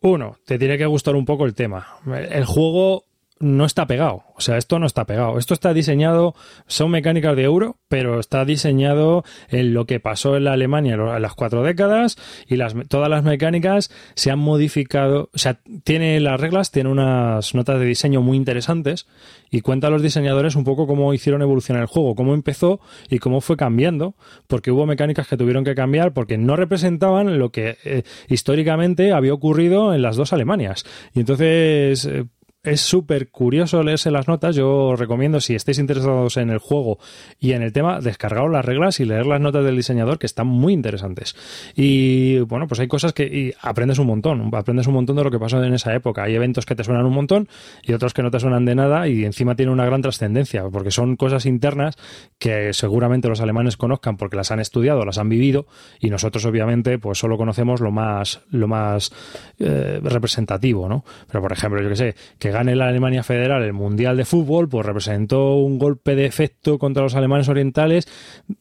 [0.00, 1.86] uno, te tiene que gustar un poco el tema.
[2.06, 3.04] El juego
[3.38, 5.38] no está pegado, o sea, esto no está pegado.
[5.38, 6.34] Esto está diseñado,
[6.66, 11.22] son mecánicas de euro, pero está diseñado en lo que pasó en la Alemania en
[11.22, 12.16] las cuatro décadas
[12.48, 12.56] y
[12.88, 17.86] todas las mecánicas se han modificado, o sea, tiene las reglas, tiene unas notas de
[17.86, 19.06] diseño muy interesantes
[19.50, 22.80] y cuenta a los diseñadores un poco cómo hicieron evolucionar el juego, cómo empezó
[23.10, 24.14] y cómo fue cambiando,
[24.46, 29.34] porque hubo mecánicas que tuvieron que cambiar porque no representaban lo que eh, históricamente había
[29.34, 30.84] ocurrido en las dos Alemanias.
[31.14, 32.24] Y entonces eh,
[32.66, 34.56] es súper curioso leerse las notas.
[34.56, 36.98] Yo os recomiendo, si estáis interesados en el juego
[37.38, 40.48] y en el tema, descargaros las reglas y leer las notas del diseñador, que están
[40.48, 41.36] muy interesantes.
[41.74, 44.50] Y bueno, pues hay cosas que y aprendes un montón.
[44.54, 46.24] Aprendes un montón de lo que pasó en esa época.
[46.24, 47.48] Hay eventos que te suenan un montón
[47.82, 50.90] y otros que no te suenan de nada y encima tiene una gran trascendencia, porque
[50.90, 51.96] son cosas internas
[52.38, 55.66] que seguramente los alemanes conozcan porque las han estudiado, las han vivido
[56.00, 59.12] y nosotros obviamente pues solo conocemos lo más lo más
[59.58, 61.04] eh, representativo, ¿no?
[61.28, 64.66] Pero por ejemplo, yo que sé, que gane la Alemania Federal el Mundial de Fútbol,
[64.68, 68.08] pues representó un golpe de efecto contra los alemanes orientales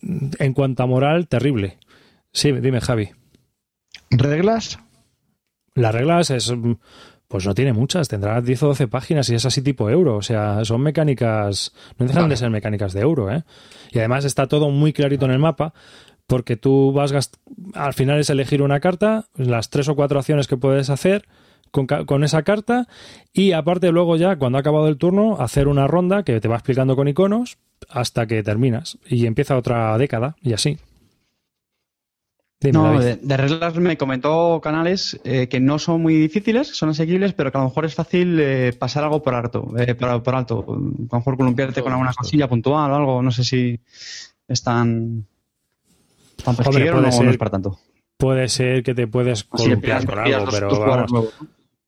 [0.01, 1.77] mm, en cuanto a moral terrible.
[2.31, 3.11] Sí, dime Javi.
[4.09, 4.79] ¿Reglas?
[5.75, 6.73] Las reglas es mm,
[7.29, 10.21] pues no tiene muchas, tendrá 10 o 12 páginas y es así tipo euro, o
[10.21, 13.43] sea, son mecánicas, no dejan de ser mecánicas de euro, ¿eh?
[13.91, 15.73] Y además está todo muy clarito en el mapa,
[16.27, 17.13] porque tú vas,
[17.73, 21.25] al final es elegir una carta, las tres o cuatro acciones que puedes hacer
[21.76, 22.88] con, esa carta
[23.34, 26.55] y aparte luego ya, cuando ha acabado el turno, hacer una ronda que te va
[26.55, 27.57] explicando con iconos
[27.89, 30.78] hasta que terminas y empieza otra década y así.
[32.61, 36.89] Dime, No, de, de reglas me comentó Canales eh, que no son muy difíciles, son
[36.89, 40.23] asequibles, pero que a lo mejor es fácil eh, pasar algo por alto, eh, por,
[40.23, 40.65] por alto.
[40.67, 43.80] A lo mejor columpiarte con alguna cosilla puntual o algo, no sé si
[44.47, 45.26] es tan,
[46.43, 47.26] tan Hombre, o no, ser.
[47.26, 47.78] no es para tanto.
[48.17, 51.34] Puede ser que te puedes columpiar con algo, pero vamos.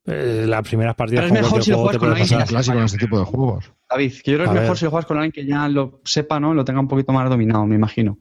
[0.07, 2.43] Eh, las primeras partidas Pero es mejor si lo juegas con alguien pasar.
[2.43, 3.71] que clásico en este tipo de juegos.
[3.89, 4.77] David, yo creo que es mejor ver.
[4.77, 6.53] si lo juegas con alguien que ya lo sepa, ¿no?
[6.53, 8.17] Lo tenga un poquito más dominado, me imagino.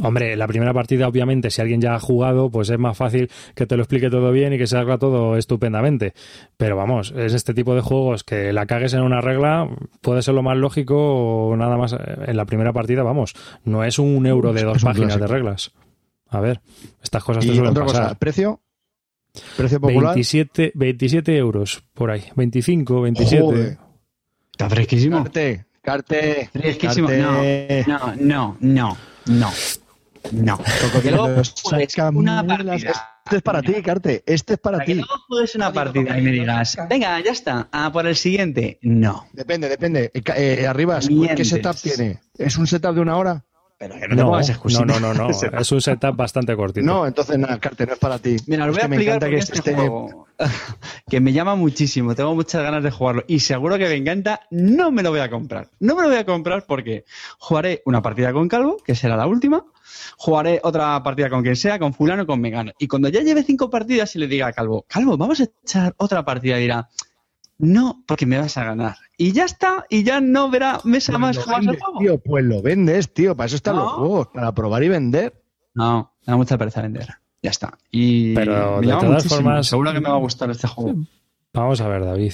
[0.00, 3.66] Hombre, la primera partida, obviamente, si alguien ya ha jugado, pues es más fácil que
[3.66, 6.14] te lo explique todo bien y que se haga todo estupendamente.
[6.56, 9.68] Pero vamos, es este tipo de juegos que la cagues en una regla,
[10.00, 13.34] puede ser lo más lógico o nada más eh, en la primera partida, vamos.
[13.64, 15.72] No es un euro de dos páginas de reglas.
[16.28, 16.60] A ver,
[17.02, 18.18] estas cosas te Y suelen otra cosa, pasar.
[18.18, 18.60] ¿precio?
[19.56, 20.14] ¿Precio popular?
[20.14, 22.24] 27, 27 euros por ahí.
[22.36, 23.42] 25, 27.
[23.42, 23.78] Joder.
[24.52, 25.22] Está fresquísimo.
[25.22, 27.08] Carte, carte, Fresquísimo.
[27.08, 27.84] carte.
[27.86, 28.96] No, no, no,
[29.26, 29.50] no,
[30.32, 30.58] no.
[31.02, 31.42] Que luego
[32.14, 34.22] una partida Este es para ti, Carte.
[34.26, 35.00] Este es para Para que ti.
[35.00, 38.78] no juegues una partida y me digas, venga, ya está, a por el siguiente.
[38.82, 39.26] No.
[39.32, 40.10] Depende, depende.
[40.14, 40.98] Eh, eh, arriba,
[41.36, 42.20] ¿qué setup tiene?
[42.36, 43.44] ¿Es un setup de una hora?
[43.78, 44.84] Pero que no te No, pongas no, excusita.
[44.84, 45.30] no, no, no.
[45.30, 46.84] Es un setup bastante cortito.
[46.84, 48.36] No, entonces nada, Carte, no es para ti.
[48.48, 50.26] Mira, Es voy a que me explicar que este este esté- juego,
[51.08, 54.90] que me llama muchísimo, tengo muchas ganas de jugarlo y seguro que me encanta, no
[54.90, 55.68] me lo voy a comprar.
[55.78, 57.04] No me lo voy a comprar porque
[57.38, 59.64] jugaré una partida con Calvo, que será la última,
[60.16, 62.72] jugaré otra partida con quien sea, con fulano, con Megano.
[62.80, 65.94] Y cuando ya lleve cinco partidas y le diga a Calvo, Calvo, vamos a echar
[65.98, 66.88] otra partida, dirá,
[67.58, 68.96] no, porque me vas a ganar.
[69.20, 71.98] Y ya está, y ya no verá mesa Pues más lo el vendes, juego.
[71.98, 73.36] tío, pues lo vendes, tío.
[73.36, 73.82] Para eso están No.
[73.82, 75.34] los juegos, para probar y vender.
[75.74, 77.08] No, me da mucha pereza vender.
[77.42, 77.76] Ya está.
[77.90, 79.34] Y Pero, me de todas muchísimo.
[79.36, 80.94] formas- seguro que me va a gustar este juego.
[81.52, 82.32] Vamos a ver, David.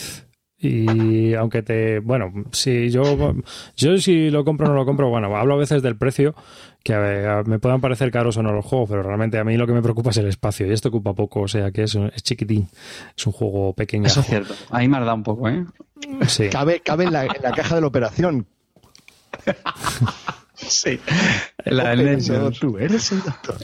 [0.58, 1.98] Y aunque te.
[2.00, 3.34] Bueno, si yo.
[3.76, 6.34] Yo si lo compro o no lo compro, bueno, hablo a veces del precio,
[6.84, 9.56] que a ver, me puedan parecer caros o no los juegos, pero realmente a mí
[9.56, 10.66] lo que me preocupa es el espacio.
[10.66, 12.68] Y esto ocupa poco, o sea que es, es chiquitín.
[13.16, 14.06] Es un juego pequeño.
[14.06, 14.54] Eso es cierto.
[14.70, 15.64] Ahí me ha dado un poco, ¿eh?
[16.28, 16.48] Sí.
[16.50, 18.46] Cabe, cabe en, la, en la caja de la operación.
[20.56, 21.00] Sí.
[21.64, 22.24] La del.
[22.58, 23.56] Tú eres el doctor.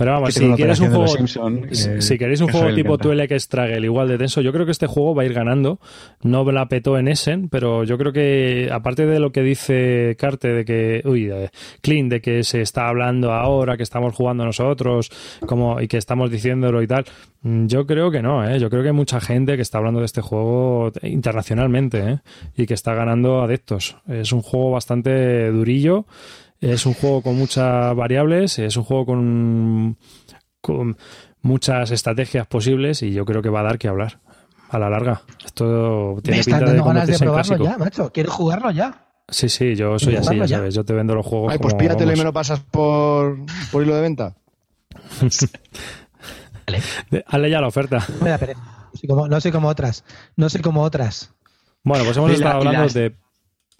[0.00, 1.16] Pero vamos, si quieres un juego.
[1.16, 2.96] Simpson, si- eh, si queréis un que juego tipo.
[2.98, 5.78] Tuelek Struggle igual de tenso, yo creo que este juego va a ir ganando.
[6.22, 10.48] No la petó en Essen, pero yo creo que, aparte de lo que dice Carte,
[10.48, 11.50] de que, uy, de
[11.82, 15.10] Clint, de que se está hablando ahora, que estamos jugando nosotros,
[15.46, 17.04] como, y que estamos diciéndolo y tal,
[17.42, 18.58] mm, yo creo que no, ¿eh?
[18.58, 22.18] Yo creo que hay mucha gente que está hablando de este juego internacionalmente, ¿eh?
[22.56, 23.96] Y que está ganando adeptos.
[24.08, 26.06] Es un juego bastante durillo.
[26.60, 29.96] Es un juego con muchas variables, es un juego con,
[30.60, 30.96] con
[31.42, 34.20] muchas estrategias posibles y yo creo que va a dar que hablar
[34.68, 35.22] a la larga.
[35.44, 37.64] Esto Me tiene están pinta de dando ganas de convertirse en probarlo clásico.
[37.64, 38.12] ya, macho.
[38.12, 39.06] Quiero jugarlo ya.
[39.28, 40.74] Sí, sí, yo soy así, ya sabes.
[40.74, 43.38] Yo te vendo los juegos Ay, pues como, pídatelo y me lo pasas por,
[43.72, 44.36] por hilo de venta.
[47.10, 48.06] De- Hazle ya la oferta.
[48.22, 48.60] Me da pereza.
[48.92, 50.04] No soy como, no soy como otras.
[50.36, 51.32] No soy como otras.
[51.82, 53.16] Bueno, pues hemos Y estado hablando las- de...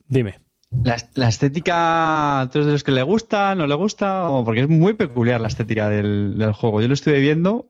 [0.09, 0.41] Dime.
[0.85, 4.29] La, la estética, ¿tú eres de los que le gusta, no le gusta?
[4.31, 6.81] O porque es muy peculiar la estética del, del juego.
[6.81, 7.67] Yo lo estuve viendo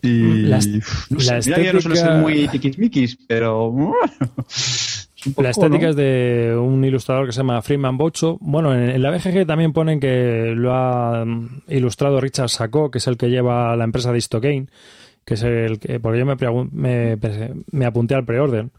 [0.00, 0.42] y.
[0.42, 3.70] La- uf, no la sé, mira que yo no suelo ser estética- muy tiquismiquis, pero.
[3.70, 5.90] poco, La estética ¿no?
[5.90, 8.38] es de un ilustrador que se llama Freeman Bocho.
[8.40, 12.96] Bueno, en, en la BGG también ponen que lo ha mm, ilustrado Richard Sacco, que
[12.98, 14.66] es el que lleva la empresa de Istogame,
[15.28, 16.36] que es el que, porque yo me,
[16.72, 17.18] me,
[17.70, 18.70] me apunté al preorden.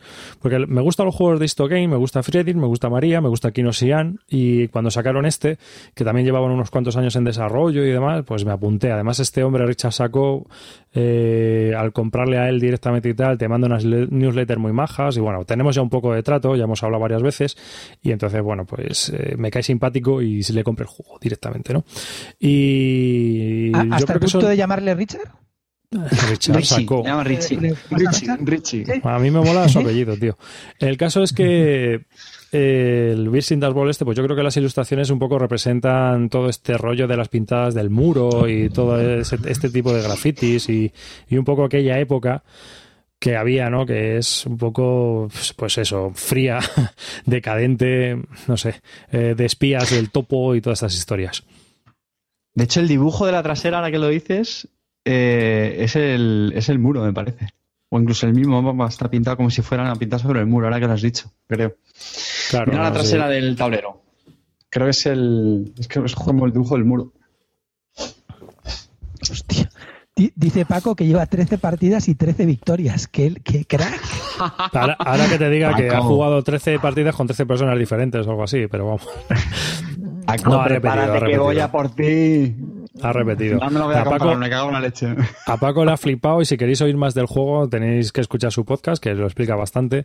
[0.42, 3.52] Porque me gustan los juegos de Istogame, me gusta Friedrich, me gusta María, me gusta
[3.52, 5.60] Kino Sian, y cuando sacaron este,
[5.94, 8.92] que también llevaban unos cuantos años en desarrollo y demás, pues me apunté.
[8.92, 10.48] Además, este hombre, Richard Sacco,
[10.92, 15.16] eh, al comprarle a él directamente y tal, te manda unas le- newsletters muy majas
[15.18, 17.56] y bueno, tenemos ya un poco de trato, ya hemos hablado varias veces
[18.02, 21.74] y entonces, bueno, pues eh, me cae simpático y se le compro el juego directamente,
[21.74, 21.84] ¿no?
[22.40, 24.50] Y yo ¿Hasta creo el que punto son...
[24.50, 25.32] de llamarle Richard?
[25.92, 27.02] Richie, Richard Sacco.
[27.04, 27.56] se llama Richie.
[27.60, 28.40] ¿Le- le- Richie, Richard?
[28.44, 28.86] Richie.
[28.86, 29.02] Sí.
[29.04, 30.38] A mí me mola su apellido, tío.
[30.80, 32.06] El caso es que
[32.52, 36.30] eh, el Virgin Das Ball este, pues yo creo que las ilustraciones un poco representan
[36.30, 40.70] todo este rollo de las pintadas del muro y todo ese- este tipo de grafitis
[40.70, 40.92] y,
[41.28, 42.44] y un poco aquella época
[43.20, 43.86] que había, ¿no?
[43.86, 46.60] Que es un poco, pues, pues eso, fría,
[47.26, 48.16] decadente,
[48.48, 48.76] no sé,
[49.12, 51.44] eh, de espías del topo y todas estas historias.
[52.54, 54.68] De hecho, el dibujo de la trasera, ahora que lo dices,
[55.06, 57.48] eh, es, el, es el muro, me parece.
[57.90, 60.68] O incluso el mismo mapa está pintado como si fueran a pintar sobre el muro,
[60.68, 61.76] ahora que lo has dicho, creo.
[62.52, 63.34] Claro, Mira la trasera sí.
[63.34, 64.02] del tablero.
[64.70, 65.74] Creo que es el.
[65.80, 67.14] Es que es como el dibujo del muro.
[69.22, 69.70] Hostia.
[70.16, 73.08] Di- Dice Paco que lleva 13 partidas y 13 victorias.
[73.08, 74.00] ¡Qué, qué crack!
[74.74, 78.30] Ahora, ahora que te diga que ha jugado 13 partidas con 13 personas diferentes o
[78.30, 79.08] algo así, pero vamos,
[80.26, 82.56] Paco, No, ha repetido, prepárate ha que voy a por ti.
[83.02, 83.58] Ha repetido.
[83.60, 85.08] No me lo voy a A Paco- me cago en la leche.
[85.46, 88.52] A Paco le ha flipado y si queréis oír más del juego tenéis que escuchar
[88.52, 90.04] su podcast que lo explica bastante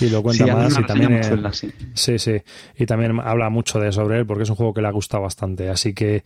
[0.00, 1.72] y lo cuenta Sí, más y también eh, sí.
[1.94, 2.42] sí sí
[2.76, 5.22] y también habla mucho de sobre él porque es un juego que le ha gustado
[5.22, 6.24] bastante así que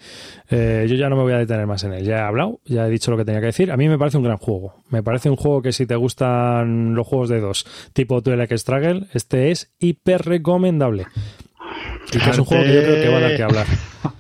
[0.51, 2.87] eh, yo ya no me voy a detener más en él ya he hablado ya
[2.87, 5.03] he dicho lo que tenía que decir a mí me parece un gran juego me
[5.03, 9.51] parece un juego que si te gustan los juegos de dos tipo Twilight Struggle este
[9.51, 11.07] es hiper recomendable
[12.13, 13.67] y que es un juego que yo creo que va a dar que hablar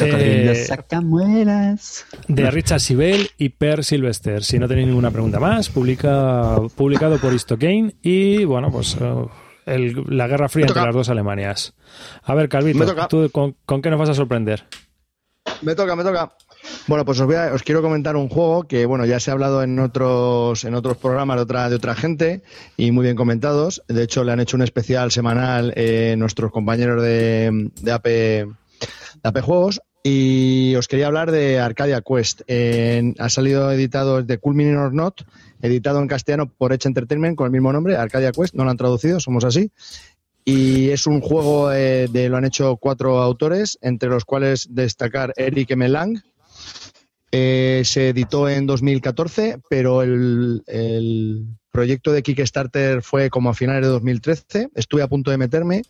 [0.00, 2.04] Eh, sacamuelas.
[2.28, 4.42] de Richard Sibel y Per Sylvester.
[4.44, 9.24] Si no tenéis ninguna pregunta más, publica, publicado por Istokane y bueno, pues eh,
[9.66, 11.74] el- la guerra fría entre las dos Alemanias.
[12.24, 13.06] A ver, Calvito.
[13.08, 14.64] ¿tú con, con qué nos vas a sorprender?
[15.62, 16.32] Me toca, me toca.
[16.88, 19.34] Bueno, pues os, voy a- os quiero comentar un juego que, bueno, ya se ha
[19.34, 22.42] hablado en otros, en otros programas de otra, de otra gente
[22.76, 23.82] y muy bien comentados.
[23.86, 28.48] De hecho, le han hecho un especial semanal eh, nuestros compañeros de, de AP, de
[29.26, 29.80] AP Juegos.
[30.02, 32.42] Y os quería hablar de Arcadia Quest.
[33.18, 35.22] Ha salido editado de Mini or Not,
[35.60, 38.54] editado en castellano por Edge Entertainment con el mismo nombre, Arcadia Quest.
[38.54, 39.72] No lo han traducido, somos así.
[40.44, 45.32] Y es un juego eh, de lo han hecho cuatro autores, entre los cuales destacar
[45.36, 45.88] Eric M.
[45.88, 46.22] Lang.
[47.32, 53.82] Eh, se editó en 2014, pero el, el proyecto de Kickstarter fue como a finales
[53.82, 54.68] de 2013.
[54.76, 55.82] Estuve a punto de meterme,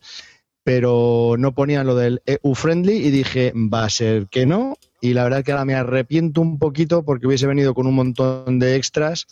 [0.66, 4.76] pero no ponían lo del EU friendly y dije, va a ser que no.
[5.00, 8.58] Y la verdad que ahora me arrepiento un poquito porque hubiese venido con un montón
[8.58, 9.28] de extras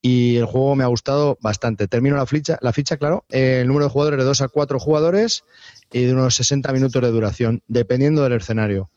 [0.00, 1.88] y el juego me ha gustado bastante.
[1.88, 5.44] Termino la ficha, la ficha claro, el número de jugadores de 2 a 4 jugadores
[5.92, 8.88] y de unos 60 minutos de duración, dependiendo del escenario.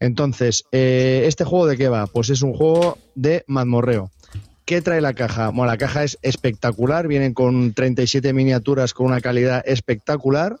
[0.00, 2.08] Entonces, eh, ¿este juego de qué va?
[2.08, 4.10] Pues es un juego de mazmorreo.
[4.64, 5.50] ¿Qué trae la caja?
[5.50, 10.56] Bueno, la caja es espectacular, vienen con 37 miniaturas con una calidad espectacular,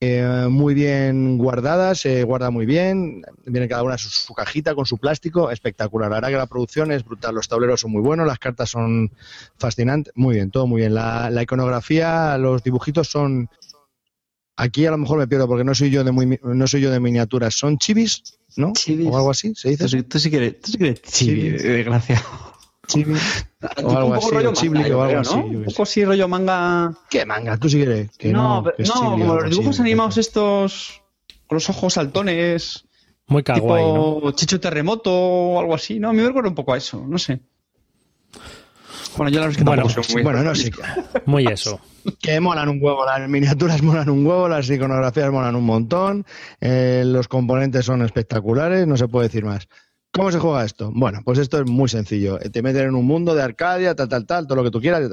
[0.00, 4.84] eh, muy bien guardadas, se guarda muy bien, viene cada una su, su cajita con
[4.86, 6.10] su plástico, espectacular.
[6.10, 9.10] La verdad que la producción es brutal, los tableros son muy buenos, las cartas son
[9.58, 10.94] fascinantes, muy bien, todo muy bien.
[10.94, 13.48] La, la iconografía, los dibujitos son...
[14.58, 16.90] Aquí a lo mejor me pierdo porque no soy yo de muy, no soy yo
[16.90, 18.72] de miniaturas, son chivis, ¿no?
[18.72, 19.06] Chivis.
[19.10, 19.84] O algo así, se dice.
[19.84, 21.50] Tú, sí- tú sí que eres, tú sí que eres chibi, Chibi.
[21.58, 22.24] desgraciado.
[22.86, 23.14] Chibi.
[23.76, 26.92] Tipo algo así, rollo o manga, o algo así, Un poco así rollo manga.
[27.10, 27.56] ¿Qué manga?
[27.56, 28.10] ¿Tú sí quieres?
[28.16, 31.02] Que no, no, o como los dibujos animados estos
[31.46, 32.84] con los ojos saltones,
[33.26, 34.32] Muy kawaii, tipo ¿no?
[34.32, 35.98] Chicho Terremoto o algo así.
[35.98, 37.40] No, a mí me recuerda un poco a eso, no sé.
[39.16, 40.70] Bueno, yo la verdad es que Bueno, tampoco muy Bueno, no sé.
[41.26, 41.80] Muy eso.
[42.20, 46.24] Que molan un huevo, las miniaturas molan un huevo, las iconografías molan un montón,
[46.60, 49.66] eh, los componentes son espectaculares, no se puede decir más.
[50.16, 50.90] ¿Cómo se juega esto?
[50.94, 52.40] Bueno, pues esto es muy sencillo.
[52.40, 54.80] Eh, Te meten en un mundo de Arcadia, tal, tal, tal, todo lo que tú
[54.80, 55.10] quieras.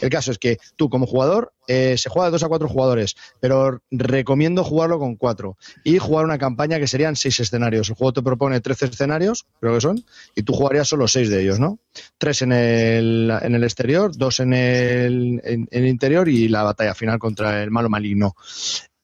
[0.00, 3.16] El caso es que tú, como jugador, eh, se juega de dos a cuatro jugadores,
[3.38, 7.90] pero recomiendo jugarlo con cuatro y jugar una campaña que serían seis escenarios.
[7.90, 10.04] El juego te propone 13 escenarios, creo que son,
[10.34, 11.78] y tú jugarías solo seis de ellos, ¿no?
[12.16, 16.94] Tres en el, en el exterior, dos en el, en el interior y la batalla
[16.94, 18.34] final contra el malo maligno.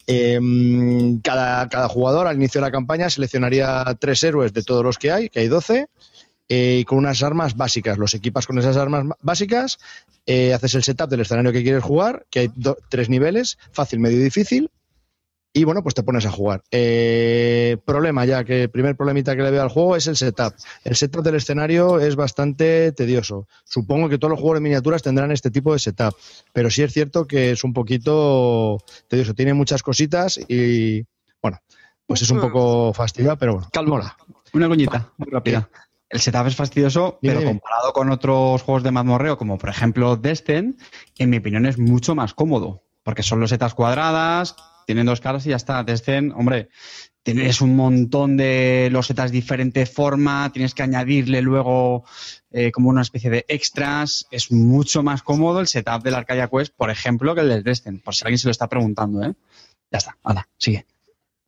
[0.06, 4.98] Em, cada, cada jugador al inicio de la campaña seleccionaría tres héroes de todos los
[4.98, 5.86] que hay, que hay 12,
[6.48, 7.98] eh, y con unas armas básicas.
[7.98, 9.78] Los equipas con esas armas ma- básicas,
[10.26, 12.50] eh, haces el setup del escenario que quieres jugar, que hay
[12.88, 14.70] tres niveles, fácil, medio y difícil,
[15.54, 16.62] y bueno, pues te pones a jugar.
[16.70, 20.54] Eh, problema ya, que el primer problemita que le veo al juego es el setup.
[20.82, 23.46] El setup del escenario es bastante tedioso.
[23.64, 26.14] Supongo que todos los juegos de miniaturas tendrán este tipo de setup,
[26.54, 29.34] pero sí es cierto que es un poquito tedioso.
[29.34, 31.04] Tiene muchas cositas y
[31.42, 31.58] bueno,
[32.06, 33.68] pues es un poco fastidiado, pero bueno.
[33.72, 33.90] Calvo.
[33.96, 34.16] mola.
[34.54, 35.68] Una coñita, muy rápida.
[36.08, 37.52] El setup es fastidioso, Dime, pero dime.
[37.52, 40.78] comparado con otros juegos de mazmorreo, como por ejemplo Destin,
[41.18, 44.54] en mi opinión es mucho más cómodo, porque son losetas cuadradas,
[44.86, 45.82] tienen dos caras y ya está.
[45.82, 46.68] Destin, hombre,
[47.22, 52.04] tienes un montón de losetas de diferente forma, tienes que añadirle luego
[52.50, 54.26] eh, como una especie de extras.
[54.30, 58.00] Es mucho más cómodo el setup del Arcadia Quest, por ejemplo, que el del Destin,
[58.00, 59.34] por si alguien se lo está preguntando, ¿eh?
[59.90, 60.86] Ya está, anda, sigue.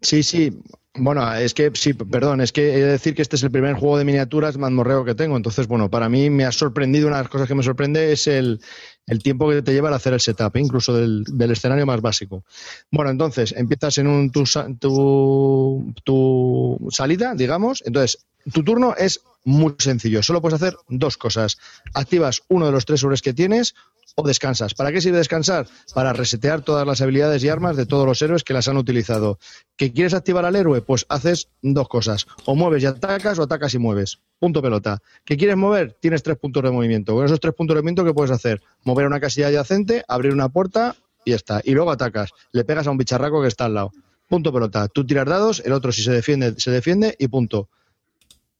[0.00, 0.52] Sí, sí.
[0.96, 3.74] Bueno, es que sí, perdón, es que he de decir que este es el primer
[3.74, 5.36] juego de miniaturas mazmorreo que tengo.
[5.36, 8.28] Entonces, bueno, para mí me ha sorprendido, una de las cosas que me sorprende es
[8.28, 8.60] el,
[9.06, 10.60] el tiempo que te lleva al hacer el setup, ¿eh?
[10.60, 12.44] incluso del, escenario más básico.
[12.90, 14.44] Bueno, entonces, empiezas en un, tu,
[14.78, 17.82] tu, tu salida, digamos.
[17.84, 20.22] Entonces, tu turno es muy sencillo.
[20.22, 21.58] Solo puedes hacer dos cosas.
[21.92, 23.74] Activas uno de los tres héroes que tienes
[24.16, 24.74] o descansas.
[24.74, 25.66] ¿Para qué sirve descansar?
[25.92, 29.38] Para resetear todas las habilidades y armas de todos los héroes que las han utilizado.
[29.76, 30.80] ¿Que quieres activar al héroe?
[30.82, 32.26] Pues haces dos cosas.
[32.44, 34.20] O mueves y atacas o atacas y mueves.
[34.38, 34.98] Punto pelota.
[35.24, 35.96] ¿Que quieres mover?
[36.00, 37.14] Tienes tres puntos de movimiento.
[37.14, 38.62] Con esos tres puntos de movimiento, ¿qué puedes hacer?
[38.84, 41.60] Mover una casilla adyacente, abrir una puerta y ya está.
[41.64, 42.30] Y luego atacas.
[42.52, 43.92] Le pegas a un bicharraco que está al lado.
[44.28, 44.88] Punto pelota.
[44.88, 47.68] Tú tiras dados, el otro si se defiende, se defiende y punto.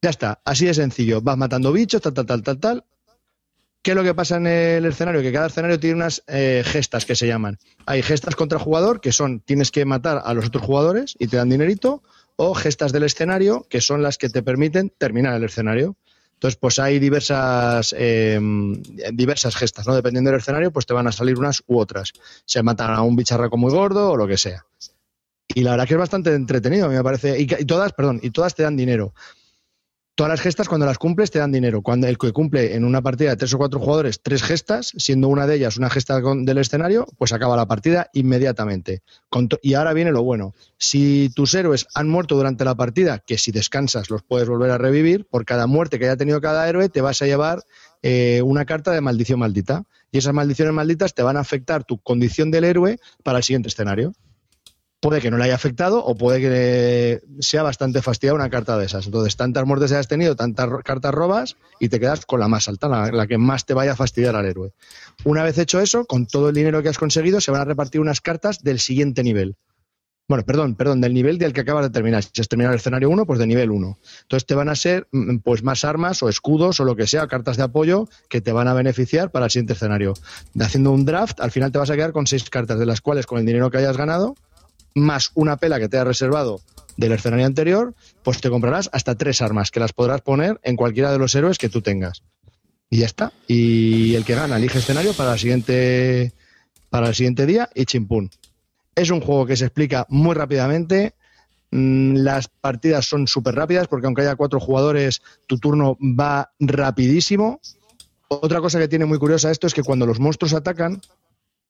[0.03, 0.41] Ya está.
[0.45, 1.21] Así de sencillo.
[1.23, 2.85] Vas matando bichos, tal, tal, tal, tal, tal.
[3.85, 5.21] ¿Qué es lo que pasa en el escenario?
[5.21, 7.59] Que cada escenario tiene unas eh, gestas que se llaman.
[7.85, 11.37] Hay gestas contra jugador, que son tienes que matar a los otros jugadores y te
[11.37, 12.03] dan dinerito,
[12.37, 15.97] o gestas del escenario, que son las que te permiten terminar el escenario.
[16.33, 18.41] Entonces, pues hay diversas, eh,
[19.13, 19.95] diversas gestas, ¿no?
[19.95, 22.15] Dependiendo del escenario, pues te van a salir unas u otras.
[22.47, 24.65] Se matan a un bicharraco muy gordo o lo que sea.
[25.47, 27.39] Y la verdad que es bastante entretenido, a mí me parece.
[27.39, 29.13] Y, todas, perdón, y todas te dan dinero.
[30.17, 31.83] Todas las gestas, cuando las cumples, te dan dinero.
[31.83, 35.27] Cuando el que cumple en una partida de tres o cuatro jugadores tres gestas, siendo
[35.27, 39.03] una de ellas una gesta del escenario, pues acaba la partida inmediatamente.
[39.61, 40.55] Y ahora viene lo bueno.
[40.79, 44.79] Si tus héroes han muerto durante la partida, que si descansas los puedes volver a
[44.79, 47.65] revivir, por cada muerte que haya tenido cada héroe, te vas a llevar
[48.03, 49.83] eh, una carta de maldición maldita.
[50.13, 53.67] Y esas maldiciones malditas te van a afectar tu condición del héroe para el siguiente
[53.67, 54.13] escenario.
[55.05, 58.87] Puede que no le haya afectado o puede que sea bastante fastidiada una carta de
[58.87, 59.05] esas.
[59.05, 62.89] Entonces, tantas muertes hayas tenido, tantas cartas robas y te quedas con la más alta,
[62.89, 64.73] la, que más te vaya a fastidiar al héroe.
[65.25, 68.01] Una vez hecho eso, con todo el dinero que has conseguido, se van a repartir
[68.01, 69.57] unas cartas del siguiente nivel.
[70.27, 72.23] Bueno, perdón, perdón, del nivel del que acabas de terminar.
[72.23, 73.99] Si has terminado el escenario 1, pues de nivel 1.
[74.23, 77.27] Entonces te van a ser mm, pues más armas o escudos o lo que sea,
[77.27, 80.15] cartas de apoyo que te van a beneficiar para el siguiente escenario.
[80.59, 83.27] Haciendo un draft, al final te vas a quedar con seis cartas, de las cuales
[83.27, 84.35] con el dinero que hayas ganado
[84.95, 86.61] más una pela que te has reservado
[86.97, 91.13] del escenario anterior, pues te comprarás hasta tres armas que las podrás poner en cualquiera
[91.13, 92.23] de los héroes que tú tengas.
[92.91, 93.33] Y ya está.
[93.49, 96.33] Y el que gana elige escenario para el siguiente,
[96.91, 98.31] para el siguiente día y chimpún.
[98.95, 101.15] Es un juego que se explica muy rápidamente.
[101.73, 107.61] Mm, las partidas son súper rápidas porque aunque haya cuatro jugadores, tu turno va rapidísimo.
[108.29, 111.01] Otra cosa que tiene muy curiosa esto es que cuando los monstruos atacan,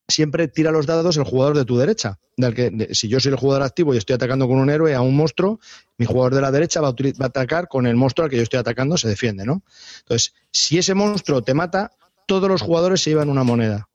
[0.08, 2.18] siempre tira los dados el jugador de tu derecha.
[2.36, 5.00] Del que, si yo soy el jugador activo y estoy atacando con un héroe a
[5.00, 5.60] un monstruo,
[5.98, 8.58] mi jugador de la derecha va a, atacar con el monstruo al que yo estoy
[8.58, 9.62] atacando, se defiende, ¿no?
[10.00, 11.92] Entonces, si ese monstruo te mata,
[12.26, 13.88] todos los jugadores se llevan una moneda.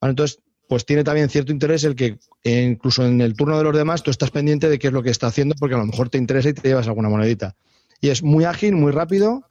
[0.00, 3.74] entonces, pues tiene también cierto interés el que eh, incluso en el turno de los
[3.74, 6.10] demás tú estás pendiente de qué es lo que está haciendo porque a lo mejor
[6.10, 7.56] te interesa y te llevas alguna monedita.
[8.02, 9.48] Y es muy ágil, muy rápido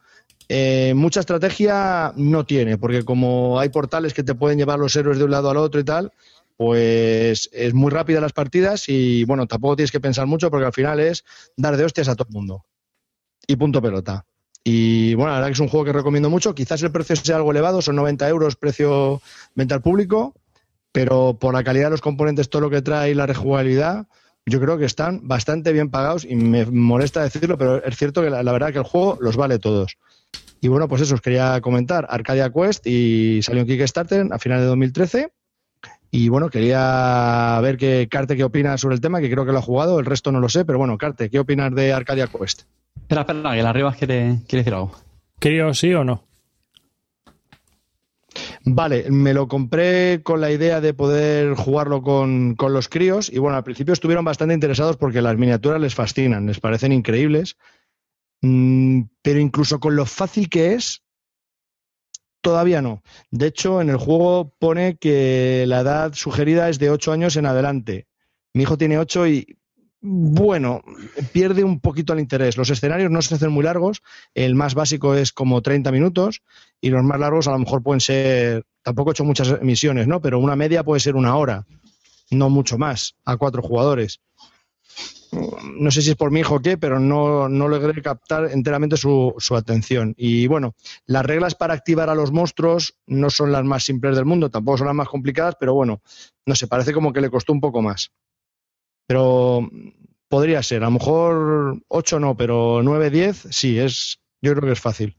[0.49, 5.17] eh, mucha estrategia no tiene, porque como hay portales que te pueden llevar los héroes
[5.17, 6.11] de un lado al otro y tal,
[6.55, 10.73] pues es muy rápida las partidas y bueno, tampoco tienes que pensar mucho porque al
[10.73, 11.23] final es
[11.55, 12.65] dar de hostias a todo el mundo.
[13.45, 14.25] Y punto pelota.
[14.63, 16.53] Y bueno, la verdad que es un juego que recomiendo mucho.
[16.55, 19.21] Quizás el precio sea algo elevado, son 90 euros precio
[19.55, 20.33] venta al público,
[20.91, 24.07] pero por la calidad de los componentes, todo lo que trae y la rejugabilidad,
[24.47, 28.29] yo creo que están bastante bien pagados y me molesta decirlo, pero es cierto que
[28.29, 29.97] la, la verdad que el juego los vale todos.
[30.61, 32.07] Y bueno, pues eso os quería comentar.
[32.09, 35.31] Arcadia Quest y salió en Kickstarter a finales de 2013.
[36.09, 39.59] Y bueno, quería ver qué Carte qué opina sobre el tema, que creo que lo
[39.59, 42.63] ha jugado, el resto no lo sé, pero bueno, Carte, ¿qué opinas de Arcadia Quest?
[42.95, 44.93] Espera, espera, que la arriba quiere, quiere decir algo.
[45.39, 46.26] ¿Quería sí o no?
[48.69, 53.39] Vale, me lo compré con la idea de poder jugarlo con, con, los críos y
[53.39, 57.55] bueno, al principio estuvieron bastante interesados porque las miniaturas les fascinan, les parecen increíbles
[58.41, 61.03] Mm, pero incluso con lo fácil que es,
[62.41, 63.01] todavía no.
[63.31, 67.45] De hecho, en el juego pone que la edad sugerida es de 8 años en
[67.45, 68.07] adelante.
[68.53, 69.59] Mi hijo tiene 8 y,
[70.01, 70.81] bueno,
[71.31, 72.57] pierde un poquito el interés.
[72.57, 74.01] Los escenarios no se hacen muy largos.
[74.33, 76.41] El más básico es como 30 minutos
[76.81, 80.21] y los más largos a lo mejor pueden ser, tampoco he hecho muchas misiones, ¿no?
[80.21, 81.65] Pero una media puede ser una hora,
[82.29, 84.19] no mucho más, a cuatro jugadores
[85.31, 89.33] no sé si es por mi hijo o qué, pero no, logré captar enteramente su,
[89.37, 90.13] su, atención.
[90.17, 90.75] Y bueno,
[91.05, 94.79] las reglas para activar a los monstruos no son las más simples del mundo, tampoco
[94.79, 96.01] son las más complicadas, pero bueno,
[96.45, 98.11] no sé, parece como que le costó un poco más.
[99.07, 99.69] Pero
[100.27, 104.73] podría ser, a lo mejor 8 no, pero 9, 10 sí, es, yo creo que
[104.73, 105.15] es fácil.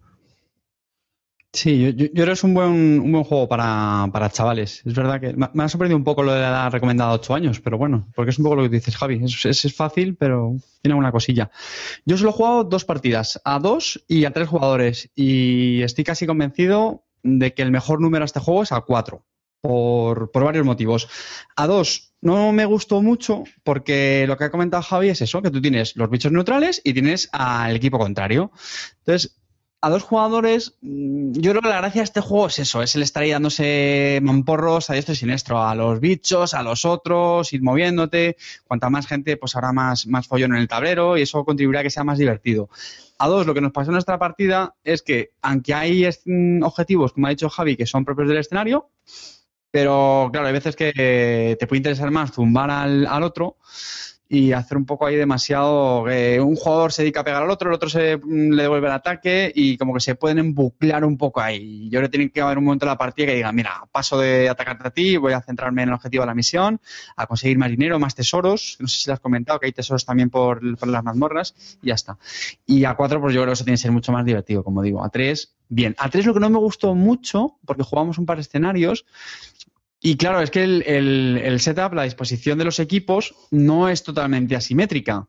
[1.50, 4.82] Sí, yo, creo que es un buen, un buen juego para, para chavales.
[4.84, 7.60] Es verdad que me, ha sorprendido un poco lo de la edad recomendada 8 años,
[7.60, 9.24] pero bueno, porque es un poco lo que dices, Javi.
[9.24, 11.50] Es, es, fácil, pero tiene alguna cosilla.
[12.04, 16.26] Yo solo he jugado dos partidas, a dos y a tres jugadores, y estoy casi
[16.26, 19.24] convencido de que el mejor número a este juego es a cuatro,
[19.60, 21.08] por, varios motivos.
[21.56, 25.50] A dos no me gustó mucho porque lo que ha comentado Javi es eso, que
[25.50, 28.50] tú tienes los bichos neutrales y tienes al equipo contrario.
[28.98, 29.38] Entonces,
[29.80, 32.96] a dos jugadores, mm, yo creo que la gracia de este juego es eso, es
[32.96, 37.52] el estar ahí dándose mamporros a esto y siniestro, a los bichos, a los otros,
[37.52, 38.36] ir moviéndote.
[38.66, 41.82] Cuanta más gente, pues habrá más, más follón en el tablero y eso contribuirá a
[41.84, 42.68] que sea más divertido.
[43.18, 47.12] A dos, lo que nos pasó en nuestra partida es que, aunque hay mm, objetivos,
[47.12, 48.90] como ha dicho Javi, que son propios del escenario,
[49.70, 53.56] pero claro, hay veces que te puede interesar más zumbar al, al otro
[54.28, 57.70] y hacer un poco ahí demasiado que un jugador se dedica a pegar al otro,
[57.70, 61.16] el otro se mm, le devuelve el ataque y como que se pueden embuclar un
[61.16, 61.88] poco ahí.
[61.88, 64.48] Yo le tiene que haber un momento en la partida que diga, mira, paso de
[64.48, 66.80] atacarte a ti, voy a centrarme en el objetivo de la misión,
[67.16, 70.04] a conseguir más dinero, más tesoros, no sé si lo has comentado, que hay tesoros
[70.04, 72.18] también por, las mazmorras y ya está.
[72.66, 74.82] Y a cuatro, pues yo creo que eso tiene que ser mucho más divertido, como
[74.82, 75.02] digo.
[75.02, 75.94] A tres, bien.
[75.98, 79.06] A tres lo que no me gustó mucho, porque jugamos un par de escenarios,
[80.00, 85.28] y claro, es que el, setup, la disposición de los equipos no es totalmente asimétrica.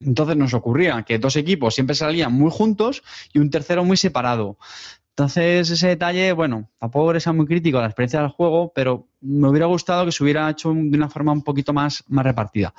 [0.00, 3.02] Entonces nos ocurría que dos equipos siempre salían muy juntos
[3.32, 4.56] y un tercero muy separado.
[5.10, 9.48] Entonces ese detalle, bueno, tampoco sea muy crítico a la experiencia del juego, pero me
[9.48, 12.72] hubiera gustado que se hubiera hecho de una forma un poquito más, más repartida.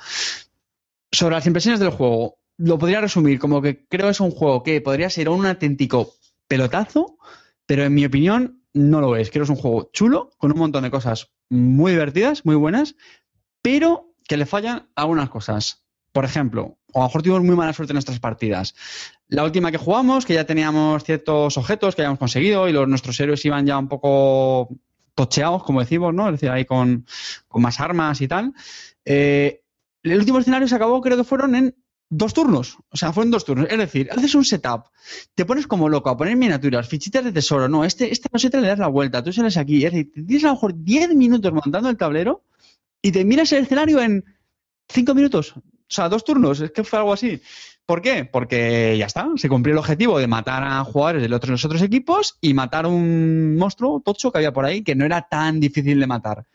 [1.12, 4.62] Sobre las impresiones del juego, lo podría resumir como que creo que es un juego
[4.62, 6.14] que podría ser un auténtico
[6.48, 7.18] pelotazo,
[7.66, 9.30] pero en mi opinión no lo es.
[9.30, 12.96] Creo que es un juego chulo, con un montón de cosas muy divertidas, muy buenas,
[13.62, 15.84] pero que le fallan algunas cosas.
[16.12, 18.74] Por ejemplo, o a lo mejor tuvimos muy mala suerte en nuestras partidas.
[19.28, 23.18] La última que jugamos, que ya teníamos ciertos objetos que habíamos conseguido y los, nuestros
[23.20, 24.68] héroes iban ya un poco
[25.14, 26.26] tocheados, como decimos, ¿no?
[26.26, 27.06] Es decir, ahí con,
[27.48, 28.52] con más armas y tal.
[29.04, 29.62] Eh,
[30.02, 31.76] el último escenario se acabó, creo que fueron en
[32.10, 32.76] dos turnos.
[32.90, 33.68] O sea, fueron dos turnos.
[33.70, 34.86] Es decir, haces un setup,
[35.34, 37.68] te pones como loco a poner miniaturas, fichitas de tesoro.
[37.68, 39.84] No, este, este no le das la vuelta, tú sales aquí.
[39.84, 42.42] Es decir, tienes a lo mejor 10 minutos montando el tablero
[43.00, 44.24] y te miras el escenario en
[44.88, 45.54] 5 minutos.
[45.56, 45.62] O
[45.92, 46.60] sea, dos turnos.
[46.60, 47.40] Es que fue algo así.
[47.86, 48.24] ¿Por qué?
[48.24, 52.38] Porque ya está, se cumplió el objetivo de matar a jugadores de los otros equipos
[52.40, 56.06] y matar un monstruo tocho que había por ahí que no era tan difícil de
[56.06, 56.46] matar.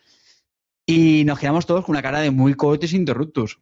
[0.86, 3.60] Y nos quedamos todos con una cara de muy cohetes interruptus.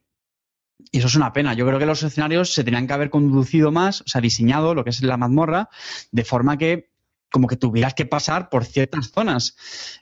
[0.91, 1.53] Y eso es una pena.
[1.53, 4.83] Yo creo que los escenarios se tenían que haber conducido más, o sea, diseñado lo
[4.83, 5.69] que es la mazmorra,
[6.11, 6.91] de forma que
[7.31, 9.55] como que tuvieras que pasar por ciertas zonas.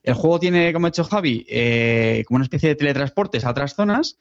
[0.03, 3.73] El juego tiene, como ha hecho Javi, eh, como una especie de teletransportes a otras
[3.73, 4.17] zonas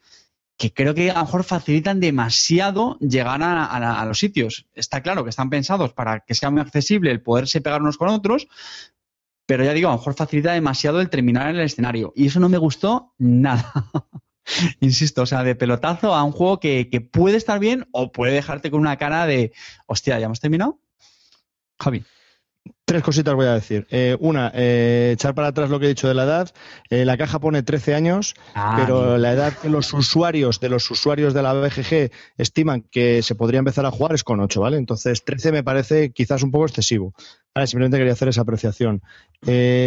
[0.61, 4.67] que creo que a lo mejor facilitan demasiado llegar a, los sitios.
[4.75, 8.09] Está claro que están pensados para que sea muy accesible el poderse pegar unos con
[8.09, 8.47] otros,
[9.47, 12.13] pero ya digo, a lo mejor facilita demasiado el terminar en el escenario.
[12.15, 13.73] Y eso no me gustó nada.
[14.79, 18.71] Insisto, o sea, de pelotazo a un juego que, puede estar bien o puede dejarte
[18.71, 19.53] con una cara de,
[19.85, 20.79] hostia, ¿ya hemos terminado?
[21.79, 22.03] Javi.
[22.91, 23.87] Tres cositas voy a decir.
[23.89, 26.49] Eh, una, eh, echar para atrás lo que he dicho de la edad.
[26.89, 30.91] Eh, la caja pone 13 años, ah, pero la edad que los usuarios de los
[30.91, 34.75] usuarios de la BGG estiman que se podría empezar a jugar es con 8, ¿vale?
[34.75, 37.13] Entonces 13 me parece quizás un poco excesivo.
[37.55, 39.01] Vale, simplemente quería hacer esa apreciación.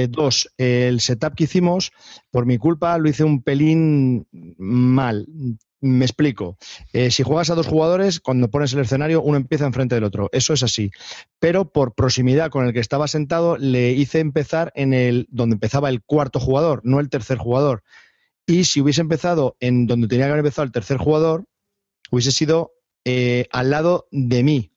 [0.08, 1.92] dos, el setup que hicimos,
[2.30, 4.26] por mi culpa, lo hice un pelín
[4.56, 5.26] mal.
[5.84, 6.56] Me explico.
[6.94, 10.30] Eh, si juegas a dos jugadores, cuando pones el escenario, uno empieza enfrente del otro.
[10.32, 10.90] Eso es así.
[11.38, 15.90] Pero por proximidad con el que estaba sentado, le hice empezar en el donde empezaba
[15.90, 17.82] el cuarto jugador, no el tercer jugador.
[18.46, 21.44] Y si hubiese empezado en donde tenía que haber empezado el tercer jugador,
[22.10, 22.72] hubiese sido
[23.04, 24.72] eh, al lado de mí.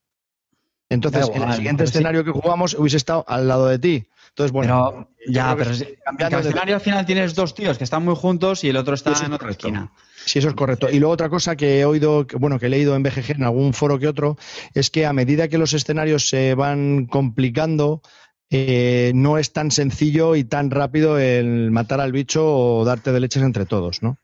[0.90, 4.08] Entonces, en el siguiente escenario que jugamos hubiese estado al lado de ti.
[4.38, 5.10] Entonces, bueno.
[5.28, 8.70] ya, pero en el escenario al final tienes dos tíos que están muy juntos y
[8.70, 9.92] el otro está en otra esquina.
[10.28, 10.92] Sí, eso es correcto.
[10.92, 13.74] Y luego otra cosa que he oído, bueno, que he leído en BGG en algún
[13.74, 14.38] foro que otro,
[14.76, 18.04] es que a medida que los escenarios se van complicando,
[18.52, 23.20] eh, no es tan sencillo y tan rápido el matar al bicho o darte de
[23.20, 24.20] leches entre todos, ¿no?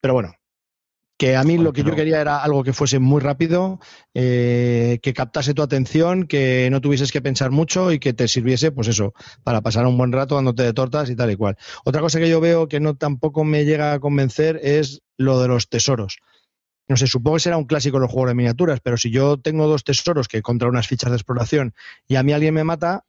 [0.00, 0.34] Pero bueno,
[1.18, 3.80] que a mí lo que yo quería era algo que fuese muy rápido,
[4.14, 8.70] eh, que captase tu atención, que no tuvieses que pensar mucho y que te sirviese,
[8.70, 9.12] pues eso,
[9.42, 11.56] para pasar un buen rato dándote de tortas y tal y cual.
[11.84, 15.48] Otra cosa que yo veo que no tampoco me llega a convencer es lo de
[15.48, 16.18] los tesoros.
[16.86, 19.66] No sé, supongo que será un clásico los juegos de miniaturas, pero si yo tengo
[19.66, 21.74] dos tesoros que contra unas fichas de exploración
[22.06, 23.04] y a mí alguien me mata,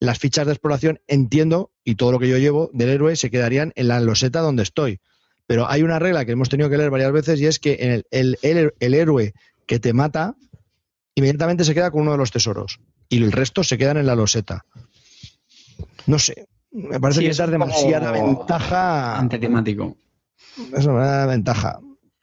[0.00, 3.72] las fichas de exploración entiendo y todo lo que yo llevo del héroe se quedarían
[3.76, 5.00] en la loseta donde estoy.
[5.46, 8.38] Pero hay una regla que hemos tenido que leer varias veces y es que el,
[8.80, 9.34] héroe
[9.66, 10.34] que te mata
[11.14, 14.14] inmediatamente se queda con uno de los tesoros y el resto se quedan en la
[14.14, 14.64] loseta.
[16.06, 19.18] No sé, me parece que es dar demasiada ventaja.
[19.18, 19.96] Antitemático.
[20.72, 21.80] Me da ventaja.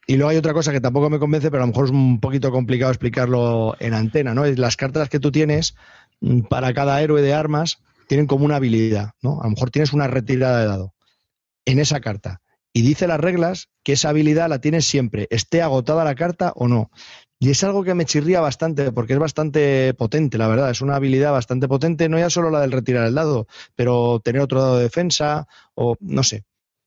[0.07, 2.19] Y luego hay otra cosa que tampoco me convence, pero a lo mejor es un
[2.19, 4.45] poquito complicado explicarlo en antena, ¿no?
[4.45, 5.75] Es las cartas que tú tienes
[6.21, 9.39] mm, para cada héroe de armas tienen como una habilidad, ¿no?
[9.41, 10.93] A lo mejor tienes una retirada de dado
[11.65, 12.40] en esa carta
[12.73, 16.67] y dice las reglas que esa habilidad la tienes siempre, esté agotada la carta o
[16.67, 16.91] no.
[17.39, 20.69] Y es algo que me chirría bastante, porque es bastante potente, la verdad.
[20.69, 24.43] Es una habilidad bastante potente, no ya solo la del retirar el dado, pero tener
[24.43, 26.43] otro dado de defensa, o no sé.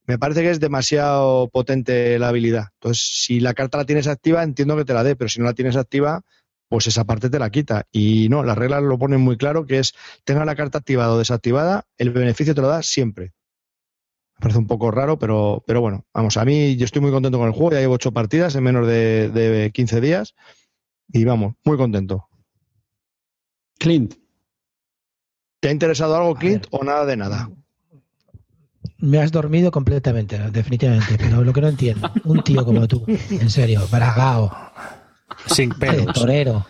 [0.07, 2.69] Me parece que es demasiado potente la habilidad.
[2.75, 5.47] Entonces, si la carta la tienes activa, entiendo que te la dé, pero si no
[5.47, 6.23] la tienes activa,
[6.69, 7.87] pues esa parte te la quita.
[7.91, 9.93] Y no, las reglas lo ponen muy claro, que es
[10.25, 13.33] tenga la carta activada o desactivada, el beneficio te lo da siempre.
[14.37, 17.39] Me parece un poco raro, pero, pero bueno, vamos, a mí yo estoy muy contento
[17.39, 20.35] con el juego, ya llevo ocho partidas en menos de, de 15 días
[21.13, 22.29] y vamos, muy contento.
[23.79, 24.15] Clint.
[25.61, 27.51] ¿Te ha interesado algo, Clint, o nada de nada?
[28.99, 33.51] Me has dormido completamente, definitivamente, pero lo que no entiendo, un tío como tú, en
[33.51, 34.51] serio, bragao.
[35.47, 36.15] Sin pelos.
[36.15, 36.67] torero.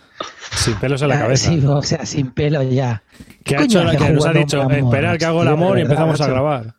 [0.56, 1.50] Sin pelos en la cabeza.
[1.50, 3.02] Sí, o sea, sin pelo ya.
[3.42, 4.70] ¿Qué, ha hecho la que nos ha dicho?
[4.70, 6.74] Esperar que hago el amor y empezamos a grabar.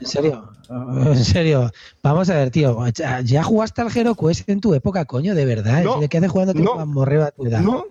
[0.00, 1.70] En serio, en serio.
[2.02, 2.78] Vamos a ver, tío.
[3.24, 5.34] ¿Ya jugaste al Hero Quest en tu época, coño?
[5.34, 5.82] De verdad.
[6.00, 6.80] ¿De qué haces jugando no,
[7.22, 7.60] a tu edad?
[7.60, 7.86] No.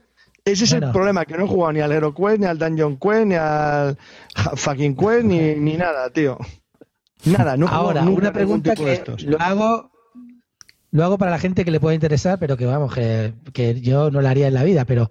[0.46, 2.98] Ese es el problema, que no he jugado ni al Hero Quest, ni al Dungeon
[2.98, 3.98] Quest, ni al
[4.56, 6.38] fucking Quest, ni, ni nada, tío.
[7.26, 9.92] Nada, no Ahora, una pregunta que lo hago,
[10.92, 14.10] lo hago para la gente que le pueda interesar, pero que vamos, que, que yo
[14.10, 14.86] no lo haría en la vida.
[14.86, 15.10] Pero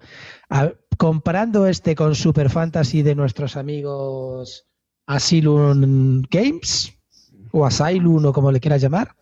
[0.97, 4.65] comparando este con Super Fantasy de nuestros amigos
[5.07, 6.93] Asylum Games
[7.51, 9.15] o Asylum o como le quieras llamar.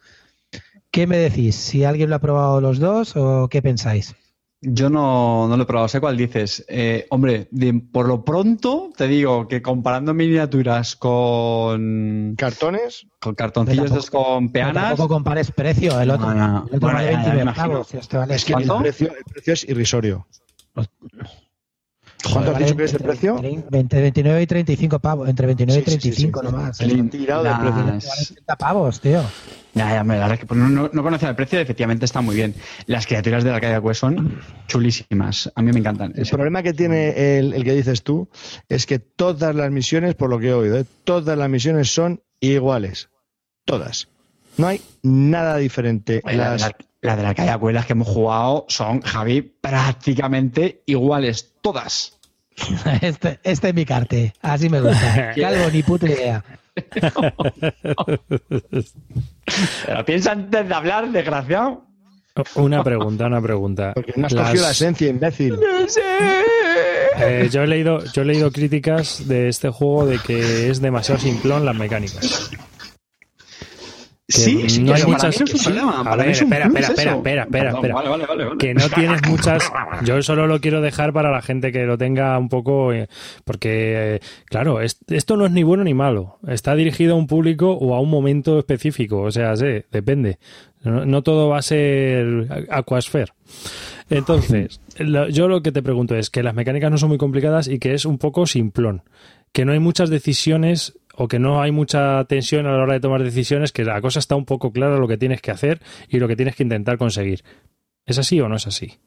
[0.92, 1.56] ¿Qué me decís?
[1.56, 4.16] ¿Si alguien lo ha probado los dos o qué pensáis?
[4.62, 6.66] Yo no, no lo he probado, sé cuál dices.
[6.68, 13.06] Eh, hombre, de- por lo pronto te digo que comparando miniaturas con, ¿Cartones?
[13.20, 16.58] con cartoncillos estos con peanas, tampoco compares precio, el otro, No, no.
[16.72, 17.68] el otro Bueno, vale ya, ya 20 me imagino.
[17.74, 18.78] pavos, y este vale Es que el 15.
[18.80, 20.28] precio, el precio es irrisorio.
[22.32, 23.36] ¿Cuánto has dicho que es el entre precio?
[23.70, 26.52] 20, 29 y 35 pavos, entre 29 Sí, y sí, sí, 35 sí, sí.
[26.54, 26.82] nomás.
[26.82, 27.04] El ¿eh?
[27.10, 27.86] tirado de precio.
[27.86, 28.00] Vale
[28.34, 29.22] 30 pavos, tío.
[29.74, 32.22] Ya, ya, la verdad es que pues, no, no, no conocía el precio, efectivamente está
[32.22, 32.56] muy bien.
[32.88, 35.52] Las criaturas de la calle Quest son chulísimas.
[35.56, 36.14] A mí me encantan.
[36.16, 38.30] El problema que tiene el, el que dices tú
[38.70, 40.86] es que todas las misiones, por lo que he oído, ¿eh?
[41.04, 43.10] todas las misiones son iguales.
[43.66, 44.08] Todas.
[44.58, 46.22] No hay nada diferente.
[46.24, 46.76] Oye, La, Las- la-
[47.06, 51.54] la de la calle Quest, las que hemos jugado, son, Javi, prácticamente iguales.
[51.62, 52.12] Todas.
[53.02, 55.34] Este, este es mi carte, así me gusta.
[55.40, 56.44] Calvo, ni puta idea.
[59.86, 61.84] Pero piensa antes de hablar, desgraciado.
[62.56, 63.92] Una pregunta, una pregunta.
[63.94, 65.58] Porque no has Las- cogido la esencia, imbécil.
[67.20, 71.20] eh, yo he leído, yo he leído críticas de este juego de que es demasiado
[71.22, 72.52] simplón las mecánicas.
[74.28, 76.00] Sí, sí, no hay eso para muchas- mí no es un problema.
[76.00, 77.94] A Para ver, mí es un espera, espera, espera, espera, espera, espera.
[77.94, 78.58] Vale, vale, vale, vale.
[78.58, 79.72] que no tienes muchas.
[80.04, 82.92] Yo solo lo quiero dejar para la gente que lo tenga un poco.
[82.92, 83.08] eh,
[83.44, 86.40] Porque, eh, claro, es- esto no es ni bueno ni malo.
[86.48, 89.22] Está dirigido a un público o a un momento específico.
[89.22, 90.40] O sea, sí, depende.
[90.84, 93.32] No, no todo va a ser Aquasphere.
[94.10, 97.68] Entonces, lo- yo lo que te pregunto es que las mecánicas no son muy complicadas
[97.68, 99.04] y que es un poco simplón.
[99.56, 103.00] Que no hay muchas decisiones o que no hay mucha tensión a la hora de
[103.00, 106.20] tomar decisiones, que la cosa está un poco clara lo que tienes que hacer y
[106.20, 107.42] lo que tienes que intentar conseguir.
[108.06, 109.00] ¿Es así o no es así?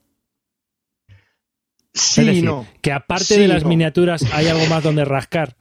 [1.93, 2.65] Sí es decir, y no.
[2.81, 3.69] que aparte Sí de las no.
[3.69, 5.55] miniaturas hay algo más donde rascar.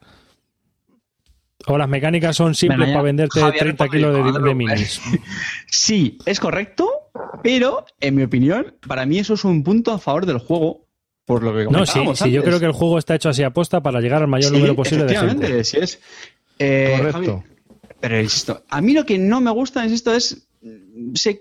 [1.67, 4.57] O las mecánicas son simples para venderte Javier, 30 responde kilos de, de preocupes.
[4.57, 5.01] minis.
[5.67, 6.89] Sí, es correcto,
[7.43, 10.88] pero en mi opinión, para mí eso es un punto a favor del juego.
[11.29, 13.83] Por lo que No, sí, sí, yo creo que el juego está hecho así aposta
[13.83, 15.65] para llegar al mayor Sí, número posible de efectivamente, gente.
[15.65, 16.01] sí es.
[16.59, 17.45] Eh, Correcto.
[17.47, 20.49] Javi, pero insisto, a mí lo que no me gusta es esto es
[21.15, 21.41] si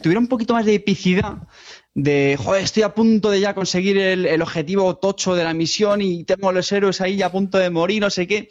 [0.00, 1.36] tuviera un poquito más de epicidad
[1.94, 6.00] de joder, estoy a punto de ya conseguir el, el objetivo tocho de la misión
[6.00, 8.48] y tengo a los héroes ahí ya a punto de morir, no sé qué.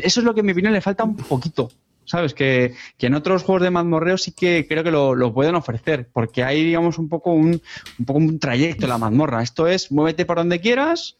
[0.00, 1.70] Eso es lo que en mi opinión le falta un poquito.
[2.10, 2.34] ¿Sabes?
[2.34, 6.08] Que, que en otros juegos de mazmorreo sí que creo que lo, lo pueden ofrecer,
[6.12, 7.62] porque hay, digamos, un poco un,
[7.98, 9.44] un poco un trayecto en la mazmorra.
[9.44, 11.16] Esto es, muévete por donde quieras,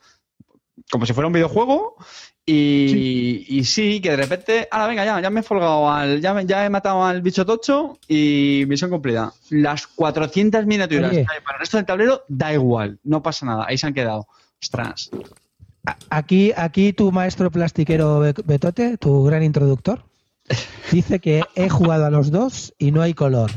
[0.91, 1.95] como si fuera un videojuego,
[2.45, 6.35] y y sí, que de repente, ahora venga, ya, ya me he folgado al, ya,
[6.35, 9.33] me- ya he matado al bicho tocho y misión cumplida.
[9.51, 11.25] Las 400 miniaturas Oye.
[11.25, 13.95] que hay para el resto del tablero, da igual, no pasa nada, ahí se han
[13.95, 14.27] quedado.
[14.61, 15.11] Ostras.
[16.11, 20.03] Aquí, aquí tu maestro plastiquero Be- Betote, tu gran introductor,
[20.93, 23.51] dice que he jugado a los dos y no hay color.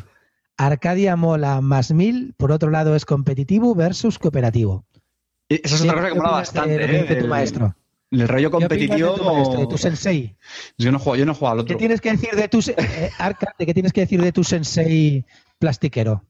[0.57, 4.86] Arcadia mola más mil, por otro lado es competitivo versus cooperativo.
[5.49, 6.76] Y Esa es otra cosa que ¿Qué mola de bastante.
[6.84, 6.88] ¿eh?
[7.02, 7.76] dice tu Del- maestro?
[8.11, 9.15] El rollo ¿Qué de competitivo.
[9.15, 10.36] tu maestro, de tu sensei?
[10.78, 11.78] Yo no juego, yo no he jugado al ¿Qué otro.
[11.80, 15.26] tienes que decir de tu eh, Arcade, qué tienes que decir de tu sensei
[15.57, 16.24] plastiquero?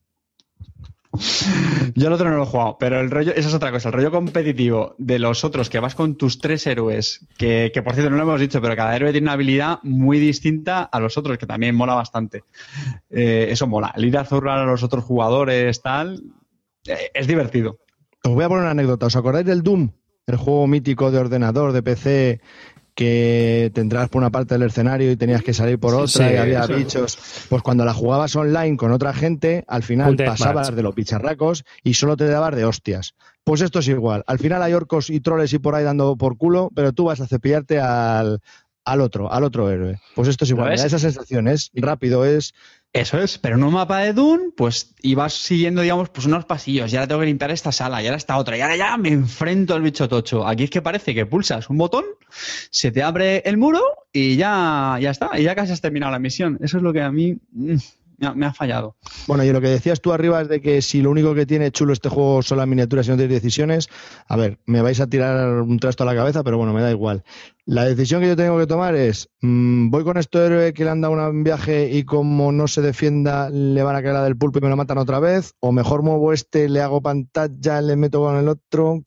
[1.96, 3.94] Yo el otro no lo he jugado, pero el rollo, esa es otra cosa, el
[3.94, 8.10] rollo competitivo de los otros, que vas con tus tres héroes, que, que por cierto
[8.10, 11.38] no lo hemos dicho, pero cada héroe tiene una habilidad muy distinta a los otros,
[11.38, 12.44] que también mola bastante.
[13.10, 16.24] Eh, eso mola, el ir a zurrar a los otros jugadores, tal,
[16.88, 17.80] eh, es divertido.
[18.24, 19.06] Os voy a poner una anécdota.
[19.06, 19.92] ¿Os acordáis del Doom?
[20.26, 22.42] El juego mítico de ordenador, de PC,
[22.96, 26.38] que tendrás por una parte del escenario y tenías que salir por otra Sí, y
[26.38, 26.76] había eso.
[26.76, 27.18] bichos.
[27.50, 31.96] Pues cuando la jugabas online con otra gente, al final pasabas de los bicharracos y
[31.96, 33.14] solo te dabas de hostias.
[33.44, 34.24] Pues esto es igual.
[34.28, 37.20] Al final hay orcos y troles y por ahí dando por culo, pero tú vas
[37.20, 38.40] a cepillarte al,
[38.86, 40.00] al otro, al otro héroe.
[40.16, 40.70] Pues esto es igual.
[40.70, 40.80] ves?
[40.80, 42.54] Me da esa sensación, es rápido, es
[42.94, 46.94] Eso es, pero en un mapa de Dune, pues ibas siguiendo, digamos, pues unos pasillos,
[46.94, 49.10] y ahora tengo que limpiar esta sala, y ahora esta otra, y ahora ya me
[49.10, 50.48] enfrento al bicho tocho.
[50.48, 52.06] Aquí es que parece que pulsas un botón,
[52.70, 56.20] se te abre el muro y ya, ya está, y ya casi has terminado la
[56.20, 56.60] misión.
[56.62, 57.78] Eso es lo que a mí mm,
[58.18, 58.96] me ha, fallado.
[59.28, 61.72] Bueno, y lo que decías tú arriba es de que si lo único que tiene
[61.72, 63.88] chulo este juego son las miniaturas y no tienes decisiones,
[64.28, 66.92] a ver, me vais a tirar un trasto a la cabeza, pero bueno, me da
[66.92, 67.24] igual.
[67.66, 70.90] La decisión que yo tengo que tomar es, mm, voy con este héroe que le
[70.90, 74.38] han dado un viaje y como no se defienda le van a caer la del
[74.38, 77.96] pulpo y me lo matan otra vez, o mejor muevo este, le hago pantalla, le
[77.96, 79.02] meto con el otro.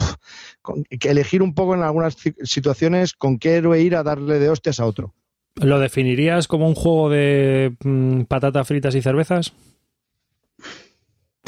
[0.98, 4.48] Que elegir un poco en algunas ci- situaciones con qué héroe ir a darle de
[4.48, 5.14] hostias a otro.
[5.62, 9.52] ¿Lo definirías como un juego de mm, patatas fritas y cervezas?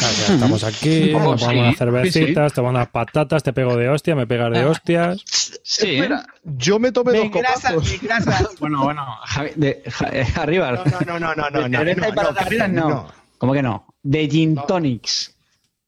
[0.00, 3.52] Ah, ya estamos aquí, poco nos sí, unas sí, cervecitas, te pongo unas patatas, te
[3.52, 5.20] pego de hostia, me pegas de hostias.
[5.26, 5.96] Sí.
[5.96, 7.88] Espera, yo me tomé Me dos engrasa, copazos.
[7.90, 8.48] me engrasa.
[8.60, 10.70] Bueno, bueno, Javi- de, Ja- eh, arriba.
[10.70, 13.08] No, no, no, no, no, De no, cerveza no, y para no.
[13.38, 13.86] ¿Cómo que no?
[14.04, 15.34] De gin tonics.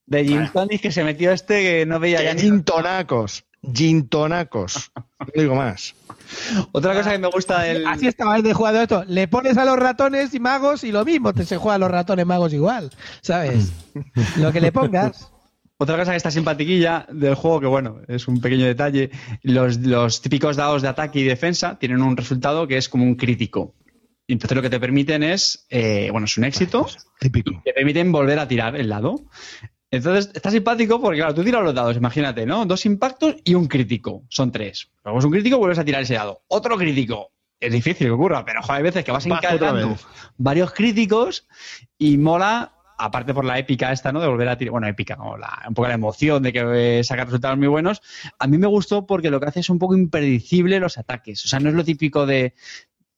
[0.07, 2.43] De gin tonics que se metió este que no veía ya Que ni...
[2.43, 3.45] Gintonacos.
[3.73, 4.91] Gintonacos.
[5.21, 5.95] No digo más.
[6.73, 7.87] Otra cosa que me gusta del...
[7.87, 9.05] Así estaba el de jugado esto.
[9.07, 11.91] Le pones a los ratones y magos y lo mismo, te se juega a los
[11.91, 12.91] ratones magos igual,
[13.21, 13.73] ¿sabes?
[14.37, 15.31] Lo que le pongas.
[15.79, 19.11] Otra cosa que está simpatiquilla del juego, que bueno, es un pequeño detalle,
[19.43, 23.15] los, los típicos dados de ataque y defensa tienen un resultado que es como un
[23.15, 23.75] crítico.
[24.27, 26.87] Y entonces lo que te permiten es, eh, bueno, es un éxito,
[27.19, 27.63] Típico.
[27.65, 29.25] te permiten volver a tirar el dado.
[29.91, 32.65] Entonces está simpático porque, claro, tú tiras los dados, imagínate, ¿no?
[32.65, 34.91] Dos impactos y un crítico, son tres.
[35.05, 36.43] Luego es un crítico, vuelves a tirar ese dado.
[36.49, 37.33] Otro crítico.
[37.59, 40.07] Es difícil que ocurra, pero joder, hay veces que vas encadenando vez.
[40.39, 41.47] varios críticos
[41.99, 44.21] y mola, aparte por la épica esta, ¿no?
[44.21, 47.05] De volver a tirar, bueno, épica, o la- un poco la emoción de que eh,
[47.05, 48.01] saca resultados muy buenos.
[48.39, 51.45] A mí me gustó porque lo que hace es un poco impredecible los ataques.
[51.45, 52.55] O sea, no es lo típico de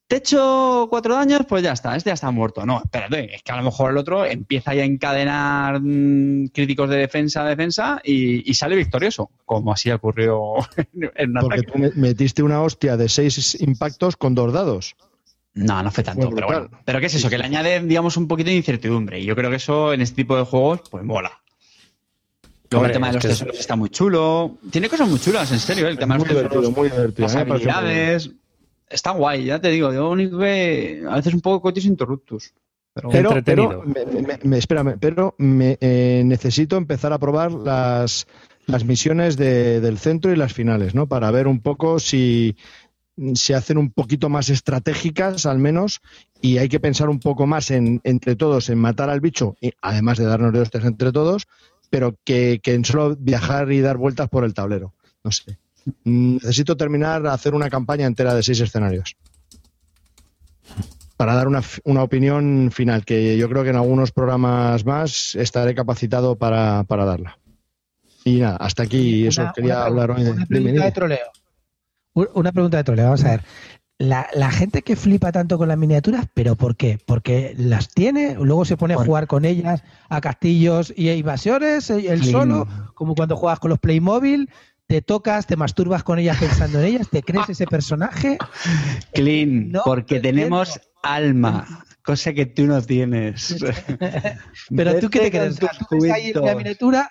[0.08, 2.66] te he hecho cuatro daños, pues ya está, este ya está muerto.
[2.66, 6.90] No, espérate, es que a lo mejor el otro empieza ya a encadenar mm, críticos
[6.90, 10.54] de defensa a defensa y, y sale victorioso, como así ocurrió
[11.14, 11.72] en un Porque ataque.
[11.72, 14.96] tú me- metiste una hostia de seis impactos con dos dados.
[15.54, 16.70] No, no fue tanto, pero bueno.
[16.84, 17.28] Pero ¿qué es eso?
[17.28, 19.20] Que le añade, digamos, un poquito de incertidumbre.
[19.20, 21.40] Y yo creo que eso en este tipo de juegos, pues mola.
[22.70, 24.56] Luego el tema de los tesoros está muy chulo.
[24.70, 25.88] Tiene cosas muy chulas, en serio.
[25.88, 27.28] El tema de Muy los tesoros, divertido, muy divertido.
[27.28, 28.30] las muy habilidades.
[28.92, 29.92] Está guay, ya te digo.
[29.92, 32.52] Yo único que a veces un poco coches interruptus.
[32.94, 33.82] Pero Pero, Entretenido.
[33.94, 38.26] pero me, me- me- espérame, pero me, eh, necesito empezar a probar las,
[38.66, 41.06] las misiones de- del centro y las finales, ¿no?
[41.06, 42.54] Para ver un poco si
[43.34, 46.00] se hacen un poquito más estratégicas, al menos,
[46.42, 49.72] y hay que pensar un poco más en, entre todos en matar al bicho, y,
[49.80, 51.46] además de darnos de hostias entre todos,
[51.90, 54.92] pero que, que en solo viajar y dar vueltas por el tablero.
[55.24, 55.56] No sé.
[56.04, 59.16] Mm, Necesito terminar a hacer una campaña entera de seis escenarios
[61.16, 65.74] para dar una, una opinión final, que yo creo que en algunos programas más estaré
[65.74, 67.38] capacitado para, para darla.
[68.24, 69.42] Y nada, hasta aquí eso.
[69.42, 70.30] Una- Quería una hablar hoy de...
[70.32, 71.26] Una pregunta de troleo.
[72.14, 73.42] Un- Una pregunta de troleo, vamos a ver.
[73.98, 76.98] La, la gente que flipa tanto con las miniaturas, ¿pero por qué?
[77.06, 78.34] ¿Porque las tiene?
[78.34, 82.30] Luego se pone a jugar con ellas a castillos y a invasiones, Sí.
[82.32, 84.50] solo, como cuando juegas con los Playmobil,
[84.92, 88.36] te tocas, te masturbas con ellas pensando en ellas, te crees ese personaje.
[89.14, 90.40] Clean, No, porque entiendo.
[90.42, 93.56] tenemos alma, cosa que tú no tienes.
[94.76, 95.58] Pero tú qué te crees,
[96.12, 96.56] ahí la cuentos.
[96.56, 97.10] miniatura,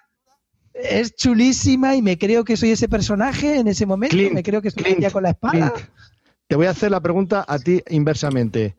[0.76, 4.62] es chulísima y me creo que soy ese personaje en ese momento, Clint, me creo
[4.62, 5.74] que estoy Clint, con la espada.
[5.74, 5.90] Clint,
[6.45, 8.76] te voy a hacer la pregunta a ti inversamente.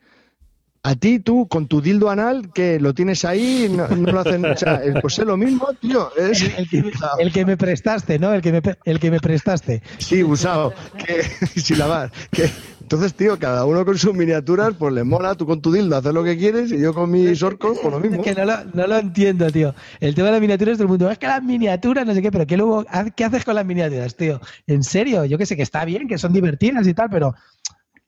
[0.84, 4.44] A ti, tú, con tu dildo anal, que lo tienes ahí, no, no lo hacen.
[4.44, 6.10] O sea, eh, pues es lo mismo, tío.
[6.16, 8.34] Es, El que, me, el que me prestaste, ¿no?
[8.34, 9.80] El que me, el que me prestaste.
[9.98, 10.74] Sí, usado.
[10.98, 11.22] Que,
[11.60, 12.10] sin lavar.
[12.32, 12.50] Que,
[12.80, 15.36] entonces, tío, cada uno con sus miniaturas, pues le mola.
[15.36, 18.00] Tú con tu dildo haces lo que quieres y yo con mis orcos, pues lo
[18.00, 18.16] mismo.
[18.16, 19.76] Es que no lo, no lo entiendo, tío.
[20.00, 22.32] El tema de las miniaturas, todo el mundo, es que las miniaturas, no sé qué,
[22.32, 22.84] pero ¿qué, luego,
[23.14, 24.40] ¿qué haces con las miniaturas, tío?
[24.66, 27.36] En serio, yo que sé que está bien, que son divertidas y tal, pero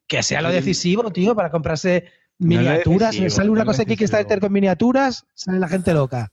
[0.08, 2.04] que sea lo decisivo, tío, para comprarse
[2.38, 3.14] miniaturas.
[3.28, 3.98] sale no una es cosa que decisivo.
[4.18, 6.30] Kickstarter con miniaturas, sale la gente loca.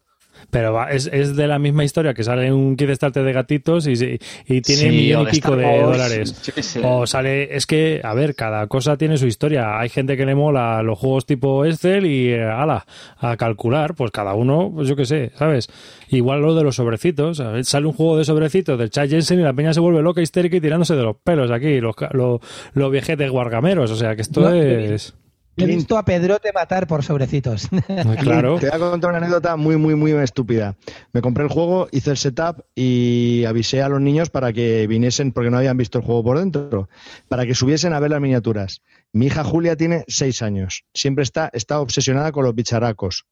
[0.49, 3.91] Pero va, es, es de la misma historia que sale un Kickstarter de gatitos y,
[3.91, 6.41] y tiene Sí, millón y pico de dólares.
[6.83, 9.77] O sale, es que, a ver, cada cosa tiene su historia.
[9.79, 12.87] Hay gente que le mola los juegos tipo Excel y, eh, ala,
[13.17, 15.69] a calcular, pues cada uno, pues yo qué sé, ¿sabes?
[16.09, 17.39] Igual lo de los sobrecitos.
[17.39, 20.01] a ver, Sale un juego de sobrecitos del Chad Jensen y la peña se vuelve
[20.01, 22.39] loca, histérica y tirándose de los pelos aquí, los, los,
[22.73, 23.91] los viejetes guargameros.
[23.91, 25.13] O sea, que esto No, es...
[25.57, 27.69] He visto a Pedrote matar por sobrecitos.
[28.21, 28.59] Claro.
[28.59, 30.75] Te voy a contar una anécdota muy, muy, muy estúpida.
[31.11, 35.31] Me compré el juego, hice el setup y avisé a los niños para que viniesen,
[35.31, 36.89] porque no habían visto el juego por dentro,
[37.27, 38.81] para que subiesen a ver las miniaturas.
[39.11, 40.85] Mi hija Julia tiene seis años.
[40.93, 43.25] Siempre está, está obsesionada con los bicharracos.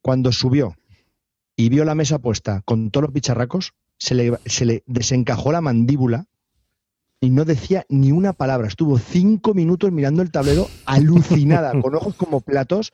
[0.00, 0.76] Cuando subió
[1.56, 5.60] y vio la mesa puesta con todos los bicharracos, se le, se le desencajó la
[5.60, 6.26] mandíbula
[7.22, 8.66] y no decía ni una palabra.
[8.66, 12.92] Estuvo cinco minutos mirando el tablero alucinada, con ojos como platos,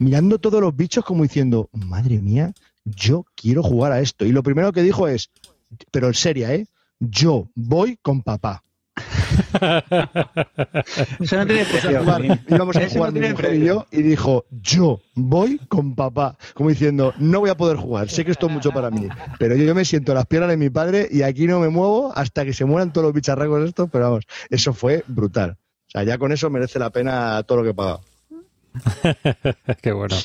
[0.00, 2.52] mirando todos los bichos como diciendo, madre mía,
[2.84, 4.26] yo quiero jugar a esto.
[4.26, 5.30] Y lo primero que dijo es,
[5.92, 6.66] pero en serio, ¿eh?
[6.98, 8.64] Yo voy con papá.
[11.20, 12.02] Eso no tiene precio.
[12.48, 16.36] íbamos a jugar mi mujer y yo y dijo, yo voy con papá.
[16.54, 19.08] Como diciendo, no voy a poder jugar, sé que esto es mucho para mí,
[19.38, 21.68] pero yo, yo me siento en las piernas de mi padre y aquí no me
[21.68, 25.56] muevo hasta que se mueran todos los bicharracos estos, pero vamos, eso fue brutal.
[25.88, 28.02] O sea, ya con eso merece la pena todo lo que he pagado.
[29.82, 30.16] Qué bueno.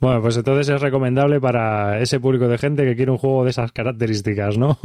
[0.00, 3.50] Bueno, pues entonces es recomendable para ese público de gente que quiere un juego de
[3.50, 4.78] esas características, ¿no?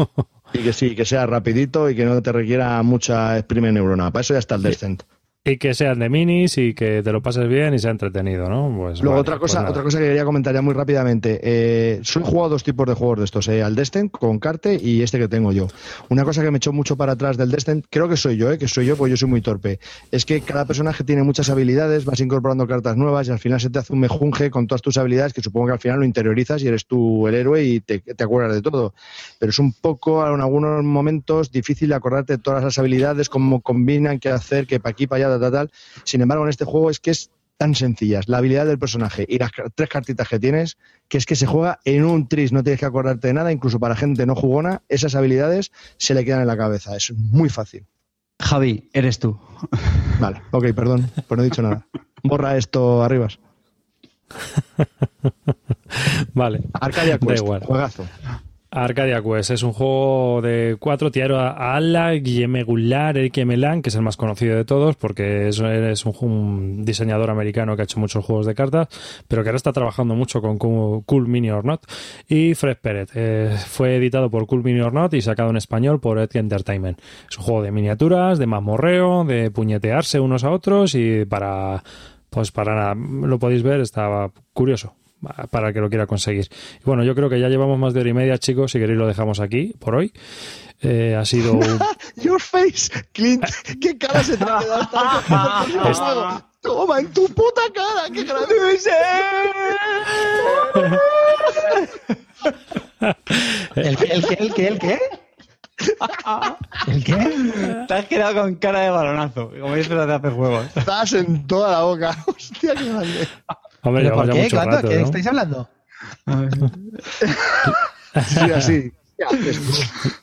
[0.53, 4.11] Y que sí, que sea rapidito y que no te requiera mucha exprime neurona.
[4.11, 5.03] Para eso ya está el Descent.
[5.41, 8.75] Y que sean de minis y que te lo pases bien y sea entretenido, ¿no?
[8.77, 11.39] Pues Luego vale, otra pues cosa, otra cosa que quería comentar ya muy rápidamente.
[11.41, 14.77] Eh, solo he jugado dos tipos de juegos de estos, eh, al Descent con Carte
[14.79, 15.67] y este que tengo yo.
[16.09, 18.57] Una cosa que me echó mucho para atrás del Descent, creo que soy yo, eh,
[18.57, 19.79] que soy yo, porque yo soy muy torpe,
[20.11, 23.69] es que cada personaje tiene muchas habilidades, vas incorporando cartas nuevas y al final se
[23.69, 26.61] te hace un mejunje con todas tus habilidades que supongo que al final lo interiorizas
[26.63, 28.93] y eres tú el héroe y te, te acuerdas de todo.
[29.39, 34.19] Pero es un poco, en algunos momentos, difícil acordarte de todas las habilidades, cómo combinan,
[34.19, 35.71] qué hacer, que para aquí, para allá, tal, tal.
[36.05, 37.29] Sin embargo, en este juego es que es
[37.59, 40.77] tan sencillas, la habilidad del personaje y las tres cartitas que tienes,
[41.09, 43.79] que es que se juega en un tris, no tienes que acordarte de nada, incluso
[43.79, 47.85] para gente no jugona, esas habilidades se le quedan en la cabeza, es muy fácil.
[48.39, 49.37] Javi, eres tú.
[50.21, 51.85] Vale, ok, perdón, pues no he dicho nada.
[52.23, 53.39] Borra esto arribas.
[56.33, 56.61] Vale.
[56.73, 58.07] Arcadia Quest, juegazo.
[58.71, 61.09] Arcadia Quest es un juego de cuatro.
[61.09, 65.47] Tiaro a Alla, Guillem Goulart, Eric Melan, que es el más conocido de todos, porque
[65.47, 68.87] es, es un, diseñador americano que ha hecho muchos juegos de cartas,
[69.27, 71.81] pero que ahora está trabajando mucho con Cool Mini or Not.
[72.27, 73.09] Y Fred Pérez.
[73.15, 76.99] eh, fue editado por Cool Mini or Not y sacado en español por Etsy Entertainment.
[77.27, 81.83] Es un juego de miniaturas, de mazmorreo, de puñetearse unos a otros y para.
[82.29, 84.93] Pues para nada, lo podéis ver, estaba curioso
[85.51, 86.47] para el que lo quiera conseguir.
[86.79, 88.71] Y bueno, yo creo que ya llevamos más de hora y media, chicos.
[88.71, 90.13] Si queréis, lo dejamos aquí por hoy.
[90.81, 91.79] Eh, ha sido un-
[92.15, 93.43] Your face, Clint,
[93.81, 94.89] qué cara se te ha quedado.
[96.61, 98.53] Toma, en tu puta cara, qué grande
[103.75, 104.05] ¿El qué?
[104.05, 104.33] ¿El qué?
[104.39, 104.67] ¿El qué?
[104.67, 104.99] ¿El qué?
[106.87, 107.85] ¿El qué?
[107.87, 110.65] Te has quedado con cara de balonazo, como dices de hace juegos.
[110.75, 112.17] Estás en toda la boca.
[112.27, 113.27] Hostia, qué grande.
[113.81, 114.41] Hombre, ¿Pero llevamos por qué?
[114.43, 114.75] mucho ¿Cuándo?
[114.75, 115.05] rato, ¿Qué ¿no?
[115.05, 115.69] estáis hablando?
[118.27, 118.91] Sí, así.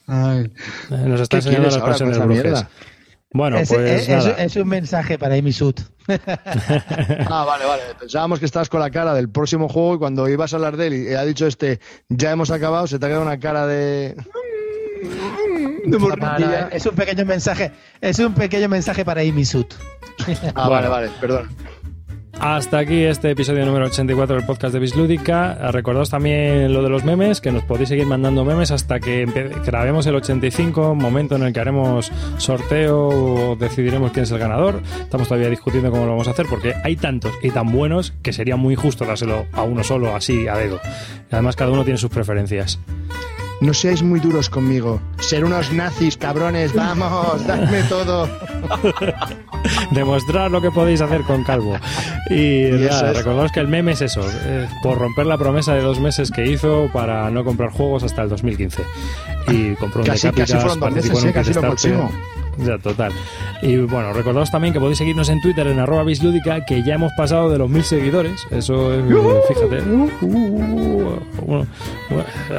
[0.07, 0.51] Ay.
[0.91, 2.69] Eh, Nos está ¿Qué enseñando las pasiones mierda?
[3.33, 4.43] Bueno, es, pues es- es- nada.
[4.43, 5.75] es un mensaje para Amy Sud.
[7.29, 7.83] Ah, vale, vale.
[7.99, 10.87] Pensábamos que estabas con la cara del próximo juego y cuando ibas a hablar de
[10.87, 11.79] él y ha dicho este,
[12.09, 14.15] ya hemos acabado, se te ha quedado una cara de...
[14.15, 16.69] de No, no, morrilla.
[16.71, 17.71] es un pequeño mensaje.
[18.01, 19.65] Es un pequeño mensaje para Amy Sud.
[20.55, 21.49] Ah, vale, vale, perdón.
[22.39, 25.55] Hasta aquí este episodio número 84 del podcast de Bislúdica.
[25.71, 29.25] Recordaos también lo de los memes, que nos podéis seguir mandando memes hasta que
[29.65, 34.81] grabemos el 85, momento en el que haremos sorteo o decidiremos quién es el ganador.
[35.01, 38.31] Estamos todavía discutiendo cómo lo vamos a hacer porque hay tantos y tan buenos que
[38.31, 40.79] sería muy injusto dárselo a uno solo, así a dedo.
[41.31, 42.79] Además cada uno tiene sus preferencias.
[43.59, 45.01] No seáis muy duros conmigo.
[45.19, 48.29] Ser unos nazis, cabrones, vamos, dadme todo.
[49.91, 51.75] Demostrar lo que podéis hacer con Calvo.
[52.29, 53.17] Y, Y es.
[53.17, 56.45] recordaos que el meme es eso, eh, por romper la promesa de dos meses que
[56.45, 58.83] hizo para no comprar juegos hasta el 2015.
[59.47, 62.09] Y compró un Casi- Decapitas, casi fueron dos meses, eh, casi lo.
[62.57, 63.11] Ya, total.
[63.61, 67.11] Y bueno, recordaos también que podéis seguirnos en Twitter en arroba bislúdica, que ya hemos
[67.13, 68.45] pasado de los mil seguidores.
[68.51, 69.03] Eso es,
[69.47, 69.81] fíjate.
[69.81, 71.65] Uh, uh, uh, uh,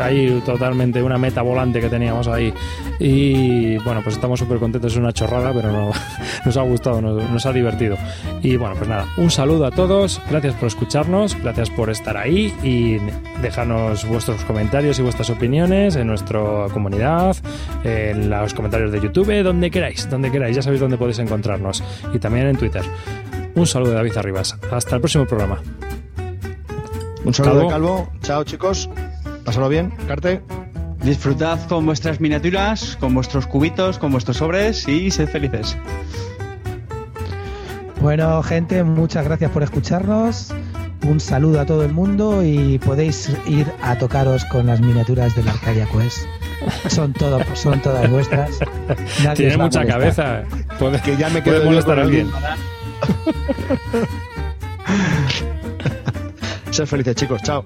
[0.00, 2.52] ahí totalmente una meta volante que teníamos ahí.
[3.00, 4.92] Y bueno, pues estamos súper contentos.
[4.92, 5.90] Es una chorrada, pero no,
[6.44, 7.96] nos ha gustado, nos, nos ha divertido.
[8.42, 10.20] Y bueno, pues nada, un saludo a todos.
[10.30, 12.98] Gracias por escucharnos, gracias por estar ahí y
[13.42, 17.36] dejarnos vuestros comentarios y vuestras opiniones en nuestra comunidad,
[17.84, 20.56] en los comentarios de YouTube, donde queráis, donde queráis.
[20.56, 21.82] Ya sabéis dónde podéis encontrarnos.
[22.12, 22.82] Y también en Twitter.
[23.54, 24.56] Un saludo de David Arribas.
[24.70, 25.60] Hasta el próximo programa.
[27.24, 27.62] Un saludo Calvo.
[27.62, 28.12] de Calvo.
[28.22, 28.90] Chao, chicos.
[29.44, 29.90] Pásalo bien.
[30.06, 30.42] Carte.
[31.02, 35.76] Disfrutad con vuestras miniaturas, con vuestros cubitos, con vuestros sobres y sed felices.
[38.00, 40.52] Bueno, gente, muchas gracias por escucharnos.
[41.06, 45.44] Un saludo a todo el mundo y podéis ir a tocaros con las miniaturas de
[45.44, 46.26] la Arcadia Quest.
[46.88, 48.50] Son, todo, son todas vuestras.
[49.22, 49.86] Nadie Tiene mucha molestar.
[49.86, 50.42] cabeza.
[50.78, 52.30] Puede, Que ya me puede molestar a alguien.
[56.70, 57.42] Sed felices, chicos.
[57.42, 57.64] Chao.